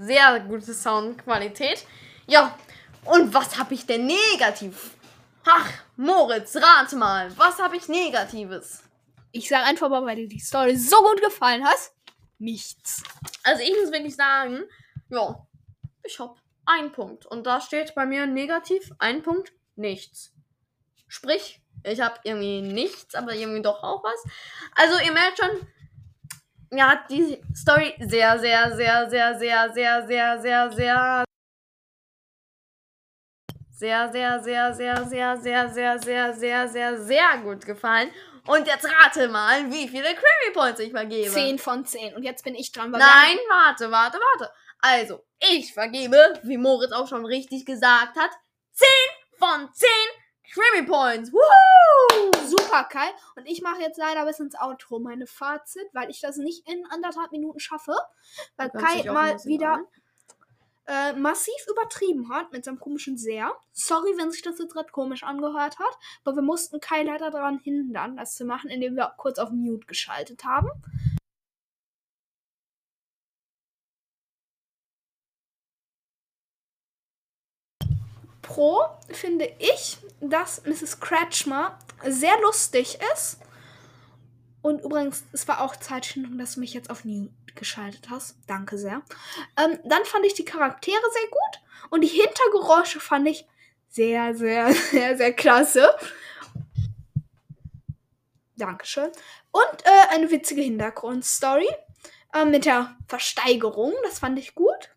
Sehr, 0.00 0.40
gute 0.40 0.72
Soundqualität. 0.72 1.84
Ja, 2.26 2.56
und 3.04 3.34
was 3.34 3.58
habe 3.58 3.74
ich 3.74 3.84
denn 3.84 4.06
negativ? 4.06 4.92
Ach, 5.44 5.70
Moritz, 5.96 6.56
rate 6.56 6.96
mal, 6.96 7.36
was 7.36 7.58
habe 7.58 7.76
ich 7.76 7.86
Negatives? 7.86 8.82
Ich 9.30 9.48
sag 9.48 9.66
einfach 9.66 9.90
mal, 9.90 10.04
weil 10.06 10.16
dir 10.16 10.28
die 10.28 10.40
Story 10.40 10.74
so 10.74 10.96
gut 11.02 11.20
gefallen 11.20 11.66
hat. 11.66 11.92
Nichts. 12.38 13.02
Also 13.44 13.62
ich 13.62 13.74
muss 13.78 13.92
wirklich 13.92 14.16
sagen, 14.16 14.62
ja, 15.10 15.46
ich 16.02 16.18
habe 16.18 16.34
einen 16.64 16.92
Punkt. 16.92 17.26
Und 17.26 17.46
da 17.46 17.60
steht 17.60 17.94
bei 17.94 18.06
mir 18.06 18.26
negativ 18.26 18.90
ein 18.98 19.22
Punkt, 19.22 19.52
nichts. 19.76 20.32
Sprich, 21.08 21.60
ich 21.84 22.00
habe 22.00 22.18
irgendwie 22.24 22.62
nichts, 22.62 23.14
aber 23.14 23.34
irgendwie 23.34 23.62
doch 23.62 23.82
auch 23.82 24.02
was. 24.02 24.24
Also 24.74 24.98
ihr 25.04 25.12
merkt 25.12 25.38
schon, 25.38 25.50
mir 26.70 26.86
hat 26.88 27.10
die 27.10 27.40
Story 27.54 27.94
sehr, 27.98 28.38
sehr, 28.38 28.76
sehr, 28.76 29.10
sehr, 29.10 29.38
sehr, 29.38 29.72
sehr, 29.72 30.06
sehr, 30.06 30.40
sehr, 30.40 30.72
sehr 30.72 31.24
sehr, 33.80 34.12
sehr, 34.12 34.42
sehr, 34.42 34.74
sehr, 34.74 35.06
sehr, 35.06 35.36
sehr, 35.38 35.68
sehr, 35.68 35.98
sehr, 35.98 36.34
sehr, 36.34 36.68
sehr, 36.68 36.98
sehr 37.00 37.38
gut 37.42 37.64
gefallen. 37.64 38.10
Und 38.46 38.66
jetzt 38.66 38.84
rate 38.84 39.28
mal, 39.28 39.70
wie 39.70 39.88
viele 39.88 40.04
Creamy 40.04 40.52
Points 40.52 40.80
ich 40.80 40.90
vergebe. 40.90 41.30
10 41.30 41.58
von 41.58 41.84
10. 41.84 42.14
Und 42.14 42.22
jetzt 42.22 42.44
bin 42.44 42.54
ich 42.54 42.72
dran. 42.72 42.90
Nein, 42.90 43.38
warte, 43.48 43.90
warte, 43.90 44.18
warte. 44.18 44.52
Also, 44.80 45.24
ich 45.38 45.72
vergebe, 45.72 46.40
wie 46.42 46.58
Moritz 46.58 46.92
auch 46.92 47.08
schon 47.08 47.24
richtig 47.24 47.64
gesagt 47.64 48.16
hat, 48.18 48.30
10 48.72 48.86
von 49.38 49.72
10 49.72 49.88
Creamy 50.52 50.86
Points. 50.86 51.32
Woohoo! 51.32 52.46
Super, 52.46 52.84
Kai. 52.84 53.08
Und 53.36 53.46
ich 53.46 53.62
mache 53.62 53.80
jetzt 53.80 53.98
leider 53.98 54.24
bis 54.26 54.40
ins 54.40 54.54
Outro 54.60 54.98
meine 54.98 55.26
Fazit, 55.26 55.88
weil 55.92 56.10
ich 56.10 56.20
das 56.20 56.36
nicht 56.36 56.68
in 56.68 56.84
anderthalb 56.90 57.30
Minuten 57.32 57.60
schaffe. 57.60 57.94
Weil 58.56 58.70
Kai 58.70 59.04
mal 59.04 59.36
wieder 59.44 59.80
äh, 60.86 61.12
massiv 61.12 61.54
übertrieben 61.70 62.30
hat 62.30 62.52
mit 62.52 62.64
seinem 62.64 62.80
komischen 62.80 63.16
Sehr. 63.16 63.52
Sorry, 63.72 64.12
wenn 64.16 64.32
sich 64.32 64.42
das 64.42 64.58
jetzt 64.58 64.72
gerade 64.72 64.90
komisch 64.90 65.22
angehört 65.22 65.78
hat. 65.78 65.98
Aber 66.24 66.36
wir 66.36 66.42
mussten 66.42 66.80
Kai 66.80 67.04
leider 67.04 67.30
daran 67.30 67.58
hindern, 67.58 68.16
das 68.16 68.34
zu 68.34 68.44
machen, 68.44 68.70
indem 68.70 68.96
wir 68.96 69.14
kurz 69.16 69.38
auf 69.38 69.50
Mute 69.50 69.86
geschaltet 69.86 70.44
haben. 70.44 70.68
Pro 78.50 78.80
finde 79.10 79.48
ich, 79.58 79.98
dass 80.20 80.64
Mrs. 80.64 80.98
Kretschmer 80.98 81.78
sehr 82.04 82.36
lustig 82.40 82.98
ist. 83.14 83.38
Und 84.60 84.82
übrigens, 84.82 85.22
es 85.32 85.46
war 85.46 85.60
auch 85.60 85.76
Zeitschindung, 85.76 86.36
dass 86.36 86.54
du 86.54 86.60
mich 86.60 86.74
jetzt 86.74 86.90
auf 86.90 87.04
Mute 87.04 87.30
geschaltet 87.54 88.10
hast. 88.10 88.36
Danke 88.48 88.76
sehr. 88.76 89.02
Ähm, 89.56 89.78
dann 89.84 90.04
fand 90.04 90.26
ich 90.26 90.34
die 90.34 90.44
Charaktere 90.44 91.00
sehr 91.12 91.30
gut. 91.30 91.90
Und 91.90 92.00
die 92.00 92.08
Hintergeräusche 92.08 92.98
fand 92.98 93.28
ich 93.28 93.46
sehr, 93.88 94.34
sehr, 94.34 94.72
sehr, 94.90 95.16
sehr 95.16 95.32
klasse. 95.32 95.88
Dankeschön. 98.56 99.12
Und 99.52 99.84
äh, 99.84 100.14
eine 100.14 100.28
witzige 100.32 100.62
Hintergrundstory 100.62 101.68
äh, 102.34 102.44
mit 102.44 102.64
der 102.64 102.96
Versteigerung. 103.06 103.94
Das 104.02 104.18
fand 104.18 104.40
ich 104.40 104.56
gut. 104.56 104.90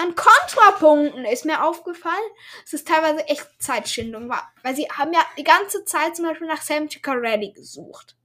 An 0.00 0.14
Kontrapunkten 0.14 1.26
ist 1.26 1.44
mir 1.44 1.62
aufgefallen, 1.62 2.14
dass 2.62 2.72
es 2.72 2.84
teilweise 2.84 3.26
echt 3.28 3.46
Zeitschindung 3.58 4.30
war. 4.30 4.50
Weil 4.62 4.74
sie 4.74 4.88
haben 4.90 5.12
ja 5.12 5.20
die 5.36 5.44
ganze 5.44 5.84
Zeit 5.84 6.16
zum 6.16 6.24
Beispiel 6.26 6.46
nach 6.46 6.62
Sam 6.62 6.88
Ciccarelli 6.88 7.52
gesucht. 7.52 8.16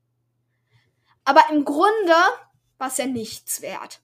Aber 1.26 1.44
im 1.52 1.66
Grunde 1.66 2.16
war 2.78 2.88
es 2.88 2.98
ja 2.98 3.06
nichts 3.06 3.62
wert. 3.62 4.00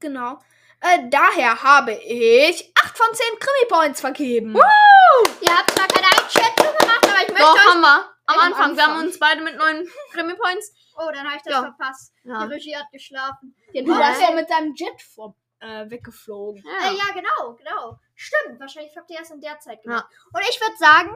Genau. 0.00 0.38
Äh, 0.80 1.08
daher 1.08 1.62
habe 1.62 1.92
ich 1.94 2.72
8 2.84 2.96
von 2.98 3.06
10 3.14 3.26
Krimi-Points 3.40 4.00
vergeben. 4.00 4.54
Ihr 4.54 5.56
habt 5.56 5.70
zwar 5.70 5.88
keine 5.88 6.06
Einschätzung 6.06 6.76
gemacht, 6.78 7.04
aber 7.08 7.22
ich 7.22 7.28
möchte 7.28 7.42
Doch, 7.42 7.54
euch... 7.54 7.66
haben 7.74 7.80
wir. 7.80 8.10
Am 8.26 8.34
Am 8.34 8.40
Anfang. 8.40 8.76
Wir 8.76 8.82
haben 8.82 8.90
Anfang. 8.92 9.06
uns 9.06 9.18
beide 9.18 9.40
mit 9.40 9.56
neun 9.56 9.88
Creamy 10.12 10.34
Points. 10.34 10.72
Oh, 10.98 11.08
dann 11.10 11.26
habe 11.26 11.36
ich 11.36 11.42
das 11.42 11.52
Ja. 11.52 11.62
verpasst. 11.62 12.12
Ja. 12.24 12.44
Die 12.46 12.52
Regie 12.52 12.76
hat 12.76 12.86
geschlafen. 12.92 13.56
Ja, 13.72 13.82
du 13.82 13.88
warst 13.98 14.20
ja 14.20 14.30
mit 14.32 14.50
deinem 14.50 14.74
Jet 14.74 15.00
vor, 15.14 15.34
äh, 15.60 15.90
weggeflogen. 15.90 16.62
Ja. 16.64 16.90
Äh, 16.90 16.94
ja, 16.94 17.12
genau, 17.14 17.54
genau. 17.54 17.98
Stimmt, 18.14 18.60
wahrscheinlich 18.60 18.96
habt 18.96 19.10
ihr 19.10 19.18
erst 19.18 19.32
in 19.32 19.40
der 19.40 19.58
Zeit 19.60 19.82
gemacht. 19.82 20.06
Ja. 20.10 20.38
Und 20.38 20.48
ich 20.48 20.60
würde 20.60 20.76
sagen, 20.76 21.14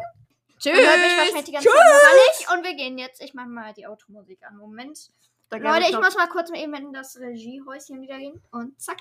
Tschüss. 0.59 0.72
man 0.72 0.86
hört 0.86 1.01
mich 1.01 1.16
wahrscheinlich 1.18 1.45
die 1.45 1.53
ganze 1.53 1.68
Zeit 1.68 1.76
noch 1.78 2.38
nicht. 2.38 2.53
Und 2.53 2.64
wir 2.64 2.74
gehen 2.74 2.99
jetzt, 2.99 3.22
ich 3.22 3.34
mache 3.34 3.49
mal 3.49 3.72
die 3.74 3.86
Automusik 3.86 4.43
an. 4.45 4.57
Moment. 4.57 5.11
Leute, 5.51 5.86
ich 5.90 5.99
muss 5.99 6.16
mal 6.16 6.28
kurz 6.28 6.51
mal 6.51 6.59
eben 6.59 6.74
in 6.74 6.93
das 6.93 7.18
Regiehäuschen 7.18 8.01
wieder 8.01 8.18
gehen. 8.18 8.43
Und 8.53 8.80
zack. 8.80 8.99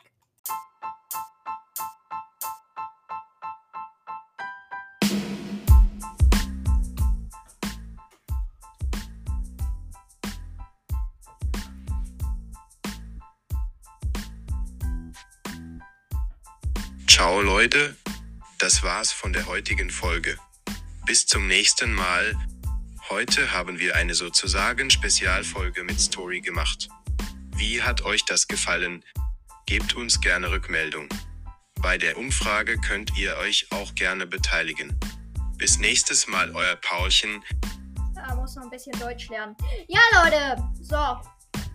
Ciao 17.22 17.40
Leute, 17.40 17.96
das 18.58 18.82
war's 18.82 19.12
von 19.12 19.32
der 19.32 19.46
heutigen 19.46 19.92
Folge. 19.92 20.40
Bis 21.06 21.28
zum 21.28 21.46
nächsten 21.46 21.94
Mal. 21.94 22.34
Heute 23.12 23.52
haben 23.52 23.78
wir 23.78 23.96
eine 23.96 24.16
sozusagen 24.16 24.90
Spezialfolge 24.90 25.84
mit 25.84 26.02
Story 26.02 26.42
gemacht. 26.42 26.90
Wie 27.56 27.84
hat 27.84 28.02
euch 28.02 28.26
das 28.26 28.48
gefallen? 28.48 29.06
Gebt 29.68 29.94
uns 29.94 30.20
gerne 30.20 30.50
Rückmeldung. 30.50 31.10
Bei 31.80 32.00
der 32.00 32.18
Umfrage 32.18 32.80
könnt 32.80 33.16
ihr 33.16 33.38
euch 33.38 33.68
auch 33.70 33.94
gerne 33.94 34.26
beteiligen. 34.26 35.00
Bis 35.60 35.78
nächstes 35.78 36.28
Mal, 36.28 36.50
euer 36.56 36.76
Paulchen. 36.78 37.44
Da 38.16 38.34
muss 38.34 38.56
noch 38.56 38.64
ein 38.64 38.72
bisschen 38.72 39.00
Deutsch 39.00 39.30
lernen. 39.30 39.56
Ja, 39.88 40.02
Leute. 40.24 40.64
So. 40.82 41.22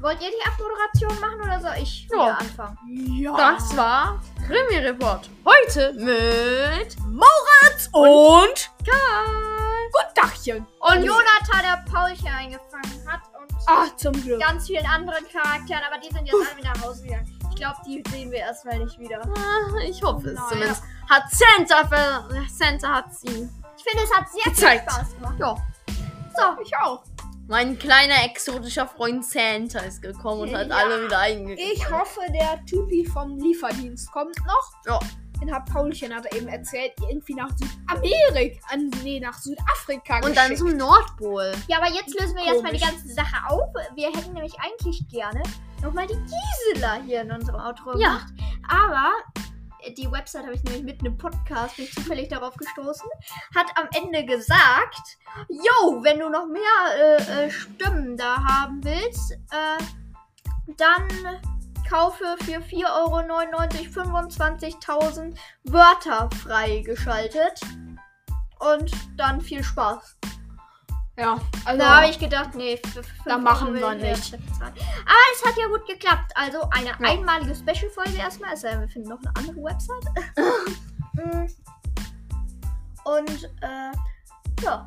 Wollt 0.01 0.21
ihr 0.23 0.29
die 0.31 0.47
Abmoderation 0.47 1.21
machen 1.21 1.41
oder 1.43 1.61
soll 1.61 1.83
ich 1.83 2.07
Ja. 2.11 2.17
wieder 2.17 2.39
anfangen? 2.41 2.79
Ja. 3.19 3.37
Das 3.37 3.77
war 3.77 4.21
Krimi 4.47 4.79
Report. 4.79 5.31
Heute 5.45 5.93
mit 5.95 6.97
Moritz 7.01 7.89
und 7.93 8.71
Karl. 8.85 9.91
Gut 9.93 10.07
Dachchen. 10.15 10.67
Und 10.81 11.03
Jonathan, 11.03 11.63
der 11.63 11.85
Paulchen 11.91 12.29
eingefangen 12.29 13.07
hat. 13.11 13.21
Und 13.41 13.53
Ach, 13.67 13.97
zum 13.97 14.13
Glück. 14.13 14.41
ganz 14.41 14.67
vielen 14.67 14.87
anderen 14.87 15.25
Charakteren, 15.33 15.83
aber 15.91 15.99
die 15.99 16.13
sind 16.13 16.27
jetzt 16.27 16.35
alle 16.35 16.57
wieder 16.57 16.73
nach 16.75 16.83
Hause 16.85 17.03
gegangen. 17.05 17.39
Ich 17.51 17.57
glaube, 17.57 17.77
die 17.87 18.05
sehen 18.11 18.31
wir 18.31 18.39
erstmal 18.41 18.79
nicht 18.79 18.99
wieder. 18.99 19.23
Ah, 19.23 19.79
Ich 19.89 20.03
hoffe 20.03 20.29
es 20.29 20.49
zumindest. 20.49 20.83
Hat 21.09 21.23
Santa, 21.31 22.29
Santa 22.53 22.89
hat 22.97 23.15
sie. 23.15 23.49
Ich 23.79 23.85
finde, 23.85 24.05
es 24.05 24.15
hat 24.15 24.29
sehr 24.31 24.53
Gezeigt. 24.53 24.91
viel 24.93 25.01
Spaß 25.01 25.15
gemacht. 25.15 25.35
Ja. 25.39 25.57
So, 26.37 26.63
ich 26.63 26.77
auch. 26.77 27.03
Mein 27.49 27.79
kleiner 27.79 28.25
exotischer 28.25 28.89
Freund 28.89 29.25
Santa 29.25 29.79
ist 29.81 30.03
gekommen 30.03 30.43
und 30.43 30.57
hat 30.57 30.69
Ja. 30.69 30.77
alle 30.77 31.05
wieder 31.05 31.19
eingegangen. 31.19 31.59
Ich 31.73 31.89
hoffe, 31.91 32.21
der 32.33 32.65
Typi 32.67 33.05
vom 33.07 33.39
Lieferdienst 33.39 34.11
kommt 34.11 34.37
noch. 34.47 34.73
Ja. 34.87 34.99
Den 35.41 35.55
hat 35.55 35.67
Paulchen 35.67 36.15
hat 36.15 36.25
er 36.27 36.37
eben 36.39 36.49
erzählt, 36.49 36.93
irgendwie 37.09 37.35
nach 37.35 37.51
Südamerika, 37.57 38.77
nee, 39.05 39.21
nach 39.21 39.35
Südafrika 39.39 40.17
Und 40.25 40.35
dann 40.35 40.49
geschickt. 40.51 40.59
zum 40.71 40.77
Nordpol. 40.79 41.53
Ja, 41.69 41.77
aber 41.77 41.89
jetzt 41.95 42.19
lösen 42.19 42.35
wir 42.37 42.45
erstmal 42.47 42.73
die 42.73 42.81
Komisch. 42.81 42.97
ganze 43.03 43.15
Sache 43.15 43.37
auf. 43.51 43.69
Wir 43.95 44.07
hätten 44.09 44.33
nämlich 44.33 44.55
eigentlich 44.59 45.07
gerne 45.11 45.43
nochmal 45.83 46.07
die 46.07 46.15
Gisela 46.17 46.95
hier 47.05 47.21
in 47.21 47.31
unserem 47.33 47.61
Outro 47.61 47.99
Ja. 47.99 48.09
gemacht. 48.09 48.33
Aber 48.67 49.11
äh, 49.37 49.41
die 49.95 50.11
Website 50.11 50.45
habe 50.45 50.55
ich 50.55 50.63
nämlich 50.65 50.83
mit 50.83 51.01
einem 51.01 51.17
Podcast, 51.17 51.77
bin 51.77 51.87
zufällig 51.87 52.29
darauf 52.29 52.55
gestoßen, 52.57 53.09
hat 53.55 53.67
am 53.77 53.89
Ende 53.95 54.25
gesagt, 54.25 55.19
yo, 55.49 56.03
wenn 56.03 56.19
du 56.19 56.29
noch 56.29 56.47
mehr 56.47 56.63
äh, 57.19 57.47
äh, 57.47 57.51
Stimmen 57.51 58.17
da 58.17 58.37
haben 58.45 58.83
willst, 58.83 59.33
äh, 59.33 59.83
dann 60.77 61.09
kaufe 61.89 62.37
für 62.41 62.59
4,99 62.59 63.97
Euro 63.97 64.19
25.000 64.19 65.37
Wörter 65.65 66.29
freigeschaltet. 66.43 67.61
Und 68.59 68.91
dann 69.17 69.41
viel 69.41 69.63
Spaß. 69.63 70.17
Ja, 71.19 71.39
also. 71.65 71.79
Da 71.79 71.97
habe 71.97 72.11
ich 72.11 72.19
gedacht, 72.19 72.55
nee, 72.55 72.79
Da 73.25 73.39
machen 73.39 73.73
wir 73.75 73.95
nicht. 73.95 74.35
Aber 74.35 74.73
es 75.35 75.45
hat 75.45 75.57
ja 75.57 75.67
gut 75.69 75.87
geklappt. 75.87 76.31
Also 76.35 76.69
eine 76.71 76.89
Ja. 76.89 76.97
einmalige 77.01 77.55
Special-Folge 77.55 78.19
erstmal. 78.19 78.55
Denn, 78.59 78.81
wir 78.81 78.89
finden 78.89 79.09
noch 79.09 79.21
eine 79.21 79.33
andere 79.37 79.65
Website. 79.65 80.05
Mm. 81.17 81.47
Und, 83.05 83.45
äh, 83.63 83.93
ja. 84.63 84.87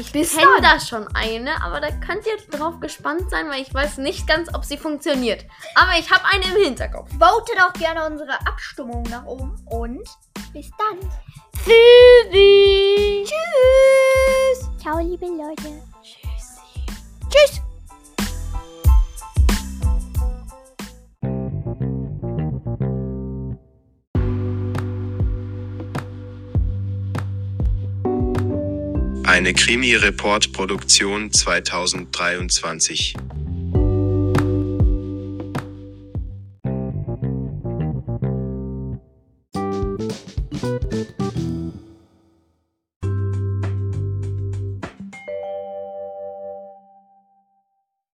Ich 0.00 0.12
kenne 0.12 0.60
da 0.62 0.80
schon 0.80 1.06
eine, 1.14 1.62
aber 1.62 1.80
da 1.80 1.90
könnt 1.90 2.26
ihr 2.26 2.58
drauf 2.58 2.80
gespannt 2.80 3.30
sein, 3.30 3.48
weil 3.48 3.60
ich 3.60 3.72
weiß 3.72 3.98
nicht 3.98 4.26
ganz, 4.26 4.52
ob 4.54 4.64
sie 4.64 4.76
funktioniert. 4.78 5.44
Aber 5.74 5.98
ich 5.98 6.10
habe 6.10 6.24
eine 6.24 6.44
im 6.44 6.64
Hinterkopf. 6.64 7.10
Votet 7.18 7.60
auch 7.62 7.72
gerne 7.74 8.06
unsere 8.06 8.32
Abstimmung 8.46 9.02
nach 9.10 9.24
oben. 9.26 9.54
Und 9.66 10.08
bis 10.52 10.70
dann. 10.78 10.98
Tschüssi! 11.64 13.24
Tschüss. 13.24 14.70
Ciao, 14.80 14.98
liebe 14.98 15.26
Leute. 15.26 15.82
Tschüss. 17.28 17.60
Eine 29.30 29.54
Krimi-Report-Produktion 29.54 31.30
2023. 31.30 33.14